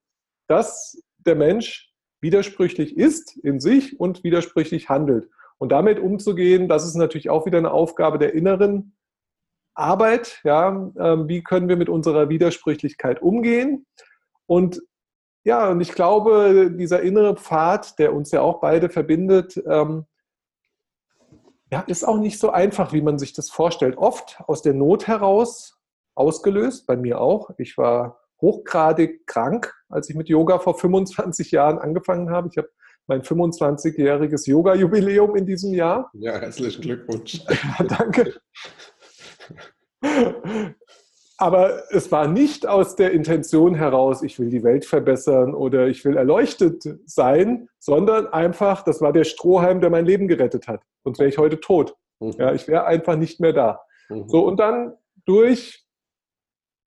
dass 0.47 1.01
der 1.25 1.35
Mensch 1.35 1.91
widersprüchlich 2.21 2.95
ist 2.95 3.35
in 3.37 3.59
sich 3.59 3.99
und 3.99 4.23
widersprüchlich 4.23 4.89
handelt. 4.89 5.31
Und 5.57 5.71
damit 5.71 5.97
umzugehen, 5.97 6.67
das 6.67 6.85
ist 6.85 6.93
natürlich 6.93 7.31
auch 7.31 7.47
wieder 7.47 7.57
eine 7.57 7.71
Aufgabe 7.71 8.19
der 8.19 8.35
inneren 8.35 8.95
Arbeit, 9.75 10.39
ja, 10.43 10.69
ähm, 10.97 11.27
wie 11.27 11.43
können 11.43 11.69
wir 11.69 11.77
mit 11.77 11.89
unserer 11.89 12.29
Widersprüchlichkeit 12.29 13.21
umgehen? 13.21 13.85
Und 14.45 14.81
ja, 15.43 15.69
und 15.69 15.81
ich 15.81 15.91
glaube, 15.93 16.71
dieser 16.71 17.01
innere 17.01 17.35
Pfad, 17.35 17.99
der 17.99 18.13
uns 18.13 18.31
ja 18.31 18.41
auch 18.41 18.61
beide 18.61 18.89
verbindet, 18.89 19.61
ähm, 19.67 20.05
ja, 21.71 21.81
ist 21.81 22.03
auch 22.03 22.17
nicht 22.17 22.39
so 22.39 22.51
einfach, 22.51 22.93
wie 22.93 23.01
man 23.01 23.17
sich 23.17 23.33
das 23.33 23.49
vorstellt. 23.49 23.97
Oft 23.97 24.39
aus 24.47 24.61
der 24.61 24.73
Not 24.73 25.07
heraus 25.07 25.79
ausgelöst, 26.15 26.85
bei 26.85 26.95
mir 26.95 27.19
auch. 27.19 27.49
Ich 27.57 27.77
war 27.77 28.19
hochgradig 28.39 29.25
krank, 29.25 29.73
als 29.89 30.09
ich 30.09 30.15
mit 30.15 30.29
Yoga 30.29 30.59
vor 30.59 30.77
25 30.77 31.51
Jahren 31.51 31.79
angefangen 31.79 32.29
habe. 32.29 32.49
Ich 32.51 32.57
habe 32.57 32.69
mein 33.07 33.21
25-jähriges 33.21 34.47
Yoga-Jubiläum 34.47 35.35
in 35.35 35.45
diesem 35.45 35.73
Jahr. 35.73 36.09
Ja, 36.13 36.39
herzlichen 36.39 36.81
Glückwunsch. 36.81 37.41
Ja, 37.79 37.85
danke. 37.85 38.35
Aber 41.37 41.91
es 41.91 42.11
war 42.11 42.27
nicht 42.27 42.67
aus 42.67 42.95
der 42.95 43.11
Intention 43.11 43.75
heraus, 43.75 44.21
ich 44.21 44.39
will 44.39 44.49
die 44.49 44.63
Welt 44.63 44.85
verbessern 44.85 45.53
oder 45.53 45.87
ich 45.87 46.05
will 46.05 46.15
erleuchtet 46.15 46.83
sein, 47.05 47.67
sondern 47.79 48.27
einfach, 48.27 48.83
das 48.83 49.01
war 49.01 49.11
der 49.11 49.23
Strohhalm, 49.23 49.81
der 49.81 49.89
mein 49.89 50.05
Leben 50.05 50.27
gerettet 50.27 50.67
hat. 50.67 50.83
Sonst 51.03 51.19
wäre 51.19 51.29
ich 51.29 51.37
heute 51.37 51.59
tot. 51.59 51.95
Mhm. 52.19 52.33
Ja, 52.37 52.53
ich 52.53 52.67
wäre 52.67 52.85
einfach 52.85 53.17
nicht 53.17 53.39
mehr 53.39 53.51
da. 53.51 53.81
Mhm. 54.09 54.29
So, 54.29 54.45
und 54.45 54.59
dann 54.59 54.93
durch 55.25 55.83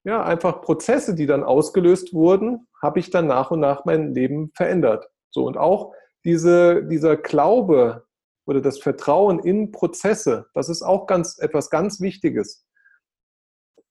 ja, 0.05 0.23
einfach 0.23 0.63
Prozesse, 0.63 1.15
die 1.17 1.27
dann 1.27 1.43
ausgelöst 1.43 2.15
wurden, 2.15 2.69
habe 2.81 3.01
ich 3.01 3.11
dann 3.11 3.27
nach 3.27 3.51
und 3.51 3.61
nach 3.61 3.85
mein 3.85 4.15
Leben 4.15 4.53
verändert. 4.55 5.09
So, 5.31 5.45
und 5.45 5.57
auch 5.57 5.93
diese, 6.25 6.85
dieser 6.85 7.17
Glaube 7.17 8.06
oder 8.47 8.61
das 8.61 8.79
Vertrauen 8.79 9.39
in 9.41 9.73
Prozesse, 9.73 10.47
das 10.55 10.69
ist 10.69 10.83
auch 10.83 11.07
ganz, 11.07 11.39
etwas 11.39 11.69
ganz 11.69 12.01
Wichtiges. 12.01 12.65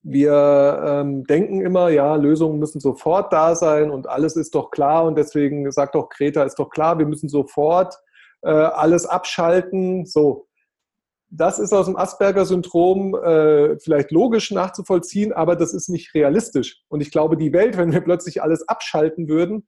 Wir 0.01 0.83
ähm, 0.85 1.23
denken 1.25 1.61
immer, 1.61 1.89
ja, 1.89 2.15
Lösungen 2.15 2.59
müssen 2.59 2.79
sofort 2.79 3.33
da 3.33 3.55
sein 3.55 3.89
und 3.89 4.07
alles 4.07 4.35
ist 4.35 4.53
doch 4.55 4.69
klar 4.71 5.05
und 5.05 5.17
deswegen 5.17 5.71
sagt 5.71 5.95
doch 5.95 6.09
Greta, 6.09 6.43
ist 6.43 6.59
doch 6.59 6.69
klar, 6.69 6.99
wir 6.99 7.07
müssen 7.07 7.27
sofort 7.27 7.95
äh, 8.43 8.49
alles 8.49 9.07
abschalten. 9.07 10.05
So, 10.05 10.47
das 11.29 11.59
ist 11.59 11.73
aus 11.73 11.87
dem 11.87 11.97
Asperger-Syndrom 11.97 13.15
äh, 13.15 13.79
vielleicht 13.79 14.11
logisch 14.11 14.51
nachzuvollziehen, 14.51 15.33
aber 15.33 15.55
das 15.55 15.73
ist 15.73 15.89
nicht 15.89 16.13
realistisch. 16.13 16.83
Und 16.87 17.01
ich 17.01 17.11
glaube, 17.11 17.35
die 17.35 17.51
Welt, 17.51 17.77
wenn 17.77 17.91
wir 17.91 18.01
plötzlich 18.01 18.41
alles 18.41 18.67
abschalten 18.67 19.27
würden, 19.27 19.67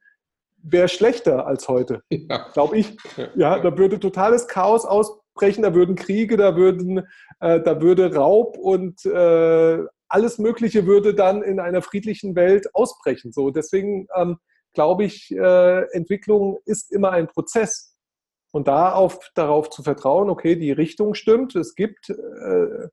wäre 0.72 0.88
schlechter 0.88 1.48
als 1.48 1.68
heute, 1.68 2.02
ja. 2.10 2.50
glaube 2.54 2.78
ich. 2.78 2.98
Ja, 3.36 3.60
da 3.60 3.78
würde 3.78 4.00
totales 4.00 4.48
Chaos 4.48 4.86
ausbrechen, 4.86 5.64
da 5.64 5.74
würden 5.74 5.96
Kriege, 5.96 6.38
da 6.38 6.56
würden, 6.56 7.00
äh, 7.40 7.62
da 7.62 7.82
würde 7.82 8.14
Raub 8.14 8.58
und 8.58 9.06
äh, 9.06 9.80
alles 10.10 10.38
Mögliche 10.38 10.86
würde 10.86 11.14
dann 11.14 11.42
in 11.42 11.60
einer 11.60 11.82
friedlichen 11.82 12.36
Welt 12.36 12.74
ausbrechen. 12.74 13.32
So, 13.32 13.50
deswegen 13.52 14.08
ähm, 14.16 14.38
glaube 14.74 15.06
ich, 15.06 15.32
äh, 15.32 15.82
Entwicklung 15.92 16.60
ist 16.66 16.92
immer 16.92 17.12
ein 17.12 17.28
Prozess. 17.28 17.96
Und 18.54 18.68
da 18.68 18.94
auf, 18.94 19.20
darauf 19.36 19.70
zu 19.70 19.84
vertrauen, 19.84 20.30
okay, 20.30 20.56
die 20.56 20.72
Richtung 20.72 21.14
stimmt, 21.16 21.56
es 21.56 21.76
gibt, 21.76 22.10
äh, 22.10 22.88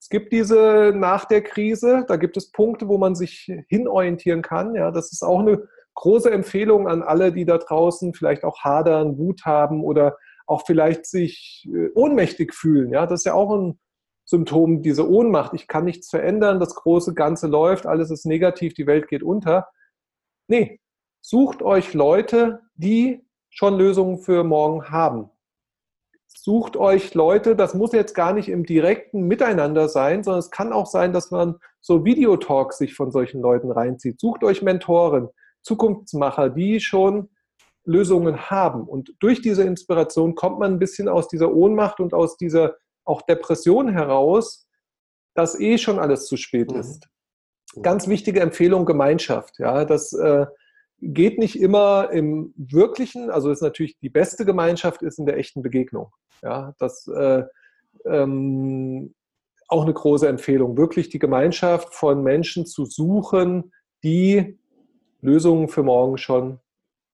es 0.00 0.08
gibt 0.08 0.32
diese 0.32 0.92
nach 0.94 1.24
der 1.24 1.42
Krise, 1.42 2.04
da 2.08 2.16
gibt 2.16 2.36
es 2.36 2.50
Punkte, 2.50 2.88
wo 2.88 2.98
man 2.98 3.14
sich 3.14 3.50
hinorientieren 3.68 4.42
kann. 4.42 4.74
Ja, 4.74 4.90
das 4.90 5.12
ist 5.12 5.22
auch 5.22 5.40
eine 5.40 5.66
große 5.94 6.30
Empfehlung 6.30 6.88
an 6.88 7.02
alle, 7.02 7.32
die 7.32 7.44
da 7.44 7.58
draußen 7.58 8.14
vielleicht 8.14 8.44
auch 8.44 8.60
hadern, 8.60 9.18
Wut 9.18 9.44
haben 9.44 9.84
oder 9.84 10.16
auch 10.46 10.64
vielleicht 10.66 11.06
sich 11.06 11.68
äh, 11.72 11.88
ohnmächtig 11.94 12.54
fühlen. 12.54 12.92
Ja, 12.92 13.06
das 13.06 13.20
ist 13.20 13.26
ja 13.26 13.34
auch 13.34 13.54
ein 13.54 13.78
Symptom, 14.26 14.82
diese 14.82 15.08
Ohnmacht. 15.08 15.52
Ich 15.54 15.68
kann 15.68 15.84
nichts 15.84 16.10
verändern, 16.10 16.60
das 16.60 16.74
große 16.74 17.14
Ganze 17.14 17.46
läuft, 17.46 17.86
alles 17.86 18.10
ist 18.10 18.26
negativ, 18.26 18.74
die 18.74 18.86
Welt 18.86 19.08
geht 19.08 19.22
unter. 19.22 19.68
Nee, 20.48 20.80
sucht 21.20 21.62
euch 21.62 21.94
Leute, 21.94 22.60
die 22.74 23.24
schon 23.50 23.76
Lösungen 23.76 24.18
für 24.18 24.44
morgen 24.44 24.90
haben. 24.90 25.30
Sucht 26.26 26.76
euch 26.76 27.14
Leute, 27.14 27.54
das 27.54 27.74
muss 27.74 27.92
jetzt 27.92 28.14
gar 28.14 28.32
nicht 28.32 28.48
im 28.48 28.66
direkten 28.66 29.22
Miteinander 29.22 29.88
sein, 29.88 30.24
sondern 30.24 30.40
es 30.40 30.50
kann 30.50 30.72
auch 30.72 30.86
sein, 30.86 31.12
dass 31.12 31.30
man 31.30 31.56
so 31.80 32.04
Videotalks 32.04 32.78
sich 32.78 32.94
von 32.94 33.12
solchen 33.12 33.40
Leuten 33.40 33.70
reinzieht. 33.70 34.18
Sucht 34.18 34.42
euch 34.42 34.60
Mentoren, 34.60 35.28
Zukunftsmacher, 35.64 36.50
die 36.50 36.78
schon 36.78 37.30
Lösungen 37.84 38.50
haben. 38.50 38.84
Und 38.84 39.14
durch 39.18 39.42
diese 39.42 39.64
Inspiration 39.64 40.34
kommt 40.34 40.58
man 40.58 40.74
ein 40.74 40.78
bisschen 40.78 41.08
aus 41.08 41.28
dieser 41.28 41.52
Ohnmacht 41.52 42.00
und 42.00 42.14
aus 42.14 42.36
dieser 42.36 42.76
auch 43.04 43.22
Depression 43.22 43.88
heraus, 43.88 44.66
dass 45.34 45.58
eh 45.58 45.78
schon 45.78 45.98
alles 45.98 46.26
zu 46.26 46.36
spät 46.36 46.70
mhm. 46.70 46.80
ist. 46.80 47.08
Ganz 47.82 48.06
wichtige 48.08 48.40
Empfehlung 48.40 48.86
Gemeinschaft. 48.86 49.58
Ja, 49.58 49.84
das 49.84 50.12
äh, 50.12 50.46
geht 51.00 51.38
nicht 51.38 51.60
immer 51.60 52.10
im 52.10 52.54
Wirklichen. 52.56 53.30
Also 53.30 53.50
ist 53.50 53.62
natürlich 53.62 53.98
die 53.98 54.10
beste 54.10 54.44
Gemeinschaft 54.44 55.02
ist 55.02 55.18
in 55.18 55.26
der 55.26 55.36
echten 55.36 55.62
Begegnung. 55.62 56.12
Ja, 56.42 56.74
das 56.78 57.08
äh, 57.08 57.42
ähm, 58.06 59.14
auch 59.68 59.82
eine 59.82 59.94
große 59.94 60.28
Empfehlung. 60.28 60.76
Wirklich 60.76 61.08
die 61.08 61.18
Gemeinschaft 61.18 61.94
von 61.94 62.22
Menschen 62.22 62.64
zu 62.66 62.84
suchen, 62.84 63.72
die 64.02 64.58
Lösungen 65.24 65.68
für 65.68 65.82
morgen 65.82 66.18
schon 66.18 66.60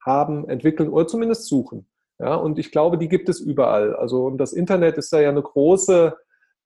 haben, 0.04 0.48
entwickeln 0.48 0.88
oder 0.88 1.06
zumindest 1.06 1.46
suchen. 1.46 1.86
Ja, 2.18 2.34
und 2.34 2.58
ich 2.58 2.70
glaube, 2.70 2.98
die 2.98 3.08
gibt 3.08 3.28
es 3.28 3.40
überall. 3.40 3.96
Also 3.96 4.30
das 4.30 4.52
Internet 4.52 4.98
ist 4.98 5.12
da 5.12 5.20
ja 5.20 5.30
eine 5.30 5.42
große 5.42 6.16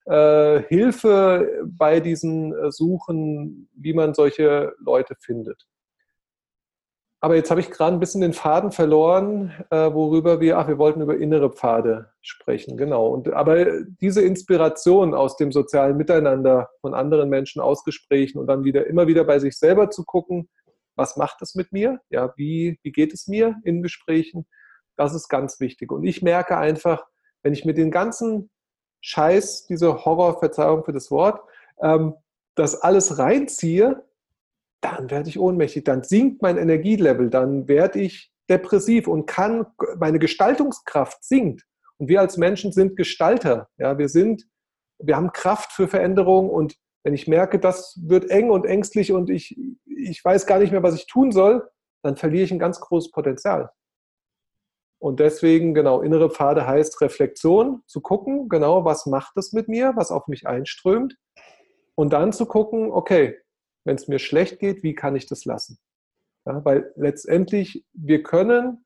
äh, 0.06 0.62
Hilfe 0.62 1.62
bei 1.64 2.00
diesen 2.00 2.52
äh, 2.52 2.72
Suchen, 2.72 3.68
wie 3.74 3.94
man 3.94 4.14
solche 4.14 4.74
Leute 4.84 5.14
findet. 5.20 5.66
Aber 7.20 7.36
jetzt 7.36 7.50
habe 7.50 7.60
ich 7.60 7.70
gerade 7.70 7.96
ein 7.96 8.00
bisschen 8.00 8.20
den 8.20 8.34
Faden 8.34 8.70
verloren, 8.70 9.50
äh, 9.70 9.90
worüber 9.94 10.40
wir, 10.40 10.58
ach, 10.58 10.68
wir 10.68 10.76
wollten 10.76 11.00
über 11.00 11.16
innere 11.16 11.50
Pfade 11.50 12.10
sprechen, 12.20 12.76
genau. 12.76 13.06
Und, 13.06 13.32
aber 13.32 13.80
diese 13.82 14.20
Inspiration 14.20 15.14
aus 15.14 15.38
dem 15.38 15.50
sozialen 15.50 15.96
Miteinander 15.96 16.68
von 16.82 16.92
anderen 16.92 17.30
Menschen 17.30 17.62
aus 17.62 17.82
Gesprächen 17.82 18.38
und 18.38 18.46
dann 18.46 18.64
wieder 18.64 18.86
immer 18.88 19.06
wieder 19.06 19.24
bei 19.24 19.38
sich 19.38 19.56
selber 19.56 19.88
zu 19.88 20.04
gucken, 20.04 20.50
was 20.96 21.16
macht 21.16 21.42
es 21.42 21.54
mit 21.54 21.72
mir? 21.72 22.00
Ja, 22.10 22.32
wie, 22.36 22.78
wie 22.82 22.92
geht 22.92 23.12
es 23.12 23.26
mir 23.26 23.56
in 23.64 23.82
Gesprächen? 23.82 24.46
Das 24.96 25.14
ist 25.14 25.28
ganz 25.28 25.60
wichtig. 25.60 25.90
Und 25.90 26.04
ich 26.04 26.22
merke 26.22 26.56
einfach, 26.56 27.04
wenn 27.42 27.52
ich 27.52 27.64
mit 27.64 27.76
den 27.76 27.90
ganzen 27.90 28.50
Scheiß, 29.00 29.66
diese 29.66 30.04
Horror, 30.04 30.38
Verzeihung 30.38 30.84
für 30.84 30.92
das 30.92 31.10
Wort, 31.10 31.40
ähm, 31.82 32.14
das 32.54 32.80
alles 32.80 33.18
reinziehe, 33.18 34.04
dann 34.80 35.10
werde 35.10 35.28
ich 35.28 35.38
ohnmächtig, 35.38 35.84
dann 35.84 36.02
sinkt 36.02 36.42
mein 36.42 36.58
Energielevel, 36.58 37.30
dann 37.30 37.68
werde 37.68 38.00
ich 38.00 38.30
depressiv 38.50 39.08
und 39.08 39.26
kann, 39.26 39.66
meine 39.98 40.18
Gestaltungskraft 40.18 41.24
sinkt. 41.24 41.64
Und 41.96 42.08
wir 42.08 42.20
als 42.20 42.36
Menschen 42.36 42.72
sind 42.72 42.96
Gestalter. 42.96 43.68
Ja, 43.78 43.98
wir 43.98 44.08
sind, 44.08 44.46
wir 44.98 45.16
haben 45.16 45.32
Kraft 45.32 45.72
für 45.72 45.88
Veränderung 45.88 46.50
und 46.50 46.76
wenn 47.04 47.14
ich 47.14 47.28
merke, 47.28 47.58
das 47.60 48.00
wird 48.02 48.30
eng 48.30 48.50
und 48.50 48.64
ängstlich 48.64 49.12
und 49.12 49.30
ich, 49.30 49.56
ich 49.86 50.24
weiß 50.24 50.46
gar 50.46 50.58
nicht 50.58 50.72
mehr, 50.72 50.82
was 50.82 50.96
ich 50.96 51.06
tun 51.06 51.30
soll, 51.30 51.68
dann 52.02 52.16
verliere 52.16 52.44
ich 52.44 52.52
ein 52.52 52.58
ganz 52.58 52.80
großes 52.80 53.10
Potenzial. 53.10 53.70
Und 54.98 55.20
deswegen, 55.20 55.74
genau, 55.74 56.00
innere 56.00 56.30
Pfade 56.30 56.66
heißt 56.66 57.00
Reflexion, 57.02 57.82
zu 57.86 58.00
gucken, 58.00 58.48
genau, 58.48 58.86
was 58.86 59.04
macht 59.04 59.36
es 59.36 59.52
mit 59.52 59.68
mir, 59.68 59.92
was 59.96 60.10
auf 60.10 60.28
mich 60.28 60.46
einströmt. 60.46 61.16
Und 61.94 62.14
dann 62.14 62.32
zu 62.32 62.46
gucken, 62.46 62.90
okay, 62.90 63.38
wenn 63.84 63.96
es 63.96 64.08
mir 64.08 64.18
schlecht 64.18 64.58
geht, 64.58 64.82
wie 64.82 64.94
kann 64.94 65.14
ich 65.14 65.26
das 65.26 65.44
lassen? 65.44 65.78
Ja, 66.46 66.64
weil 66.64 66.90
letztendlich, 66.96 67.84
wir 67.92 68.22
können 68.22 68.84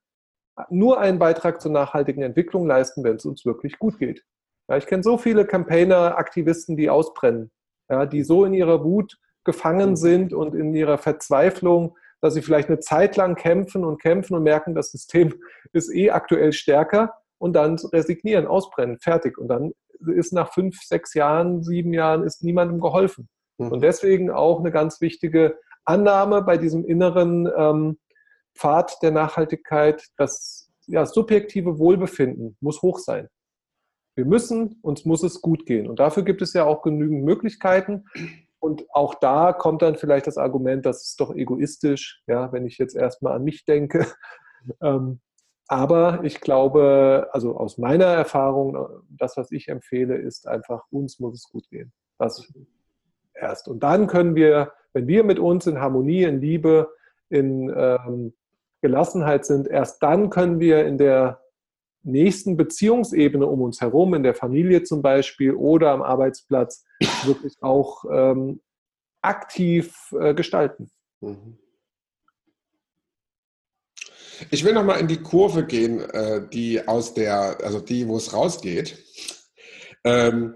nur 0.70 0.98
einen 0.98 1.20
Beitrag 1.20 1.60
zur 1.60 1.70
nachhaltigen 1.70 2.22
Entwicklung 2.22 2.66
leisten, 2.66 3.04
wenn 3.04 3.16
es 3.16 3.24
uns 3.24 3.44
wirklich 3.44 3.78
gut 3.78 3.98
geht. 3.98 4.24
Ja, 4.68 4.76
ich 4.76 4.86
kenne 4.86 5.04
so 5.04 5.18
viele 5.18 5.46
Campaigner, 5.46 6.18
Aktivisten, 6.18 6.76
die 6.76 6.90
ausbrennen, 6.90 7.52
ja, 7.88 8.06
die 8.06 8.22
so 8.22 8.44
in 8.44 8.54
ihrer 8.54 8.84
Wut 8.84 9.18
gefangen 9.44 9.96
sind 9.96 10.32
und 10.32 10.54
in 10.54 10.74
ihrer 10.74 10.98
Verzweiflung, 10.98 11.96
dass 12.20 12.34
sie 12.34 12.42
vielleicht 12.42 12.68
eine 12.68 12.80
Zeit 12.80 13.16
lang 13.16 13.34
kämpfen 13.34 13.84
und 13.84 14.00
kämpfen 14.00 14.34
und 14.34 14.42
merken, 14.42 14.74
das 14.74 14.90
System 14.90 15.34
ist 15.72 15.94
eh 15.94 16.10
aktuell 16.10 16.52
stärker 16.52 17.14
und 17.38 17.54
dann 17.54 17.76
resignieren, 17.92 18.46
ausbrennen, 18.46 18.98
fertig. 18.98 19.38
Und 19.38 19.48
dann 19.48 19.72
ist 20.06 20.32
nach 20.32 20.52
fünf, 20.52 20.80
sechs 20.82 21.14
Jahren, 21.14 21.62
sieben 21.62 21.92
Jahren 21.92 22.24
ist 22.24 22.42
niemandem 22.42 22.80
geholfen. 22.80 23.28
Mhm. 23.58 23.72
Und 23.72 23.82
deswegen 23.82 24.30
auch 24.30 24.60
eine 24.60 24.70
ganz 24.70 25.00
wichtige 25.00 25.58
Annahme 25.84 26.42
bei 26.42 26.58
diesem 26.58 26.84
inneren 26.84 27.48
ähm, 27.56 27.98
Pfad 28.54 28.98
der 29.02 29.12
Nachhaltigkeit, 29.12 30.04
das 30.16 30.70
ja, 30.86 31.06
subjektive 31.06 31.78
Wohlbefinden 31.78 32.56
muss 32.60 32.82
hoch 32.82 32.98
sein. 32.98 33.28
Wir 34.18 34.24
müssen, 34.24 34.80
uns 34.82 35.04
muss 35.04 35.22
es 35.22 35.40
gut 35.40 35.64
gehen. 35.64 35.88
Und 35.88 36.00
dafür 36.00 36.24
gibt 36.24 36.42
es 36.42 36.52
ja 36.52 36.64
auch 36.64 36.82
genügend 36.82 37.22
Möglichkeiten. 37.22 38.06
Und 38.58 38.84
auch 38.90 39.14
da 39.14 39.52
kommt 39.52 39.80
dann 39.82 39.94
vielleicht 39.94 40.26
das 40.26 40.38
Argument, 40.38 40.84
das 40.84 41.04
ist 41.04 41.20
doch 41.20 41.32
egoistisch, 41.32 42.20
ja, 42.26 42.50
wenn 42.52 42.66
ich 42.66 42.78
jetzt 42.78 42.96
erstmal 42.96 43.34
an 43.34 43.44
mich 43.44 43.64
denke. 43.64 44.06
Ähm, 44.82 45.20
aber 45.68 46.24
ich 46.24 46.40
glaube, 46.40 47.28
also 47.30 47.56
aus 47.56 47.78
meiner 47.78 48.06
Erfahrung, 48.06 48.76
das, 49.08 49.36
was 49.36 49.52
ich 49.52 49.68
empfehle, 49.68 50.16
ist 50.16 50.48
einfach, 50.48 50.82
uns 50.90 51.20
muss 51.20 51.36
es 51.36 51.48
gut 51.48 51.70
gehen. 51.70 51.92
Das 52.18 52.52
erst. 53.34 53.68
Und 53.68 53.84
dann 53.84 54.08
können 54.08 54.34
wir, 54.34 54.72
wenn 54.92 55.06
wir 55.06 55.22
mit 55.22 55.38
uns 55.38 55.68
in 55.68 55.80
Harmonie, 55.80 56.24
in 56.24 56.40
Liebe, 56.40 56.90
in 57.30 57.72
ähm, 57.74 58.34
Gelassenheit 58.82 59.46
sind, 59.46 59.68
erst 59.68 60.02
dann 60.02 60.28
können 60.28 60.58
wir 60.58 60.84
in 60.84 60.98
der 60.98 61.40
nächsten 62.02 62.56
Beziehungsebene 62.56 63.46
um 63.46 63.60
uns 63.62 63.80
herum, 63.80 64.14
in 64.14 64.22
der 64.22 64.34
Familie 64.34 64.82
zum 64.82 65.02
Beispiel 65.02 65.52
oder 65.52 65.92
am 65.92 66.02
Arbeitsplatz, 66.02 66.84
wirklich 67.24 67.56
auch 67.60 68.04
ähm, 68.10 68.60
aktiv 69.22 70.14
äh, 70.18 70.34
gestalten. 70.34 70.90
Mhm. 71.20 71.58
Ich 74.50 74.64
will 74.64 74.72
nochmal 74.72 75.00
in 75.00 75.08
die 75.08 75.20
Kurve 75.20 75.66
gehen, 75.66 76.00
äh, 76.00 76.48
die 76.48 76.86
aus 76.86 77.14
der, 77.14 77.58
also 77.62 77.80
die, 77.80 78.06
wo 78.06 78.16
es 78.16 78.32
rausgeht. 78.32 79.04
Ähm, 80.04 80.54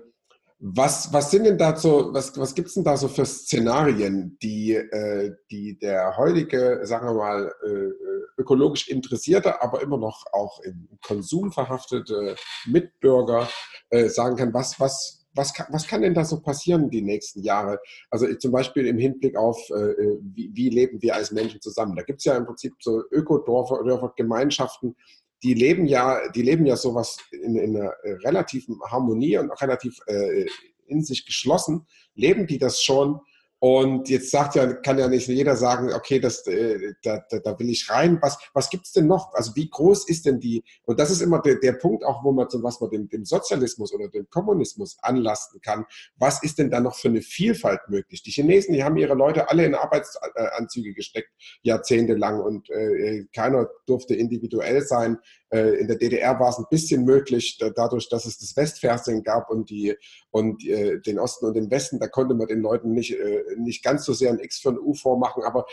was, 0.64 1.12
was 1.12 1.32
sind 1.32 1.42
denn 1.42 1.58
da 1.58 1.74
so, 1.74 2.14
was, 2.14 2.38
was 2.38 2.54
gibt 2.54 2.68
es 2.68 2.74
denn 2.74 2.84
da 2.84 2.96
so 2.96 3.08
für 3.08 3.26
Szenarien, 3.26 4.38
die, 4.40 4.74
äh, 4.74 5.34
die 5.50 5.76
der 5.76 6.16
heutige, 6.16 6.80
sagen 6.84 7.08
wir 7.08 7.14
mal, 7.14 7.52
äh, 7.66 8.40
ökologisch 8.40 8.86
interessierte, 8.88 9.60
aber 9.60 9.82
immer 9.82 9.98
noch 9.98 10.24
auch 10.32 10.60
im 10.60 10.88
Konsum 11.04 11.50
verhaftete 11.50 12.36
Mitbürger 12.66 13.48
äh, 13.90 14.08
sagen 14.08 14.36
kann, 14.36 14.54
was, 14.54 14.78
was, 14.78 15.26
was 15.34 15.52
kann, 15.52 15.66
was 15.70 15.88
kann 15.88 16.02
denn 16.02 16.14
da 16.14 16.24
so 16.24 16.40
passieren 16.40 16.90
die 16.90 17.02
nächsten 17.02 17.42
Jahre? 17.42 17.80
Also 18.10 18.32
zum 18.36 18.52
Beispiel 18.52 18.86
im 18.86 18.98
Hinblick 18.98 19.36
auf, 19.36 19.58
äh, 19.70 19.94
wie, 20.32 20.52
wie, 20.54 20.68
leben 20.68 21.02
wir 21.02 21.16
als 21.16 21.32
Menschen 21.32 21.60
zusammen? 21.60 21.96
Da 21.96 22.02
gibt 22.02 22.20
es 22.20 22.24
ja 22.24 22.36
im 22.36 22.46
Prinzip 22.46 22.74
so 22.78 23.02
Ökodörfer, 23.10 23.82
Dörfer, 23.82 24.12
Gemeinschaften, 24.16 24.94
die 25.42 25.54
leben 25.54 25.86
ja, 25.86 26.28
die 26.30 26.42
leben 26.42 26.66
ja 26.66 26.76
sowas 26.76 27.18
in, 27.30 27.56
in 27.56 27.76
einer 27.76 27.92
relativen 28.24 28.80
Harmonie 28.88 29.38
und 29.38 29.50
auch 29.50 29.60
relativ 29.60 29.98
äh, 30.06 30.46
in 30.86 31.02
sich 31.02 31.26
geschlossen. 31.26 31.86
Leben 32.14 32.46
die 32.46 32.58
das 32.58 32.82
schon? 32.82 33.20
Und 33.64 34.08
jetzt 34.08 34.32
sagt 34.32 34.56
ja, 34.56 34.72
kann 34.72 34.98
ja 34.98 35.06
nicht 35.06 35.28
jeder 35.28 35.54
sagen, 35.54 35.92
okay, 35.92 36.18
das, 36.18 36.44
äh, 36.48 36.94
da, 37.04 37.24
da, 37.30 37.38
da 37.38 37.56
will 37.60 37.70
ich 37.70 37.88
rein. 37.88 38.18
Was, 38.20 38.36
was 38.54 38.68
gibt 38.70 38.86
es 38.86 38.92
denn 38.92 39.06
noch? 39.06 39.32
Also 39.34 39.54
wie 39.54 39.70
groß 39.70 40.08
ist 40.08 40.26
denn 40.26 40.40
die? 40.40 40.64
Und 40.82 40.98
das 40.98 41.12
ist 41.12 41.20
immer 41.20 41.40
der, 41.40 41.60
der 41.60 41.74
Punkt, 41.74 42.04
auch 42.04 42.24
wo 42.24 42.32
man 42.32 42.50
zum 42.50 42.64
was 42.64 42.80
man 42.80 42.90
dem, 42.90 43.08
dem 43.08 43.24
Sozialismus 43.24 43.94
oder 43.94 44.08
dem 44.08 44.28
Kommunismus 44.30 44.96
anlasten 45.00 45.60
kann. 45.60 45.84
Was 46.16 46.42
ist 46.42 46.58
denn 46.58 46.72
da 46.72 46.80
noch 46.80 46.96
für 46.96 47.06
eine 47.06 47.22
Vielfalt 47.22 47.82
möglich? 47.86 48.24
Die 48.24 48.32
Chinesen, 48.32 48.74
die 48.74 48.82
haben 48.82 48.96
ihre 48.96 49.14
Leute 49.14 49.48
alle 49.48 49.64
in 49.64 49.76
Arbeitsanzüge 49.76 50.92
gesteckt, 50.92 51.30
jahrzehntelang, 51.62 52.40
und 52.40 52.68
äh, 52.68 53.26
keiner 53.32 53.68
durfte 53.86 54.16
individuell 54.16 54.82
sein. 54.82 55.18
Äh, 55.52 55.80
in 55.80 55.86
der 55.86 55.98
DDR 55.98 56.40
war 56.40 56.48
es 56.48 56.58
ein 56.58 56.66
bisschen 56.70 57.04
möglich, 57.04 57.58
dadurch, 57.76 58.08
dass 58.08 58.24
es 58.24 58.38
das 58.38 58.56
Westfernsehen 58.56 59.22
gab 59.22 59.50
und, 59.50 59.68
die, 59.68 59.94
und 60.30 60.66
äh, 60.66 60.98
den 60.98 61.18
Osten 61.18 61.46
und 61.46 61.54
den 61.54 61.70
Westen, 61.70 62.00
da 62.00 62.08
konnte 62.08 62.34
man 62.34 62.48
den 62.48 62.62
Leuten 62.62 62.92
nicht, 62.92 63.12
äh, 63.12 63.42
nicht 63.56 63.82
ganz 63.82 64.04
so 64.04 64.12
sehr 64.12 64.30
ein 64.30 64.38
X 64.38 64.60
für 64.60 64.70
ein 64.70 64.78
U 64.78 64.94
vormachen. 64.94 65.42
Aber 65.44 65.66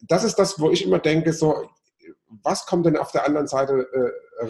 das 0.00 0.24
ist 0.24 0.36
das, 0.36 0.60
wo 0.60 0.70
ich 0.70 0.84
immer 0.84 0.98
denke, 0.98 1.32
so, 1.32 1.68
was 2.42 2.66
kommt 2.66 2.86
denn 2.86 2.96
auf 2.96 3.12
der 3.12 3.26
anderen 3.26 3.46
Seite 3.46 3.86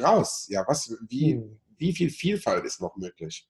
raus? 0.02 0.46
Ja, 0.48 0.64
was, 0.66 0.96
wie, 1.08 1.34
hm. 1.34 1.60
wie 1.76 1.92
viel 1.92 2.10
Vielfalt 2.10 2.64
ist 2.64 2.80
noch 2.80 2.96
möglich? 2.96 3.48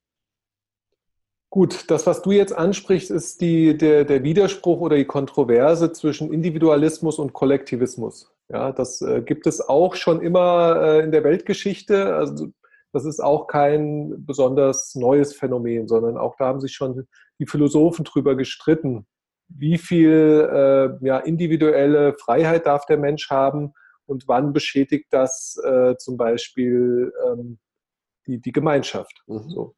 Gut, 1.51 1.91
das, 1.91 2.07
was 2.07 2.21
du 2.21 2.31
jetzt 2.31 2.53
ansprichst, 2.53 3.11
ist 3.11 3.41
die, 3.41 3.77
der, 3.77 4.05
der 4.05 4.23
Widerspruch 4.23 4.81
oder 4.81 4.97
die 4.97 5.07
Kontroverse 5.07 5.93
zwischen 5.93 6.31
Individualismus 6.31 7.19
und 7.19 7.33
Kollektivismus. 7.33 8.31
Ja, 8.51 8.71
das 8.73 9.01
äh, 9.01 9.23
gibt 9.23 9.47
es 9.47 9.67
auch 9.67 9.95
schon 9.95 10.21
immer 10.21 10.81
äh, 10.81 11.05
in 11.05 11.11
der 11.11 11.25
Weltgeschichte. 11.25 12.15
Also 12.15 12.49
das 12.93 13.07
ist 13.07 13.21
auch 13.21 13.47
kein 13.47 14.27
besonders 14.27 14.95
neues 14.95 15.35
Phänomen, 15.35 15.89
sondern 15.89 16.19
auch 16.19 16.37
da 16.37 16.47
haben 16.47 16.61
sich 16.61 16.75
schon 16.75 17.07
die 17.39 17.47
Philosophen 17.47 18.05
drüber 18.05 18.37
gestritten. 18.37 19.07
Wie 19.49 19.79
viel 19.79 20.49
äh, 20.53 21.07
ja, 21.07 21.19
individuelle 21.19 22.15
Freiheit 22.19 22.67
darf 22.67 22.87
der 22.87 22.99
Mensch 22.99 23.31
haben 23.31 23.73
und 24.07 24.29
wann 24.29 24.53
beschädigt 24.53 25.07
das 25.11 25.57
äh, 25.65 25.97
zum 25.97 26.17
Beispiel 26.17 27.13
ähm, 27.27 27.59
die, 28.27 28.41
die 28.41 28.53
Gemeinschaft? 28.53 29.23
Mhm. 29.27 29.51
So. 29.51 29.75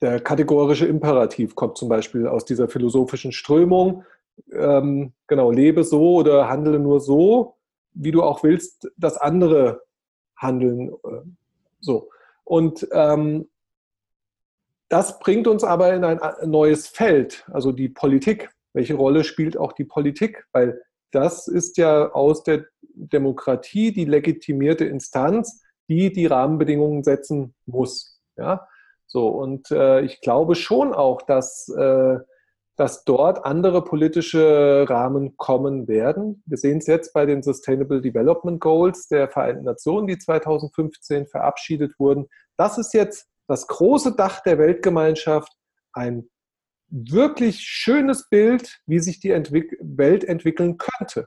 Der 0.00 0.20
kategorische 0.20 0.86
Imperativ 0.86 1.54
kommt 1.54 1.78
zum 1.78 1.88
Beispiel 1.88 2.26
aus 2.26 2.44
dieser 2.44 2.68
philosophischen 2.68 3.30
Strömung. 3.30 4.04
Ähm, 4.52 5.12
genau, 5.28 5.52
lebe 5.52 5.84
so 5.84 6.16
oder 6.16 6.48
handle 6.48 6.80
nur 6.80 6.98
so, 6.98 7.56
wie 7.94 8.10
du 8.10 8.22
auch 8.22 8.42
willst, 8.42 8.90
dass 8.96 9.16
andere 9.16 9.82
handeln. 10.36 10.88
Äh, 11.04 11.22
so. 11.78 12.08
Und 12.44 12.88
ähm, 12.92 13.48
das 14.92 15.18
bringt 15.20 15.46
uns 15.46 15.64
aber 15.64 15.94
in 15.94 16.04
ein 16.04 16.20
neues 16.44 16.86
Feld, 16.86 17.46
also 17.50 17.72
die 17.72 17.88
Politik. 17.88 18.50
Welche 18.74 18.92
Rolle 18.92 19.24
spielt 19.24 19.56
auch 19.56 19.72
die 19.72 19.86
Politik? 19.86 20.44
Weil 20.52 20.82
das 21.12 21.48
ist 21.48 21.78
ja 21.78 22.12
aus 22.12 22.42
der 22.42 22.66
Demokratie 22.94 23.94
die 23.94 24.04
legitimierte 24.04 24.84
Instanz, 24.84 25.62
die 25.88 26.12
die 26.12 26.26
Rahmenbedingungen 26.26 27.04
setzen 27.04 27.54
muss. 27.64 28.20
Ja? 28.36 28.68
So, 29.06 29.28
und 29.28 29.70
äh, 29.70 30.02
ich 30.02 30.20
glaube 30.20 30.56
schon 30.56 30.92
auch, 30.92 31.22
dass, 31.22 31.70
äh, 31.70 32.18
dass 32.76 33.04
dort 33.04 33.46
andere 33.46 33.84
politische 33.84 34.84
Rahmen 34.86 35.38
kommen 35.38 35.88
werden. 35.88 36.42
Wir 36.44 36.58
sehen 36.58 36.78
es 36.78 36.86
jetzt 36.86 37.14
bei 37.14 37.24
den 37.24 37.42
Sustainable 37.42 38.02
Development 38.02 38.60
Goals 38.60 39.08
der 39.08 39.28
Vereinten 39.28 39.64
Nationen, 39.64 40.06
die 40.06 40.18
2015 40.18 41.28
verabschiedet 41.28 41.98
wurden. 41.98 42.28
Das 42.58 42.76
ist 42.76 42.92
jetzt 42.92 43.31
das 43.52 43.66
große 43.66 44.16
Dach 44.16 44.40
der 44.40 44.58
Weltgemeinschaft, 44.58 45.52
ein 45.92 46.30
wirklich 46.88 47.60
schönes 47.60 48.30
Bild, 48.30 48.80
wie 48.86 48.98
sich 48.98 49.20
die 49.20 49.30
Entwick 49.30 49.76
Welt 49.80 50.24
entwickeln 50.24 50.78
könnte. 50.78 51.26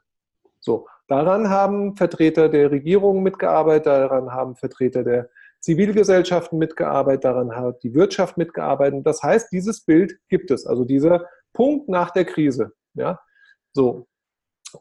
So, 0.59 0.87
daran 1.07 1.51
haben 1.51 1.95
Vertreter 1.95 2.49
der 2.49 2.71
Regierung 2.71 3.21
mitgearbeitet, 3.21 3.85
daran 3.85 4.31
haben 4.31 4.55
Vertreter 4.55 5.03
der 5.03 5.29
Zivilgesellschaften 5.59 6.57
mitgearbeitet, 6.57 7.25
daran 7.25 7.55
hat 7.55 7.83
die 7.83 7.93
Wirtschaft 7.93 8.37
mitgearbeitet. 8.37 9.05
Das 9.05 9.21
heißt, 9.21 9.51
dieses 9.51 9.85
Bild 9.85 10.17
gibt 10.27 10.49
es, 10.49 10.65
also 10.65 10.83
dieser 10.83 11.27
Punkt 11.53 11.89
nach 11.89 12.09
der 12.09 12.25
Krise. 12.25 12.71
Ja, 12.95 13.19
so. 13.73 14.07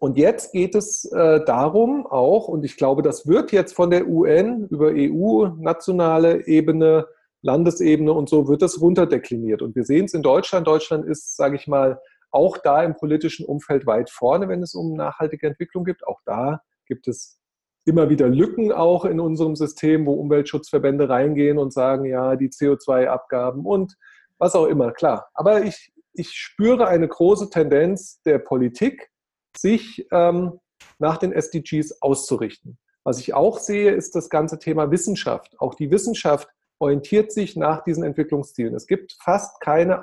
Und 0.01 0.17
jetzt 0.17 0.53
geht 0.53 0.75
es 0.75 1.05
äh, 1.13 1.45
darum 1.45 2.07
auch, 2.07 2.49
und 2.49 2.65
ich 2.65 2.79
glaube, 2.79 3.03
das 3.03 3.29
wird 3.29 3.53
jetzt 3.53 3.75
von 3.75 3.91
der 3.91 4.09
UN 4.09 4.67
über 4.69 4.93
EU, 4.95 5.49
nationale 5.59 6.47
Ebene, 6.47 7.07
Landesebene 7.45 8.13
und 8.13 8.29
so 8.29 8.49
wird 8.49 8.63
das 8.63 8.81
runterdekliniert. 8.81 9.63
Und 9.63 9.77
wir 9.77 9.85
sehen 9.85 10.07
es 10.07 10.15
in 10.15 10.23
Deutschland. 10.23 10.67
Deutschland 10.67 11.05
ist, 11.05 11.37
sage 11.37 11.57
ich 11.57 11.67
mal, 11.67 12.01
auch 12.31 12.59
da 12.59 12.83
im 12.83 12.97
politischen 12.97 13.47
Umfeld 13.47 13.87
weit 13.87 14.11
vorne, 14.11 14.49
wenn 14.49 14.63
es 14.63 14.75
um 14.75 14.95
nachhaltige 14.95 15.47
Entwicklung 15.47 15.85
geht. 15.85 16.07
Auch 16.07 16.21
da 16.25 16.63
gibt 16.87 17.07
es 17.07 17.39
immer 17.85 18.09
wieder 18.09 18.29
Lücken 18.29 18.73
auch 18.73 19.05
in 19.05 19.21
unserem 19.21 19.57
System, 19.57 20.07
wo 20.07 20.15
Umweltschutzverbände 20.15 21.09
reingehen 21.09 21.59
und 21.59 21.73
sagen, 21.73 22.07
ja, 22.07 22.35
die 22.35 22.49
CO2-Abgaben 22.49 23.67
und 23.67 23.95
was 24.39 24.55
auch 24.55 24.67
immer, 24.67 24.93
klar. 24.93 25.29
Aber 25.35 25.65
ich, 25.65 25.93
ich 26.15 26.31
spüre 26.33 26.89
eine 26.89 27.07
große 27.07 27.51
Tendenz 27.51 28.23
der 28.23 28.39
Politik, 28.39 29.11
sich 29.57 30.07
ähm, 30.11 30.59
nach 30.99 31.19
den 31.19 31.33
SDGs 31.33 32.01
auszurichten. 32.01 32.79
Was 33.05 33.19
ich 33.19 33.35
auch 33.35 33.59
sehe, 33.59 33.93
ist 33.93 34.17
das 34.17 34.31
ganze 34.31 34.59
Thema 34.59 34.91
Wissenschaft. 34.91 35.55
Auch 35.61 35.75
die 35.75 35.91
Wissenschaft 35.91 36.49
orientiert 36.79 37.33
sich 37.33 37.57
nach 37.57 37.85
diesen 37.85 38.05
Entwicklungszielen. 38.05 38.75
Es 38.75 38.87
gibt 38.87 39.16
fast 39.20 39.61
keine 39.61 40.03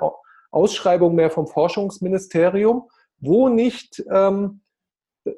Ausschreibung 0.50 1.14
mehr 1.14 1.30
vom 1.30 1.46
Forschungsministerium, 1.46 2.88
wo 3.18 3.48
nicht 3.48 4.04
ähm, 4.10 4.62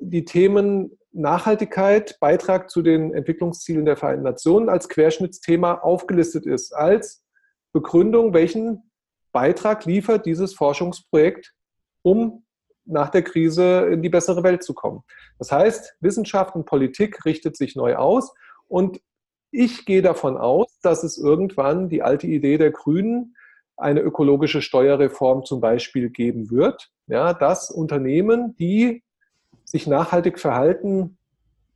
die 0.00 0.24
Themen 0.24 0.98
Nachhaltigkeit, 1.12 2.18
Beitrag 2.18 2.70
zu 2.70 2.82
den 2.82 3.14
Entwicklungszielen 3.14 3.84
der 3.84 3.96
Vereinten 3.96 4.24
Nationen 4.24 4.68
als 4.68 4.88
Querschnittsthema 4.88 5.74
aufgelistet 5.74 6.46
ist, 6.46 6.72
als 6.72 7.24
Begründung, 7.72 8.34
welchen 8.34 8.90
Beitrag 9.32 9.84
liefert 9.84 10.26
dieses 10.26 10.54
Forschungsprojekt, 10.54 11.54
um 12.02 12.44
nach 12.84 13.10
der 13.10 13.22
Krise 13.22 13.88
in 13.90 14.02
die 14.02 14.08
bessere 14.08 14.42
Welt 14.42 14.62
zu 14.62 14.74
kommen. 14.74 15.02
Das 15.38 15.50
heißt, 15.50 15.96
Wissenschaft 16.00 16.54
und 16.54 16.66
Politik 16.66 17.24
richtet 17.24 17.56
sich 17.56 17.76
neu 17.76 17.96
aus 17.96 18.32
und 18.68 19.00
ich 19.54 19.86
gehe 19.86 20.02
davon 20.02 20.36
aus, 20.36 20.80
dass 20.82 21.04
es 21.04 21.16
irgendwann 21.16 21.88
die 21.88 22.02
alte 22.02 22.26
Idee 22.26 22.58
der 22.58 22.72
Grünen 22.72 23.36
eine 23.76 24.00
ökologische 24.00 24.60
Steuerreform 24.60 25.44
zum 25.44 25.60
Beispiel 25.60 26.10
geben 26.10 26.50
wird, 26.50 26.90
ja, 27.06 27.32
dass 27.32 27.70
Unternehmen, 27.70 28.56
die 28.56 29.02
sich 29.64 29.86
nachhaltig 29.86 30.38
verhalten, 30.40 31.18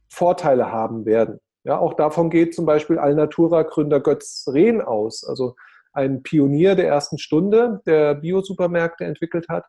Vorteile 0.09 0.72
haben 0.72 1.07
werden. 1.07 1.39
Ja, 1.64 1.79
auch 1.79 1.95
davon 1.95 2.31
geht 2.31 2.55
zum 2.55 2.66
Beispiel 2.66 2.99
Alnatura-Gründer 2.99 4.01
Götz 4.01 4.47
Rehn 4.53 4.81
aus, 4.81 5.24
also 5.24 5.55
ein 5.93 6.22
Pionier 6.22 6.74
der 6.74 6.89
ersten 6.89 7.18
Stunde, 7.18 7.81
der 7.87 8.14
Biosupermärkte 8.14 9.05
entwickelt 9.05 9.49
hat. 9.49 9.66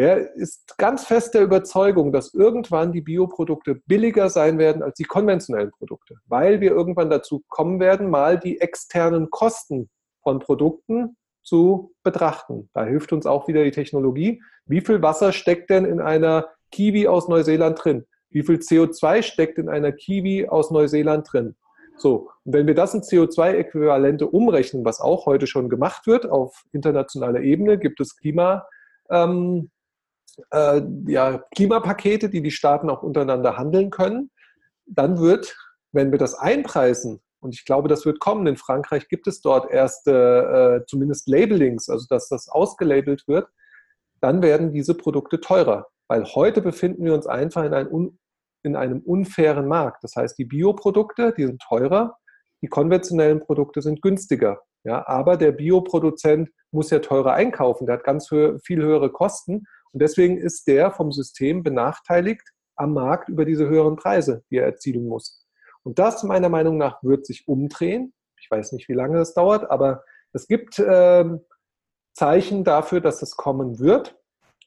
Der 0.00 0.34
ist 0.34 0.78
ganz 0.78 1.04
fest 1.04 1.34
der 1.34 1.42
Überzeugung, 1.42 2.10
dass 2.10 2.32
irgendwann 2.32 2.90
die 2.90 3.02
Bioprodukte 3.02 3.82
billiger 3.84 4.30
sein 4.30 4.56
werden 4.56 4.82
als 4.82 4.94
die 4.94 5.04
konventionellen 5.04 5.72
Produkte, 5.72 6.14
weil 6.24 6.62
wir 6.62 6.70
irgendwann 6.70 7.10
dazu 7.10 7.44
kommen 7.48 7.80
werden, 7.80 8.08
mal 8.08 8.38
die 8.38 8.62
externen 8.62 9.28
Kosten 9.28 9.90
von 10.22 10.38
Produkten 10.38 11.18
zu 11.42 11.92
betrachten. 12.02 12.70
Da 12.72 12.86
hilft 12.86 13.12
uns 13.12 13.26
auch 13.26 13.46
wieder 13.46 13.62
die 13.62 13.72
Technologie. 13.72 14.42
Wie 14.64 14.80
viel 14.80 15.02
Wasser 15.02 15.32
steckt 15.32 15.68
denn 15.68 15.84
in 15.84 16.00
einer 16.00 16.48
Kiwi 16.72 17.06
aus 17.06 17.28
Neuseeland 17.28 17.84
drin? 17.84 18.06
Wie 18.30 18.42
viel 18.42 18.56
CO2 18.56 19.20
steckt 19.20 19.58
in 19.58 19.68
einer 19.68 19.92
Kiwi 19.92 20.48
aus 20.48 20.70
Neuseeland 20.70 21.30
drin? 21.30 21.56
So, 21.98 22.30
und 22.46 22.54
wenn 22.54 22.66
wir 22.66 22.74
das 22.74 22.94
in 22.94 23.02
CO2-Äquivalente 23.02 24.24
umrechnen, 24.24 24.82
was 24.82 25.02
auch 25.02 25.26
heute 25.26 25.46
schon 25.46 25.68
gemacht 25.68 26.06
wird 26.06 26.24
auf 26.24 26.64
internationaler 26.72 27.40
Ebene, 27.40 27.76
gibt 27.76 28.00
es 28.00 28.16
Klima, 28.16 28.66
ähm, 29.10 29.70
äh, 30.50 30.82
ja, 31.06 31.42
Klimapakete, 31.54 32.28
die 32.28 32.42
die 32.42 32.50
Staaten 32.50 32.90
auch 32.90 33.02
untereinander 33.02 33.56
handeln 33.56 33.90
können, 33.90 34.30
dann 34.86 35.18
wird, 35.18 35.56
wenn 35.92 36.10
wir 36.10 36.18
das 36.18 36.34
einpreisen, 36.34 37.20
und 37.40 37.54
ich 37.54 37.64
glaube, 37.64 37.88
das 37.88 38.04
wird 38.04 38.20
kommen, 38.20 38.46
in 38.46 38.56
Frankreich 38.56 39.08
gibt 39.08 39.26
es 39.26 39.40
dort 39.40 39.70
erste, 39.70 40.82
äh, 40.82 40.86
zumindest 40.86 41.26
Labelings, 41.26 41.88
also 41.88 42.06
dass 42.08 42.28
das 42.28 42.48
ausgelabelt 42.48 43.26
wird, 43.26 43.48
dann 44.20 44.42
werden 44.42 44.72
diese 44.72 44.94
Produkte 44.94 45.40
teurer. 45.40 45.86
Weil 46.08 46.24
heute 46.24 46.60
befinden 46.60 47.04
wir 47.04 47.14
uns 47.14 47.26
einfach 47.26 47.64
in, 47.64 47.72
ein 47.72 48.18
in 48.62 48.76
einem 48.76 49.00
unfairen 49.00 49.66
Markt. 49.68 50.04
Das 50.04 50.16
heißt, 50.16 50.38
die 50.38 50.44
Bioprodukte, 50.44 51.32
die 51.36 51.46
sind 51.46 51.62
teurer, 51.62 52.16
die 52.62 52.68
konventionellen 52.68 53.40
Produkte 53.40 53.80
sind 53.80 54.02
günstiger. 54.02 54.60
Ja, 54.84 55.06
aber 55.06 55.36
der 55.36 55.52
Bioproduzent 55.52 56.50
muss 56.70 56.90
ja 56.90 57.00
teurer 57.00 57.34
einkaufen, 57.34 57.86
der 57.86 57.96
hat 57.96 58.04
ganz 58.04 58.28
viel 58.28 58.82
höhere 58.82 59.10
Kosten 59.10 59.64
und 59.92 60.02
deswegen 60.02 60.38
ist 60.38 60.66
der 60.66 60.90
vom 60.92 61.12
System 61.12 61.62
benachteiligt 61.62 62.42
am 62.76 62.94
Markt 62.94 63.28
über 63.28 63.44
diese 63.44 63.68
höheren 63.68 63.96
Preise, 63.96 64.42
die 64.50 64.56
er 64.56 64.66
erzielen 64.66 65.06
muss. 65.06 65.44
Und 65.82 65.98
das 65.98 66.22
meiner 66.22 66.48
Meinung 66.48 66.78
nach 66.78 67.02
wird 67.02 67.26
sich 67.26 67.48
umdrehen. 67.48 68.12
Ich 68.40 68.50
weiß 68.50 68.72
nicht, 68.72 68.88
wie 68.88 68.94
lange 68.94 69.18
das 69.18 69.34
dauert, 69.34 69.70
aber 69.70 70.04
es 70.32 70.46
gibt 70.46 70.78
äh, 70.78 71.24
Zeichen 72.14 72.64
dafür, 72.64 73.00
dass 73.00 73.22
es 73.22 73.36
kommen 73.36 73.78
wird. 73.78 74.16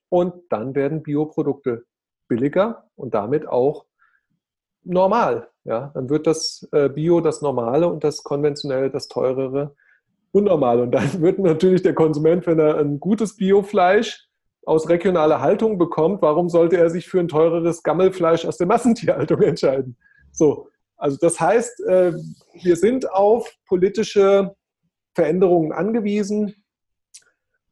Und 0.10 0.44
dann 0.50 0.76
werden 0.76 1.02
Bioprodukte 1.02 1.86
billiger 2.28 2.90
und 2.96 3.14
damit 3.14 3.48
auch 3.48 3.86
normal. 4.84 5.50
Ja, 5.64 5.92
dann 5.94 6.10
wird 6.10 6.28
das 6.28 6.68
äh, 6.72 6.90
Bio 6.90 7.22
das 7.22 7.42
Normale 7.42 7.88
und 7.88 8.04
das 8.04 8.24
Konventionelle 8.24 8.92
das 8.92 9.08
Teurere 9.08 9.76
unnormal. 10.32 10.82
Und 10.82 10.92
dann 10.92 11.22
wird 11.22 11.40
natürlich 11.40 11.82
der 11.82 11.96
Konsument, 11.96 12.46
wenn 12.46 12.60
er 12.60 12.78
ein 12.78 13.00
gutes 13.00 13.38
Biofleisch 13.38 14.28
aus 14.66 14.90
regionaler 14.90 15.42
Haltung 15.42 15.78
bekommt, 15.78 16.22
warum 16.22 16.50
sollte 16.50 16.78
er 16.78 16.90
sich 16.90 17.08
für 17.08 17.20
ein 17.20 17.28
teureres 17.28 17.84
Gammelfleisch 17.84 18.46
aus 18.46 18.58
der 18.58 18.68
Massentierhaltung 18.68 19.42
entscheiden? 19.44 19.98
So, 20.32 20.68
also 20.98 21.18
das 21.20 21.40
heißt, 21.40 21.82
äh, 21.82 22.14
wir 22.62 22.76
sind 22.76 23.12
auf 23.12 23.52
politische 23.68 24.56
Veränderungen 25.14 25.72
angewiesen. 25.72 26.56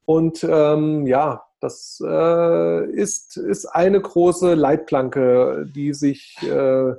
Und 0.06 0.46
ähm, 0.48 1.08
ja, 1.08 1.44
das 1.60 2.02
äh, 2.06 2.86
ist, 2.92 3.38
ist 3.38 3.66
eine 3.68 4.02
große 4.02 4.56
Leitplanke, 4.56 5.66
die 5.74 5.94
sich 5.94 6.36
äh, 6.42 6.94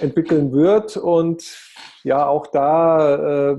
entwickeln 0.00 0.52
wird. 0.52 0.96
Und 0.96 1.44
ja, 2.02 2.26
auch 2.26 2.46
da 2.48 3.52
äh, 3.52 3.56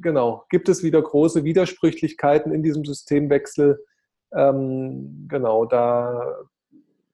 genau 0.00 0.44
gibt 0.50 0.68
es 0.68 0.82
wieder 0.82 1.00
große 1.00 1.44
Widersprüchlichkeiten 1.44 2.52
in 2.52 2.62
diesem 2.62 2.84
Systemwechsel 2.84 3.84
ähm, 4.32 5.26
genau, 5.28 5.64
da 5.64 6.36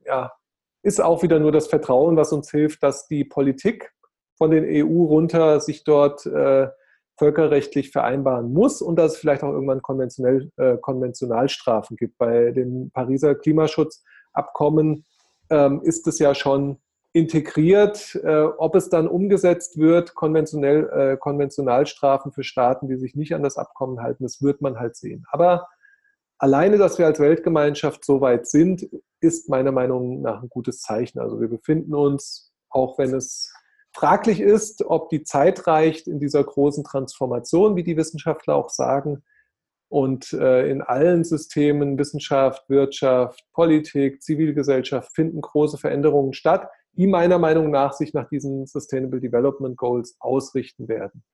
ja, 0.05 0.33
ist 0.83 1.01
auch 1.01 1.23
wieder 1.23 1.39
nur 1.39 1.53
das 1.53 1.67
Vertrauen, 1.67 2.17
was 2.17 2.33
uns 2.33 2.51
hilft, 2.51 2.83
dass 2.83 3.07
die 3.07 3.25
Politik 3.25 3.93
von 4.37 4.51
den 4.51 4.65
EU 4.65 5.05
runter 5.05 5.61
sich 5.61 5.85
dort 5.85 6.27
äh, 6.27 6.69
völkerrechtlich 7.17 7.91
vereinbaren 7.91 8.53
muss 8.53 8.83
und 8.83 8.97
dass 8.97 9.13
es 9.13 9.19
vielleicht 9.19 9.43
auch 9.45 9.53
irgendwann 9.53 9.83
konventionell, 9.83 10.51
äh, 10.57 10.77
Konventionalstrafen 10.77 11.97
gibt. 11.97 12.19
Bei 12.19 12.51
dem 12.51 12.91
Pariser 12.91 13.35
Klimaschutzabkommen 13.35 15.05
ähm, 15.51 15.81
ist 15.83 16.07
es 16.09 16.19
ja 16.19 16.35
schon 16.35 16.79
integriert. 17.13 18.17
Äh, 18.25 18.43
ob 18.43 18.75
es 18.75 18.89
dann 18.89 19.07
umgesetzt 19.07 19.79
wird, 19.79 20.15
konventionell, 20.15 20.89
äh, 20.91 21.17
Konventionalstrafen 21.17 22.33
für 22.33 22.43
Staaten, 22.43 22.89
die 22.89 22.97
sich 22.97 23.15
nicht 23.15 23.35
an 23.35 23.45
das 23.45 23.57
Abkommen 23.57 24.03
halten, 24.03 24.25
das 24.25 24.43
wird 24.43 24.61
man 24.61 24.79
halt 24.79 24.97
sehen. 24.97 25.25
Aber 25.31 25.69
alleine, 26.45 26.77
dass 26.77 26.99
wir 26.99 27.07
als 27.07 27.21
Weltgemeinschaft 27.21 28.05
so 28.05 28.21
weit 28.21 28.47
sind, 28.47 28.87
ist 29.21 29.49
meiner 29.49 29.73
Meinung 29.73 30.21
nach 30.21 30.43
ein 30.43 30.51
gutes 30.51 30.83
Zeichen. 30.83 31.19
Also 31.19 31.41
wir 31.41 31.49
befinden 31.49 31.95
uns, 31.95 32.53
auch 32.69 32.99
wenn 32.99 33.15
es 33.15 33.51
fraglich 33.95 34.41
ist, 34.41 34.85
ob 34.85 35.09
die 35.09 35.23
Zeit 35.23 35.67
reicht 35.67 36.07
in 36.07 36.21
dieser 36.21 36.45
großen 36.45 36.85
Transformation, 36.85 37.77
wie 37.77 37.83
die 37.83 37.97
Wissenschaftler 37.97 38.57
auch 38.57 38.69
sagen. 38.69 39.25
Und 39.89 40.35
äh, 40.35 40.69
in 40.69 40.83
allen 40.83 41.25
Systemen, 41.25 41.97
Wissenschaft, 41.97 42.69
Wirtschaft, 42.69 43.43
Politik, 43.55 44.23
Zivilgesellschaft, 44.23 45.15
finden 45.15 45.41
große 45.41 45.79
Veränderungen 45.79 46.35
statt, 46.35 46.69
die 46.93 47.07
meiner 47.07 47.39
Meinung 47.39 47.71
nach 47.71 47.95
sich 47.95 48.13
nach 48.13 48.29
diesen 48.29 48.67
Sustainable 48.67 49.21
Development 49.21 49.79
Goals 49.79 50.17
ausrichten 50.21 50.89
werden. 50.89 51.25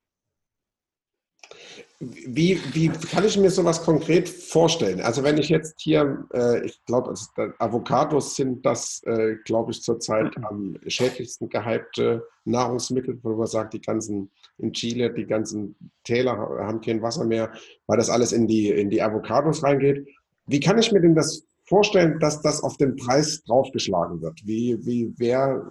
Wie, 2.03 2.59
wie 2.73 2.89
kann 2.89 3.27
ich 3.27 3.37
mir 3.37 3.51
sowas 3.51 3.85
konkret 3.85 4.27
vorstellen? 4.27 5.03
Also 5.03 5.23
wenn 5.23 5.37
ich 5.37 5.51
jetzt 5.51 5.79
hier, 5.83 6.27
äh, 6.33 6.65
ich 6.65 6.83
glaube, 6.87 7.11
also 7.11 7.27
Avocados 7.59 8.37
sind 8.37 8.65
das, 8.65 9.03
äh, 9.05 9.35
glaube 9.45 9.73
ich, 9.73 9.83
zurzeit 9.83 10.35
am 10.45 10.79
schädlichsten 10.87 11.51
gehypte 11.51 12.27
Nahrungsmittel, 12.47 13.19
wo 13.23 13.37
man 13.37 13.47
sagt, 13.47 13.75
die 13.75 13.83
ganzen 13.83 14.31
in 14.57 14.73
Chile, 14.73 15.13
die 15.13 15.27
ganzen 15.27 15.77
Täler 16.03 16.39
haben 16.39 16.81
kein 16.81 17.03
Wasser 17.03 17.27
mehr, 17.27 17.53
weil 17.87 17.99
das 17.99 18.09
alles 18.09 18.33
in 18.33 18.47
die, 18.47 18.71
in 18.71 18.89
die 18.89 19.03
Avocados 19.03 19.63
reingeht. 19.63 20.09
Wie 20.47 20.61
kann 20.61 20.79
ich 20.79 20.93
mir 20.93 21.03
denn 21.03 21.15
das 21.15 21.45
vorstellen, 21.65 22.19
dass 22.19 22.41
das 22.41 22.63
auf 22.63 22.79
den 22.79 22.97
Preis 22.97 23.43
draufgeschlagen 23.45 24.23
wird? 24.23 24.41
Wie, 24.47 24.79
wie, 24.87 25.13
wer, 25.19 25.67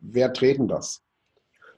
wer 0.00 0.32
treten 0.32 0.66
das? 0.66 1.02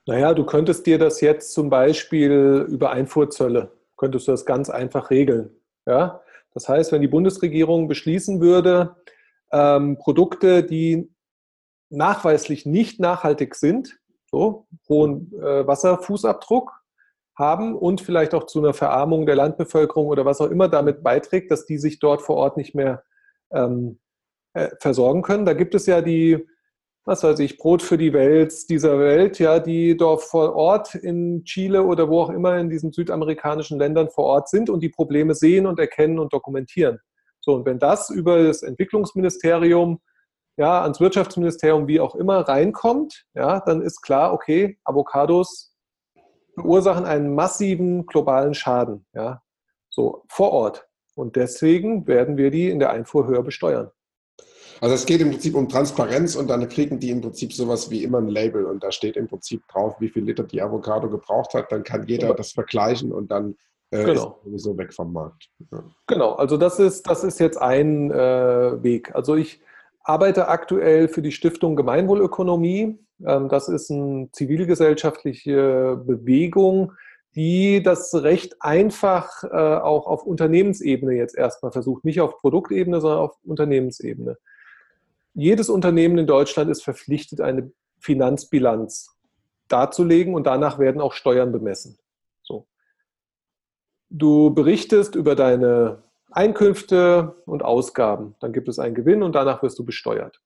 Naja, 0.06 0.34
du 0.34 0.44
könntest 0.44 0.86
dir 0.86 0.98
das 0.98 1.20
jetzt 1.20 1.52
zum 1.52 1.70
Beispiel 1.70 2.66
über 2.68 2.90
Einfuhrzölle, 2.90 3.72
könntest 3.96 4.28
du 4.28 4.32
das 4.32 4.44
ganz 4.44 4.68
einfach 4.68 5.10
regeln. 5.10 5.50
Ja? 5.86 6.20
Das 6.52 6.68
heißt, 6.68 6.92
wenn 6.92 7.00
die 7.00 7.08
Bundesregierung 7.08 7.88
beschließen 7.88 8.40
würde, 8.40 8.96
ähm, 9.50 9.96
Produkte, 9.98 10.62
die 10.62 11.10
nachweislich 11.88 12.66
nicht 12.66 13.00
nachhaltig 13.00 13.54
sind, 13.54 13.98
so 14.30 14.66
hohen 14.88 15.32
äh, 15.40 15.66
Wasserfußabdruck 15.66 16.72
haben 17.36 17.74
und 17.74 18.00
vielleicht 18.00 18.34
auch 18.34 18.44
zu 18.44 18.58
einer 18.58 18.74
Verarmung 18.74 19.26
der 19.26 19.36
Landbevölkerung 19.36 20.08
oder 20.08 20.24
was 20.24 20.40
auch 20.40 20.50
immer 20.50 20.68
damit 20.68 21.02
beiträgt, 21.02 21.50
dass 21.50 21.66
die 21.66 21.78
sich 21.78 21.98
dort 21.98 22.22
vor 22.22 22.36
Ort 22.36 22.56
nicht 22.56 22.74
mehr 22.74 23.04
ähm, 23.52 23.98
äh, 24.52 24.70
versorgen 24.80 25.22
können. 25.22 25.46
Da 25.46 25.54
gibt 25.54 25.74
es 25.74 25.86
ja 25.86 26.00
die 26.00 26.46
was 27.04 27.22
weiß 27.22 27.38
ich, 27.40 27.58
Brot 27.58 27.82
für 27.82 27.98
die 27.98 28.12
Welt 28.12 28.68
dieser 28.70 28.98
Welt, 28.98 29.38
ja, 29.38 29.60
die 29.60 29.96
dort 29.96 30.22
vor 30.22 30.54
Ort 30.54 30.94
in 30.94 31.44
Chile 31.44 31.82
oder 31.82 32.08
wo 32.08 32.22
auch 32.22 32.30
immer 32.30 32.56
in 32.58 32.70
diesen 32.70 32.92
südamerikanischen 32.92 33.78
Ländern 33.78 34.08
vor 34.08 34.24
Ort 34.24 34.48
sind 34.48 34.70
und 34.70 34.80
die 34.80 34.88
Probleme 34.88 35.34
sehen 35.34 35.66
und 35.66 35.78
erkennen 35.78 36.18
und 36.18 36.32
dokumentieren. 36.32 36.98
So, 37.40 37.54
und 37.54 37.66
wenn 37.66 37.78
das 37.78 38.08
über 38.08 38.42
das 38.42 38.62
Entwicklungsministerium, 38.62 40.00
ja, 40.56 40.82
ans 40.82 40.98
Wirtschaftsministerium, 40.98 41.88
wie 41.88 42.00
auch 42.00 42.14
immer, 42.14 42.40
reinkommt, 42.48 43.26
ja, 43.34 43.60
dann 43.60 43.82
ist 43.82 44.00
klar, 44.00 44.32
okay, 44.32 44.78
Avocados 44.84 45.74
verursachen 46.54 47.04
einen 47.04 47.34
massiven 47.34 48.06
globalen 48.06 48.54
Schaden, 48.54 49.04
ja, 49.12 49.42
so 49.90 50.24
vor 50.28 50.52
Ort. 50.52 50.88
Und 51.14 51.36
deswegen 51.36 52.06
werden 52.06 52.38
wir 52.38 52.50
die 52.50 52.70
in 52.70 52.78
der 52.78 52.90
Einfuhr 52.90 53.26
höher 53.26 53.42
besteuern. 53.42 53.90
Also 54.80 54.94
es 54.94 55.06
geht 55.06 55.20
im 55.20 55.30
Prinzip 55.30 55.54
um 55.54 55.68
Transparenz 55.68 56.36
und 56.36 56.48
dann 56.48 56.68
kriegen 56.68 56.98
die 56.98 57.10
im 57.10 57.20
Prinzip 57.20 57.52
sowas 57.52 57.90
wie 57.90 58.02
immer 58.02 58.18
ein 58.18 58.28
Label 58.28 58.64
und 58.66 58.82
da 58.82 58.92
steht 58.92 59.16
im 59.16 59.28
Prinzip 59.28 59.62
drauf, 59.68 59.96
wie 60.00 60.08
viel 60.08 60.24
Liter 60.24 60.44
die 60.44 60.62
Avocado 60.62 61.08
gebraucht 61.08 61.54
hat. 61.54 61.72
Dann 61.72 61.84
kann 61.84 62.06
jeder 62.06 62.28
genau. 62.28 62.36
das 62.36 62.52
vergleichen 62.52 63.12
und 63.12 63.30
dann 63.30 63.56
äh, 63.90 64.04
genau. 64.04 64.12
ist 64.12 64.44
sowieso 64.44 64.78
weg 64.78 64.92
vom 64.92 65.12
Markt. 65.12 65.48
Ja. 65.70 65.84
Genau, 66.06 66.32
also 66.32 66.56
das 66.56 66.78
ist, 66.78 67.08
das 67.08 67.24
ist 67.24 67.40
jetzt 67.40 67.60
ein 67.60 68.10
äh, 68.10 68.82
Weg. 68.82 69.14
Also 69.14 69.36
ich 69.36 69.60
arbeite 70.02 70.48
aktuell 70.48 71.08
für 71.08 71.22
die 71.22 71.32
Stiftung 71.32 71.76
Gemeinwohlökonomie. 71.76 72.98
Ähm, 73.24 73.48
das 73.48 73.68
ist 73.68 73.90
eine 73.90 74.28
zivilgesellschaftliche 74.32 76.00
Bewegung, 76.04 76.92
die 77.34 77.82
das 77.82 78.14
recht 78.14 78.56
einfach 78.60 79.44
äh, 79.44 79.48
auch 79.48 80.06
auf 80.06 80.24
Unternehmensebene 80.24 81.14
jetzt 81.14 81.36
erstmal 81.36 81.72
versucht, 81.72 82.04
nicht 82.04 82.20
auf 82.20 82.38
Produktebene, 82.38 83.00
sondern 83.00 83.20
auf 83.20 83.36
Unternehmensebene. 83.44 84.36
Jedes 85.34 85.68
Unternehmen 85.68 86.18
in 86.18 86.26
Deutschland 86.26 86.70
ist 86.70 86.82
verpflichtet, 86.82 87.40
eine 87.40 87.72
Finanzbilanz 87.98 89.16
darzulegen 89.68 90.34
und 90.34 90.46
danach 90.46 90.78
werden 90.78 91.00
auch 91.00 91.12
Steuern 91.12 91.52
bemessen. 91.52 91.98
So. 92.42 92.66
Du 94.10 94.54
berichtest 94.54 95.14
über 95.14 95.34
deine 95.34 96.02
Einkünfte 96.30 97.36
und 97.46 97.62
Ausgaben, 97.62 98.34
dann 98.40 98.52
gibt 98.52 98.68
es 98.68 98.78
einen 98.78 98.94
Gewinn 98.94 99.22
und 99.22 99.34
danach 99.34 99.62
wirst 99.62 99.78
du 99.78 99.84
besteuert. 99.84 100.40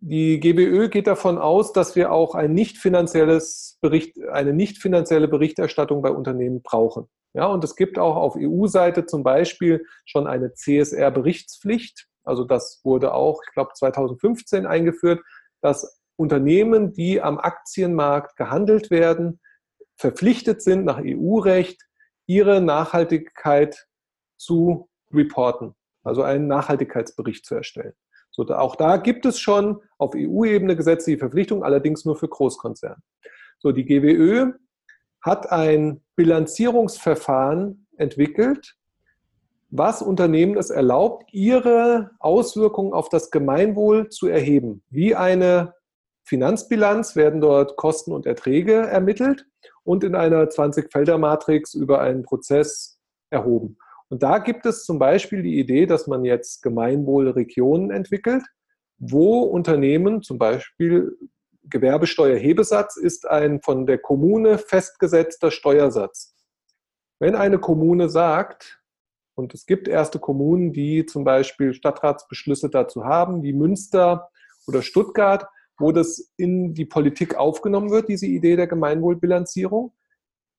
Die 0.00 0.38
GBÖ 0.38 0.88
geht 0.88 1.08
davon 1.08 1.38
aus, 1.38 1.72
dass 1.72 1.96
wir 1.96 2.12
auch 2.12 2.36
ein 2.36 2.54
nicht 2.54 2.80
Bericht, 3.80 4.16
eine 4.30 4.52
nicht 4.52 4.78
finanzielle 4.78 5.26
Berichterstattung 5.26 6.02
bei 6.02 6.10
Unternehmen 6.10 6.62
brauchen. 6.62 7.08
Ja, 7.34 7.46
und 7.46 7.64
es 7.64 7.74
gibt 7.74 7.98
auch 7.98 8.16
auf 8.16 8.36
EU-Seite 8.38 9.06
zum 9.06 9.24
Beispiel 9.24 9.84
schon 10.04 10.28
eine 10.28 10.54
CSR-Berichtspflicht. 10.54 12.06
Also 12.28 12.44
das 12.44 12.80
wurde 12.84 13.14
auch, 13.14 13.40
ich 13.46 13.52
glaube, 13.52 13.72
2015 13.74 14.66
eingeführt, 14.66 15.20
dass 15.60 16.00
Unternehmen, 16.16 16.92
die 16.92 17.20
am 17.20 17.38
Aktienmarkt 17.38 18.36
gehandelt 18.36 18.90
werden, 18.90 19.40
verpflichtet 19.96 20.62
sind, 20.62 20.84
nach 20.84 21.00
EU-Recht 21.02 21.82
ihre 22.26 22.60
Nachhaltigkeit 22.60 23.86
zu 24.36 24.88
reporten, 25.12 25.74
also 26.04 26.22
einen 26.22 26.46
Nachhaltigkeitsbericht 26.46 27.44
zu 27.44 27.54
erstellen. 27.54 27.94
So, 28.30 28.46
auch 28.48 28.76
da 28.76 28.98
gibt 28.98 29.26
es 29.26 29.40
schon 29.40 29.80
auf 29.96 30.12
EU-Ebene 30.14 30.76
gesetzliche 30.76 31.18
Verpflichtungen, 31.18 31.64
allerdings 31.64 32.04
nur 32.04 32.16
für 32.16 32.28
Großkonzerne. 32.28 33.02
So, 33.58 33.72
die 33.72 33.84
GWÖ 33.84 34.52
hat 35.22 35.50
ein 35.50 36.04
Bilanzierungsverfahren 36.14 37.88
entwickelt, 37.96 38.76
was 39.70 40.02
Unternehmen 40.02 40.56
es 40.56 40.70
erlaubt, 40.70 41.32
ihre 41.32 42.10
Auswirkungen 42.18 42.92
auf 42.92 43.08
das 43.08 43.30
Gemeinwohl 43.30 44.08
zu 44.08 44.26
erheben. 44.26 44.82
Wie 44.90 45.14
eine 45.14 45.74
Finanzbilanz 46.24 47.16
werden 47.16 47.40
dort 47.40 47.76
Kosten 47.76 48.12
und 48.12 48.26
Erträge 48.26 48.74
ermittelt 48.74 49.46
und 49.82 50.04
in 50.04 50.14
einer 50.14 50.44
20-Felder-Matrix 50.44 51.74
über 51.74 52.00
einen 52.00 52.22
Prozess 52.22 52.98
erhoben. 53.30 53.78
Und 54.08 54.22
da 54.22 54.38
gibt 54.38 54.64
es 54.66 54.84
zum 54.84 54.98
Beispiel 54.98 55.42
die 55.42 55.58
Idee, 55.58 55.86
dass 55.86 56.06
man 56.06 56.24
jetzt 56.24 56.62
Gemeinwohlregionen 56.62 57.90
entwickelt, 57.90 58.42
wo 58.98 59.42
Unternehmen, 59.42 60.22
zum 60.22 60.38
Beispiel 60.38 61.16
Gewerbesteuerhebesatz 61.64 62.96
ist 62.96 63.28
ein 63.28 63.60
von 63.60 63.86
der 63.86 63.98
Kommune 63.98 64.56
festgesetzter 64.58 65.50
Steuersatz. 65.50 66.34
Wenn 67.18 67.34
eine 67.34 67.58
Kommune 67.58 68.08
sagt, 68.08 68.77
und 69.38 69.54
es 69.54 69.66
gibt 69.66 69.86
erste 69.86 70.18
Kommunen, 70.18 70.72
die 70.72 71.06
zum 71.06 71.22
Beispiel 71.22 71.72
Stadtratsbeschlüsse 71.72 72.70
dazu 72.70 73.04
haben, 73.04 73.44
wie 73.44 73.52
Münster 73.52 74.28
oder 74.66 74.82
Stuttgart, 74.82 75.46
wo 75.78 75.92
das 75.92 76.32
in 76.36 76.74
die 76.74 76.84
Politik 76.84 77.36
aufgenommen 77.36 77.90
wird, 77.90 78.08
diese 78.08 78.26
Idee 78.26 78.56
der 78.56 78.66
Gemeinwohlbilanzierung, 78.66 79.92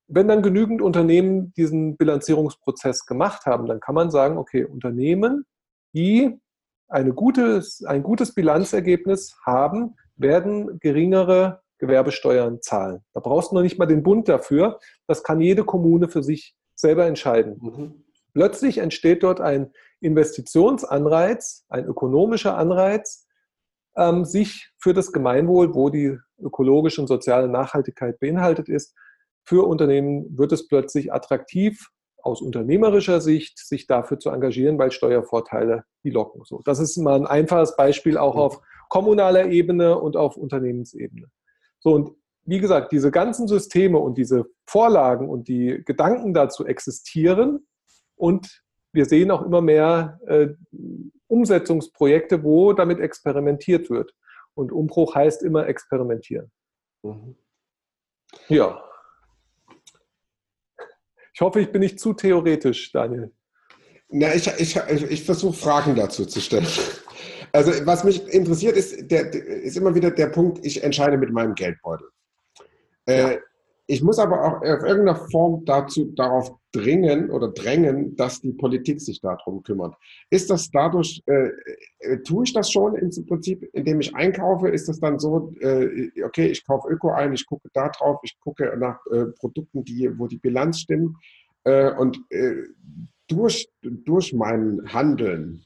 wenn 0.07 0.29
dann 0.29 0.41
genügend 0.41 0.81
Unternehmen 0.81 1.53
diesen 1.55 1.97
Bilanzierungsprozess 1.97 3.05
gemacht 3.05 3.45
haben, 3.45 3.67
dann 3.67 3.81
kann 3.81 3.95
man 3.95 4.11
sagen, 4.11 4.37
okay, 4.37 4.63
Unternehmen, 4.63 5.45
die 5.93 6.39
eine 6.87 7.13
gutes, 7.13 7.83
ein 7.83 8.01
gutes 8.01 8.33
Bilanzergebnis 8.33 9.37
haben, 9.45 9.95
werden 10.15 10.79
geringere 10.79 11.61
Gewerbesteuern 11.79 12.61
zahlen. 12.61 13.01
Da 13.13 13.19
brauchst 13.19 13.51
du 13.51 13.55
noch 13.55 13.61
nicht 13.61 13.77
mal 13.77 13.85
den 13.85 14.03
Bund 14.03 14.29
dafür. 14.29 14.79
Das 15.05 15.21
kann 15.21 15.41
jede 15.41 15.65
Kommune 15.65 16.07
für 16.07 16.23
sich 16.23 16.55
selber 16.75 17.05
entscheiden. 17.05 17.59
Mhm. 17.61 18.05
Plötzlich 18.33 18.77
entsteht 18.77 19.23
dort 19.23 19.41
ein 19.41 19.71
Investitionsanreiz, 20.01 21.65
ein 21.69 21.85
ökonomischer 21.85 22.57
Anreiz, 22.57 23.27
ähm, 23.97 24.25
sich 24.25 24.71
für 24.77 24.93
das 24.93 25.11
Gemeinwohl, 25.11 25.73
wo 25.73 25.89
die 25.89 26.17
ökologische 26.39 27.01
und 27.01 27.07
soziale 27.07 27.47
Nachhaltigkeit 27.47 28.19
beinhaltet 28.19 28.69
ist, 28.69 28.95
für 29.43 29.65
Unternehmen 29.65 30.37
wird 30.37 30.51
es 30.51 30.67
plötzlich 30.67 31.11
attraktiv, 31.11 31.89
aus 32.21 32.41
unternehmerischer 32.41 33.21
Sicht, 33.21 33.57
sich 33.57 33.87
dafür 33.87 34.19
zu 34.19 34.29
engagieren, 34.29 34.77
weil 34.77 34.91
Steuervorteile 34.91 35.85
die 36.03 36.09
locken. 36.09 36.43
So, 36.43 36.61
das 36.65 36.79
ist 36.79 36.97
mal 36.97 37.15
ein 37.15 37.25
einfaches 37.25 37.75
Beispiel 37.75 38.17
auch 38.17 38.35
auf 38.35 38.61
kommunaler 38.89 39.47
Ebene 39.47 39.97
und 39.97 40.17
auf 40.17 40.37
Unternehmensebene. 40.37 41.27
So, 41.79 41.93
und 41.93 42.11
wie 42.45 42.59
gesagt, 42.59 42.91
diese 42.91 43.11
ganzen 43.11 43.47
Systeme 43.47 43.99
und 43.99 44.17
diese 44.17 44.45
Vorlagen 44.65 45.29
und 45.29 45.47
die 45.47 45.81
Gedanken 45.85 46.33
dazu 46.33 46.65
existieren 46.65 47.67
und 48.19 48.63
wir 48.91 49.05
sehen 49.05 49.31
auch 49.31 49.41
immer 49.43 49.61
mehr 49.61 50.19
äh, 50.27 50.49
Umsetzungsprojekte, 51.27 52.43
wo 52.43 52.73
damit 52.73 52.99
experimentiert 52.99 53.89
wird. 53.89 54.13
Und 54.55 54.71
Umbruch 54.71 55.15
heißt 55.15 55.43
immer 55.43 55.67
experimentieren. 55.67 56.51
Mhm. 57.03 57.35
Ja. 58.47 58.83
Ich 61.33 61.41
hoffe, 61.41 61.61
ich 61.61 61.71
bin 61.71 61.81
nicht 61.81 61.99
zu 61.99 62.13
theoretisch, 62.13 62.91
Daniel. 62.91 63.31
Na, 64.09 64.33
ich, 64.33 64.47
ich, 64.47 64.75
ich 64.75 65.23
versuche 65.23 65.55
Fragen 65.55 65.95
dazu 65.95 66.25
zu 66.25 66.41
stellen. 66.41 66.67
Also 67.53 67.85
was 67.85 68.03
mich 68.03 68.27
interessiert 68.27 68.75
ist, 68.75 69.09
der, 69.09 69.33
ist 69.33 69.77
immer 69.77 69.95
wieder 69.95 70.11
der 70.11 70.27
Punkt, 70.27 70.65
ich 70.65 70.83
entscheide 70.83 71.17
mit 71.17 71.31
meinem 71.31 71.55
Geldbeutel. 71.55 72.09
Äh, 73.05 73.37
ich 73.89 74.03
muss 74.03 74.19
aber 74.19 74.43
auch 74.43 74.57
auf 74.57 74.83
irgendeiner 74.83 75.15
Form 75.15 75.65
dazu, 75.65 76.13
darauf 76.15 76.51
dringen 76.71 77.31
oder 77.31 77.47
drängen, 77.47 78.15
dass 78.15 78.39
die 78.39 78.53
Politik 78.53 79.01
sich 79.01 79.19
darum 79.19 79.63
kümmert. 79.63 79.95
Ist 80.29 80.51
das 80.51 80.69
dadurch, 80.69 81.23
äh, 81.25 81.49
äh, 81.97 82.21
tue 82.21 82.43
ich 82.43 82.53
das 82.53 82.71
schon 82.71 82.93
im 82.95 83.09
Prinzip, 83.25 83.67
indem 83.73 83.99
ich 83.99 84.13
einkaufe? 84.13 84.69
Ist 84.69 84.89
das 84.89 84.99
dann 84.99 85.17
so, 85.17 85.51
äh, 85.61 86.11
okay, 86.23 86.49
ich 86.49 86.67
kaufe 86.67 86.87
Öko 86.87 87.09
ein, 87.09 87.33
ich 87.33 87.47
gucke 87.47 87.67
da 87.73 87.89
drauf, 87.89 88.19
ich 88.21 88.39
gucke 88.39 88.77
nach 88.77 88.99
äh, 89.07 89.25
Produkten, 89.39 89.83
die, 89.83 90.07
wo 90.19 90.27
die 90.27 90.37
Bilanz 90.37 90.81
stimmt 90.81 91.17
äh, 91.63 91.91
und 91.91 92.19
äh, 92.29 92.57
durch, 93.27 93.69
durch 93.81 94.33
mein 94.33 94.81
Handeln 94.85 95.65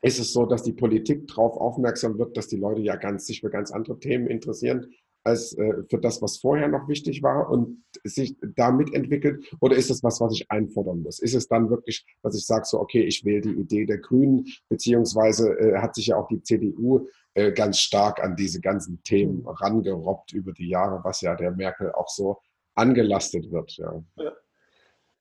ist 0.00 0.18
es 0.18 0.32
so, 0.32 0.46
dass 0.46 0.64
die 0.64 0.72
Politik 0.72 1.28
darauf 1.28 1.56
aufmerksam 1.56 2.18
wird, 2.18 2.36
dass 2.36 2.48
die 2.48 2.56
Leute 2.56 2.80
ja 2.80 2.96
ganz, 2.96 3.26
sich 3.26 3.40
für 3.40 3.50
ganz 3.50 3.70
andere 3.70 4.00
Themen 4.00 4.26
interessieren 4.26 4.92
als 5.24 5.56
äh, 5.56 5.84
für 5.88 5.98
das, 5.98 6.20
was 6.22 6.38
vorher 6.38 6.68
noch 6.68 6.88
wichtig 6.88 7.22
war 7.22 7.48
und 7.50 7.84
sich 8.04 8.36
damit 8.56 8.92
entwickelt? 8.94 9.44
Oder 9.60 9.76
ist 9.76 9.90
es 9.90 10.02
was, 10.02 10.20
was 10.20 10.34
ich 10.34 10.50
einfordern 10.50 11.02
muss? 11.02 11.18
Ist 11.18 11.34
es 11.34 11.48
dann 11.48 11.70
wirklich, 11.70 12.04
dass 12.22 12.36
ich 12.36 12.46
sage, 12.46 12.64
so, 12.64 12.80
okay, 12.80 13.02
ich 13.02 13.24
wähle 13.24 13.42
die 13.42 13.60
Idee 13.60 13.86
der 13.86 13.98
Grünen, 13.98 14.46
beziehungsweise 14.68 15.52
äh, 15.58 15.78
hat 15.78 15.94
sich 15.94 16.06
ja 16.08 16.16
auch 16.16 16.28
die 16.28 16.42
CDU 16.42 17.06
äh, 17.34 17.52
ganz 17.52 17.78
stark 17.78 18.22
an 18.22 18.36
diese 18.36 18.60
ganzen 18.60 19.02
Themen 19.02 19.46
rangerobbt 19.46 20.32
über 20.32 20.52
die 20.52 20.68
Jahre, 20.68 21.00
was 21.04 21.20
ja 21.20 21.34
der 21.34 21.52
Merkel 21.52 21.92
auch 21.92 22.08
so 22.08 22.38
angelastet 22.74 23.50
wird. 23.50 23.76
Ja. 23.76 24.02
ja. 24.16 24.32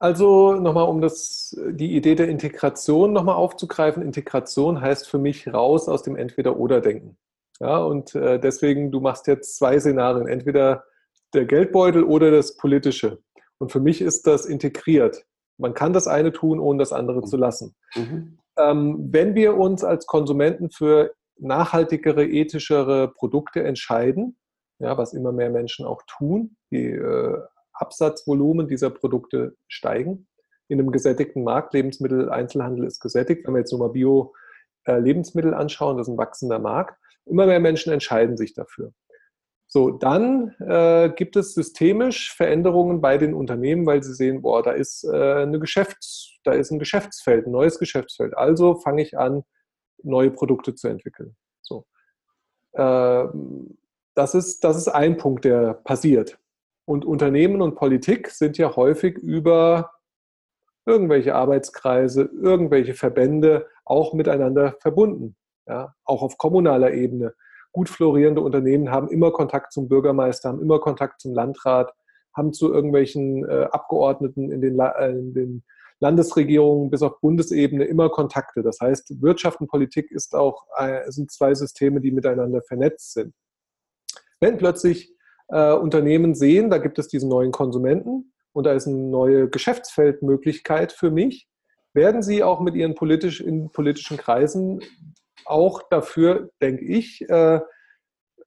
Also 0.02 0.54
nochmal, 0.54 0.90
um 0.90 1.00
das, 1.00 1.56
die 1.70 1.96
Idee 1.96 2.16
der 2.16 2.28
Integration 2.28 3.14
nochmal 3.14 3.36
aufzugreifen. 3.36 4.02
Integration 4.02 4.82
heißt 4.82 5.08
für 5.08 5.20
mich 5.20 5.48
raus 5.54 5.88
aus 5.88 6.02
dem 6.02 6.16
Entweder-Oder-Denken. 6.16 7.18
Ja, 7.62 7.78
und 7.78 8.16
äh, 8.16 8.40
deswegen, 8.40 8.92
du 8.92 9.02
machst 9.02 9.28
jetzt 9.28 9.56
zwei 9.56 9.80
Szenarien, 9.80 10.28
entweder 10.28 10.84
der 11.36 11.46
Geldbeutel 11.46 12.04
oder 12.04 12.32
das 12.32 12.58
Politische. 12.58 13.20
Und 13.60 13.72
für 13.72 13.80
mich 13.80 14.02
ist 14.02 14.26
das 14.26 14.48
integriert. 14.48 15.26
Man 15.60 15.76
kann 15.76 15.94
das 15.94 16.08
eine 16.08 16.32
tun, 16.32 16.60
ohne 16.60 16.80
das 16.80 16.92
andere 16.92 17.18
mhm. 17.18 17.26
zu 17.26 17.38
lassen. 17.38 17.76
Mhm. 17.96 18.40
Ähm, 18.58 19.10
wenn 19.12 19.36
wir 19.36 19.58
uns 19.58 19.84
als 19.84 20.08
Konsumenten 20.08 20.72
für 20.72 21.14
nachhaltigere, 21.38 22.26
ethischere 22.26 23.10
Produkte 23.10 23.64
entscheiden, 23.64 24.38
ja, 24.80 24.98
was 24.98 25.14
immer 25.14 25.32
mehr 25.32 25.52
Menschen 25.52 25.86
auch 25.86 26.02
tun, 26.08 26.56
die 26.72 26.88
äh, 26.88 27.38
Absatzvolumen 27.74 28.68
dieser 28.68 28.90
Produkte 28.90 29.56
steigen. 29.68 30.28
In 30.68 30.80
einem 30.80 30.92
gesättigten 30.92 31.44
Markt, 31.44 31.76
Lebensmittel-Einzelhandel 31.76 32.86
ist 32.86 33.00
gesättigt. 33.00 33.46
Wenn 33.46 33.54
wir 33.54 33.60
jetzt 33.60 33.72
nur 33.72 33.82
mal 33.82 33.90
Bio-Lebensmittel 33.90 35.54
äh, 35.54 35.56
anschauen, 35.56 35.98
das 35.98 36.08
ist 36.08 36.14
ein 36.14 36.18
wachsender 36.18 36.58
Markt. 36.58 36.98
Immer 37.26 37.46
mehr 37.46 37.60
Menschen 37.60 37.94
entscheiden 37.94 38.38
sich 38.38 38.54
dafür. 38.54 38.94
So, 39.74 39.90
dann 39.90 40.54
äh, 40.60 41.12
gibt 41.16 41.38
es 41.38 41.54
systemisch 41.54 42.36
Veränderungen 42.36 43.00
bei 43.00 43.18
den 43.18 43.34
Unternehmen, 43.34 43.86
weil 43.86 44.04
sie 44.04 44.14
sehen, 44.14 44.42
boah, 44.42 44.62
da 44.62 44.72
ist, 44.72 45.06
äh, 45.06 45.44
eine 45.44 45.60
Geschäfts-, 45.60 46.40
da 46.44 46.52
ist 46.52 46.72
ein 46.72 46.80
Geschäftsfeld, 46.80 47.48
ein 47.48 47.52
neues 47.52 47.80
Geschäftsfeld. 47.80 48.36
Also 48.36 48.76
fange 48.76 49.02
ich 49.02 49.18
an, 49.18 49.44
neue 50.04 50.30
Produkte 50.30 50.76
zu 50.76 50.90
entwickeln. 50.90 51.38
So. 51.62 51.86
Äh, 52.74 53.26
das, 54.14 54.36
ist, 54.36 54.66
das 54.66 54.76
ist 54.76 54.90
ein 54.90 55.16
Punkt, 55.16 55.46
der 55.46 55.76
passiert. 55.76 56.38
Und 56.84 57.06
Unternehmen 57.06 57.62
und 57.62 57.76
Politik 57.76 58.28
sind 58.28 58.58
ja 58.58 58.76
häufig 58.76 59.18
über 59.20 59.92
irgendwelche 60.86 61.34
Arbeitskreise, 61.34 62.24
irgendwelche 62.24 62.94
Verbände 62.94 63.68
auch 63.86 64.14
miteinander 64.14 64.76
verbunden 64.82 65.38
ja, 65.72 65.96
auch 66.04 66.22
auf 66.22 66.38
kommunaler 66.38 66.94
Ebene. 66.94 67.34
Gut 67.72 67.88
florierende 67.88 68.42
Unternehmen 68.42 68.92
haben 68.92 69.08
immer 69.10 69.32
Kontakt 69.32 69.72
zum 69.72 69.88
Bürgermeister, 69.88 70.50
haben 70.50 70.62
immer 70.62 70.80
Kontakt 70.80 71.22
zum 71.22 71.34
Landrat, 71.34 71.94
haben 72.36 72.52
zu 72.52 72.74
irgendwelchen 72.74 73.48
äh, 73.50 73.68
Abgeordneten 73.72 74.52
in 74.52 74.62
den, 74.62 74.80
äh, 74.80 75.10
in 75.12 75.34
den 75.34 75.64
Landesregierungen 76.02 76.90
bis 76.90 77.02
auf 77.02 77.22
Bundesebene 77.22 77.86
immer 77.86 78.10
Kontakte. 78.10 78.64
Das 78.64 78.80
heißt, 78.82 79.22
Wirtschaft 79.22 79.62
und 79.62 79.68
Politik 79.68 80.12
ist 80.12 80.36
auch, 80.36 80.66
äh, 80.76 81.10
sind 81.10 81.32
zwei 81.32 81.54
Systeme, 81.54 82.02
die 82.02 82.12
miteinander 82.12 82.62
vernetzt 82.62 83.14
sind. 83.14 83.34
Wenn 84.42 84.58
plötzlich 84.58 85.16
äh, 85.48 85.74
Unternehmen 85.74 86.36
sehen, 86.36 86.70
da 86.70 86.80
gibt 86.80 87.00
es 87.00 87.08
diesen 87.08 87.30
neuen 87.30 87.52
Konsumenten 87.52 88.34
und 88.52 88.66
da 88.66 88.74
ist 88.74 88.88
eine 88.88 88.98
neue 88.98 89.48
Geschäftsfeldmöglichkeit 89.48 90.92
für 90.92 91.12
mich, 91.12 91.48
werden 91.94 92.24
sie 92.24 92.44
auch 92.44 92.62
mit 92.62 92.76
ihren 92.76 92.96
politisch, 92.96 93.42
in 93.42 93.70
politischen 93.72 94.18
Kreisen 94.18 94.82
auch 95.46 95.82
dafür, 95.90 96.50
denke 96.62 96.86
ich, 96.86 97.28
äh, 97.30 97.60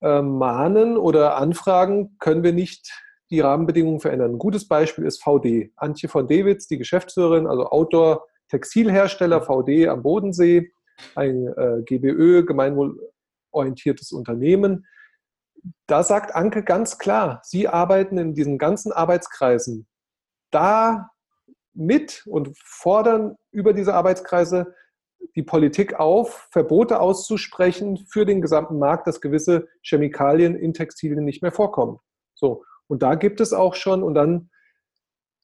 äh, 0.01 0.23
mahnen 0.23 0.97
oder 0.97 1.37
anfragen, 1.37 2.17
können 2.19 2.43
wir 2.43 2.53
nicht 2.53 2.93
die 3.31 3.41
Rahmenbedingungen 3.41 4.01
verändern. 4.01 4.33
Ein 4.33 4.39
gutes 4.39 4.69
Beispiel 4.69 5.07
ist 5.07 5.23
VD. 5.23 5.73
Antje 5.77 6.09
von 6.09 6.27
Dewitz, 6.27 6.67
die 6.67 6.79
Geschäftsführerin, 6.79 7.47
also 7.47 7.71
Outdoor-Textilhersteller 7.71 9.43
VD 9.43 9.89
am 9.89 10.03
Bodensee, 10.03 10.73
ein 11.15 11.49
äh, 11.49 11.83
GBÖ, 11.85 12.45
gemeinwohlorientiertes 12.45 14.13
Unternehmen. 14.13 14.87
Da 15.87 16.03
sagt 16.03 16.35
Anke 16.35 16.63
ganz 16.63 16.99
klar, 16.99 17.41
sie 17.43 17.69
arbeiten 17.69 18.19
in 18.19 18.35
diesen 18.35 18.59
ganzen 18.59 18.93
Arbeitskreisen 18.93 19.87
da 20.51 21.11
mit 21.73 22.23
und 22.27 22.57
fordern 22.59 23.37
über 23.51 23.73
diese 23.73 23.95
Arbeitskreise 23.95 24.75
die 25.35 25.43
Politik 25.43 25.99
auf, 25.99 26.49
Verbote 26.51 27.01
auszusprechen 27.01 28.07
für 28.09 28.25
den 28.25 28.41
gesamten 28.41 28.79
Markt, 28.79 29.07
dass 29.07 29.21
gewisse 29.21 29.69
Chemikalien 29.83 30.55
in 30.57 30.75
Textilien 30.75 31.25
nicht 31.25 31.43
mehr 31.43 31.53
vorkommen. 31.53 31.99
So. 32.35 32.65
Und 32.87 33.03
da 33.03 33.15
gibt 33.15 33.41
es 33.41 33.53
auch 33.53 33.75
schon, 33.75 34.03
und 34.03 34.15
dann 34.15 34.51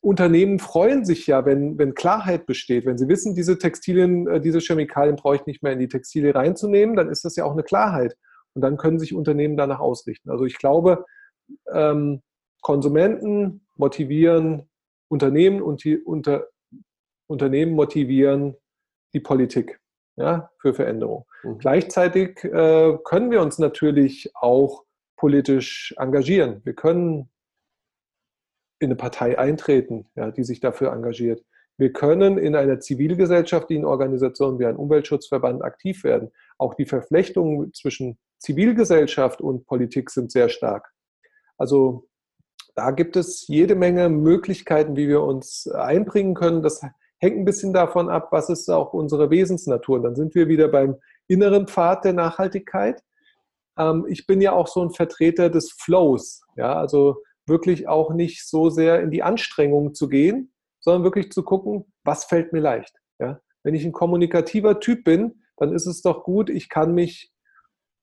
Unternehmen 0.02 0.58
freuen 0.58 1.04
sich 1.04 1.26
ja, 1.26 1.44
wenn, 1.44 1.76
wenn 1.78 1.94
Klarheit 1.94 2.46
besteht. 2.46 2.86
Wenn 2.86 2.96
sie 2.96 3.08
wissen, 3.08 3.34
diese 3.34 3.58
Textilien, 3.58 4.26
äh, 4.26 4.40
diese 4.40 4.60
Chemikalien 4.60 5.16
brauche 5.16 5.36
ich 5.36 5.46
nicht 5.46 5.62
mehr 5.62 5.72
in 5.72 5.78
die 5.78 5.88
Textilie 5.88 6.34
reinzunehmen, 6.34 6.96
dann 6.96 7.10
ist 7.10 7.24
das 7.24 7.36
ja 7.36 7.44
auch 7.44 7.52
eine 7.52 7.62
Klarheit. 7.62 8.16
Und 8.54 8.62
dann 8.62 8.78
können 8.78 8.98
sich 8.98 9.14
Unternehmen 9.14 9.56
danach 9.56 9.80
ausrichten. 9.80 10.30
Also 10.30 10.44
ich 10.44 10.56
glaube, 10.56 11.04
ähm, 11.72 12.22
Konsumenten 12.62 13.66
motivieren 13.76 14.68
Unternehmen 15.08 15.60
und 15.60 15.84
die 15.84 15.98
unter, 15.98 16.46
Unternehmen 17.26 17.72
motivieren 17.72 18.56
die 19.12 19.20
Politik 19.20 19.80
ja, 20.16 20.50
für 20.58 20.74
Veränderung. 20.74 21.26
Mhm. 21.42 21.58
Gleichzeitig 21.58 22.44
äh, 22.44 22.98
können 23.04 23.30
wir 23.30 23.42
uns 23.42 23.58
natürlich 23.58 24.30
auch 24.34 24.84
politisch 25.16 25.94
engagieren. 25.98 26.62
Wir 26.64 26.74
können 26.74 27.30
in 28.78 28.86
eine 28.86 28.96
Partei 28.96 29.38
eintreten, 29.38 30.10
ja, 30.16 30.30
die 30.30 30.44
sich 30.44 30.60
dafür 30.60 30.92
engagiert. 30.92 31.44
Wir 31.76 31.92
können 31.92 32.38
in 32.38 32.54
einer 32.54 32.80
zivilgesellschaftlichen 32.80 33.84
Organisation 33.84 34.58
wie 34.58 34.66
ein 34.66 34.76
Umweltschutzverband 34.76 35.62
aktiv 35.62 36.04
werden. 36.04 36.30
Auch 36.58 36.74
die 36.74 36.86
Verflechtungen 36.86 37.72
zwischen 37.72 38.18
Zivilgesellschaft 38.38 39.40
und 39.40 39.66
Politik 39.66 40.10
sind 40.10 40.30
sehr 40.30 40.48
stark. 40.48 40.90
Also 41.56 42.06
da 42.74 42.90
gibt 42.90 43.16
es 43.16 43.46
jede 43.46 43.74
Menge 43.74 44.08
Möglichkeiten, 44.08 44.96
wie 44.96 45.08
wir 45.08 45.22
uns 45.22 45.68
einbringen 45.68 46.34
können. 46.34 46.62
Das 46.62 46.82
hängt 47.20 47.38
ein 47.38 47.44
bisschen 47.44 47.72
davon 47.72 48.08
ab, 48.08 48.28
was 48.32 48.48
ist 48.48 48.68
auch 48.68 48.92
unsere 48.92 49.30
Wesensnatur. 49.30 49.96
Und 49.96 50.02
dann 50.02 50.16
sind 50.16 50.34
wir 50.34 50.48
wieder 50.48 50.68
beim 50.68 50.96
inneren 51.28 51.68
Pfad 51.68 52.04
der 52.04 52.12
Nachhaltigkeit 52.12 53.02
ähm, 53.80 54.06
ich 54.08 54.26
bin 54.26 54.40
ja 54.40 54.52
auch 54.52 54.68
so 54.68 54.82
ein 54.82 54.90
Vertreter 54.90 55.50
des 55.50 55.72
Flows. 55.72 56.42
Ja, 56.56 56.74
also 56.74 57.22
wirklich 57.46 57.88
auch 57.88 58.12
nicht 58.12 58.46
so 58.46 58.70
sehr 58.70 59.00
in 59.00 59.10
die 59.10 59.22
Anstrengung 59.22 59.94
zu 59.94 60.08
gehen, 60.08 60.52
sondern 60.80 61.04
wirklich 61.04 61.32
zu 61.32 61.42
gucken, 61.42 61.84
was 62.04 62.24
fällt 62.24 62.52
mir 62.52 62.60
leicht. 62.60 62.94
Ja? 63.18 63.40
Wenn 63.62 63.74
ich 63.74 63.84
ein 63.84 63.92
kommunikativer 63.92 64.80
Typ 64.80 65.04
bin, 65.04 65.42
dann 65.56 65.72
ist 65.72 65.86
es 65.86 66.02
doch 66.02 66.24
gut, 66.24 66.48
ich 66.48 66.68
kann 66.68 66.94
mich 66.94 67.32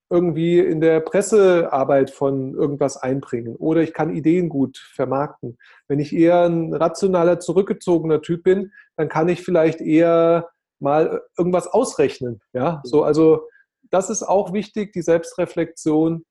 irgendwie 0.10 0.60
in 0.60 0.80
der 0.80 1.02
Pressearbeit 1.02 2.12
von 2.12 2.54
irgendwas 2.54 2.98
einbringen 2.98 3.56
oder 3.58 3.82
ich 3.82 3.94
kann 3.94 4.16
Ideen 4.16 4.48
gut 4.50 4.78
vermarkten. 4.78 5.58
Wenn 5.88 6.00
ich 6.00 6.16
eher 6.16 6.46
ein 6.46 6.74
rationaler, 6.74 7.40
zurückgezogener 7.40 8.22
Typ 8.22 8.44
bin, 8.44 8.72
dann 8.96 9.10
kann 9.10 9.28
ich 9.28 9.42
vielleicht 9.42 9.82
eher 9.82 10.50
mal 10.80 11.22
irgendwas 11.38 11.68
ausrechnen. 11.68 12.42
Ja, 12.54 12.82
so 12.84 13.04
also 13.04 13.48
das 13.90 14.10
ist 14.10 14.24
auch 14.24 14.54
wichtig, 14.54 14.94
die 14.94 15.02
Selbstreflexion. 15.02 16.24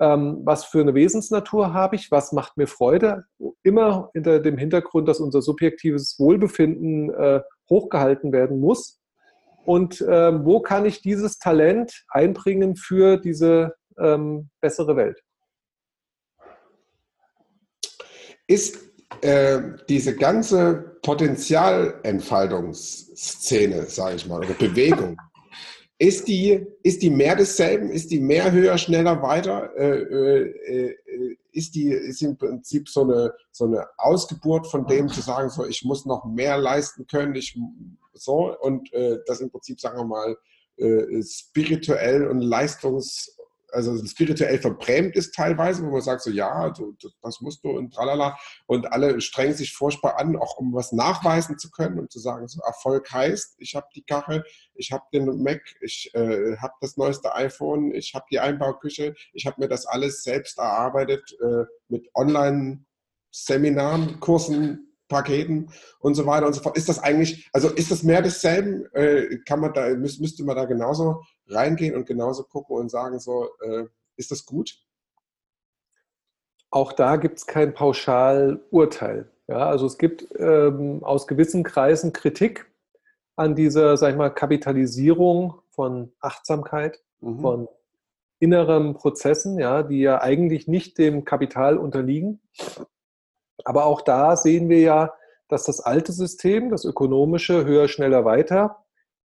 Ähm, 0.00 0.40
was 0.44 0.64
für 0.64 0.80
eine 0.80 0.94
Wesensnatur 0.94 1.72
habe 1.72 1.96
ich? 1.96 2.10
Was 2.10 2.32
macht 2.32 2.56
mir 2.56 2.66
Freude? 2.66 3.24
Immer 3.62 4.10
hinter 4.12 4.40
dem 4.40 4.58
Hintergrund, 4.58 5.08
dass 5.08 5.20
unser 5.20 5.40
subjektives 5.40 6.18
Wohlbefinden 6.18 7.10
äh, 7.14 7.40
hochgehalten 7.70 8.32
werden 8.32 8.58
muss. 8.60 8.98
Und 9.64 10.04
ähm, 10.08 10.44
wo 10.44 10.60
kann 10.60 10.84
ich 10.84 11.00
dieses 11.00 11.38
Talent 11.38 12.04
einbringen 12.08 12.76
für 12.76 13.16
diese 13.16 13.74
ähm, 13.98 14.50
bessere 14.60 14.94
Welt? 14.96 15.20
Ist 18.46 18.78
äh, 19.22 19.62
diese 19.88 20.14
ganze 20.16 20.98
Potenzialentfaltungsszene, 21.02 23.86
sage 23.86 24.16
ich 24.16 24.26
mal, 24.26 24.40
oder 24.40 24.52
Bewegung, 24.54 25.16
ist 25.98 26.28
die, 26.28 26.66
ist 26.82 27.00
die 27.00 27.08
mehr 27.08 27.36
desselben? 27.36 27.88
Ist 27.88 28.10
die 28.10 28.20
mehr 28.20 28.52
höher, 28.52 28.76
schneller, 28.76 29.22
weiter? 29.22 29.74
Äh, 29.76 30.02
äh, 30.02 30.42
äh, 30.66 30.94
ist 31.52 31.74
die 31.74 31.88
ist 31.88 32.20
im 32.20 32.36
Prinzip 32.36 32.86
so 32.88 33.02
eine, 33.02 33.32
so 33.52 33.64
eine 33.66 33.86
Ausgeburt 33.96 34.66
von 34.66 34.86
dem 34.86 35.08
zu 35.08 35.20
sagen, 35.20 35.48
so 35.48 35.64
ich 35.64 35.84
muss 35.84 36.04
noch 36.04 36.24
mehr 36.24 36.58
leisten 36.58 37.06
können, 37.06 37.36
ich 37.36 37.56
so 38.14 38.56
und 38.60 38.92
äh, 38.92 39.18
das 39.26 39.40
im 39.40 39.50
Prinzip, 39.50 39.80
sagen 39.80 39.98
wir 39.98 40.04
mal, 40.04 40.36
äh, 40.76 41.22
spirituell 41.22 42.26
und 42.26 42.40
leistungs 42.40 43.36
also 43.74 44.04
spirituell 44.06 44.58
verbrämt 44.58 45.16
ist 45.16 45.34
teilweise, 45.34 45.84
wo 45.84 45.90
man 45.90 46.00
sagt 46.00 46.22
so, 46.22 46.30
ja, 46.30 46.70
du, 46.70 46.96
das 47.22 47.40
musst 47.40 47.64
du 47.64 47.70
und 47.70 47.92
tralala. 47.92 48.38
Und 48.66 48.90
alle 48.92 49.20
strengen 49.20 49.54
sich 49.54 49.74
furchtbar 49.74 50.18
an, 50.18 50.36
auch 50.36 50.56
um 50.56 50.72
was 50.72 50.92
nachweisen 50.92 51.58
zu 51.58 51.70
können 51.70 51.98
und 51.98 52.10
zu 52.10 52.20
sagen, 52.20 52.48
so 52.48 52.62
Erfolg 52.62 53.10
heißt, 53.10 53.56
ich 53.58 53.74
habe 53.74 53.86
die 53.94 54.02
Kachel, 54.02 54.44
ich 54.74 54.92
habe 54.92 55.04
den 55.12 55.42
Mac, 55.42 55.60
ich 55.80 56.10
äh, 56.14 56.56
habe 56.56 56.74
das 56.80 56.96
neueste 56.96 57.34
iPhone, 57.34 57.92
ich 57.92 58.14
habe 58.14 58.24
die 58.30 58.40
Einbauküche, 58.40 59.14
ich 59.32 59.46
habe 59.46 59.60
mir 59.60 59.68
das 59.68 59.86
alles 59.86 60.22
selbst 60.22 60.58
erarbeitet 60.58 61.36
äh, 61.42 61.64
mit 61.88 62.08
Online-Seminaren, 62.14 64.20
Kursen, 64.20 64.93
Paketen 65.14 65.70
und 66.00 66.16
so 66.16 66.26
weiter 66.26 66.46
und 66.46 66.54
so 66.54 66.60
fort. 66.60 66.76
Ist 66.76 66.88
das 66.88 66.98
eigentlich, 66.98 67.48
also 67.52 67.68
ist 67.68 67.92
das 67.92 68.02
mehr 68.02 68.20
desselben? 68.20 68.86
Äh, 68.94 69.38
kann 69.46 69.60
man 69.60 69.72
da, 69.72 69.90
müsste 69.90 70.42
man 70.42 70.56
da 70.56 70.64
genauso 70.64 71.22
reingehen 71.46 71.94
und 71.94 72.04
genauso 72.04 72.42
gucken 72.42 72.76
und 72.76 72.90
sagen, 72.90 73.20
so, 73.20 73.48
äh, 73.60 73.84
ist 74.16 74.32
das 74.32 74.44
gut? 74.44 74.76
Auch 76.70 76.92
da 76.92 77.14
gibt 77.14 77.38
es 77.38 77.46
kein 77.46 77.74
Pauschalurteil. 77.74 79.30
Ja, 79.46 79.68
also 79.68 79.86
es 79.86 79.98
gibt 79.98 80.26
ähm, 80.36 81.04
aus 81.04 81.28
gewissen 81.28 81.62
Kreisen 81.62 82.12
Kritik 82.12 82.66
an 83.36 83.54
dieser, 83.54 83.96
sag 83.96 84.10
ich 84.10 84.16
mal, 84.16 84.30
Kapitalisierung 84.30 85.60
von 85.70 86.12
Achtsamkeit, 86.18 86.98
mhm. 87.20 87.40
von 87.40 87.68
inneren 88.40 88.94
Prozessen, 88.94 89.58
ja, 89.60 89.84
die 89.84 90.00
ja 90.00 90.20
eigentlich 90.20 90.66
nicht 90.66 90.98
dem 90.98 91.24
Kapital 91.24 91.78
unterliegen. 91.78 92.40
Aber 93.64 93.86
auch 93.86 94.02
da 94.02 94.36
sehen 94.36 94.68
wir 94.68 94.80
ja, 94.80 95.14
dass 95.48 95.64
das 95.64 95.80
alte 95.80 96.12
System, 96.12 96.70
das 96.70 96.84
ökonomische, 96.84 97.64
höher, 97.64 97.88
schneller, 97.88 98.24
weiter, 98.24 98.84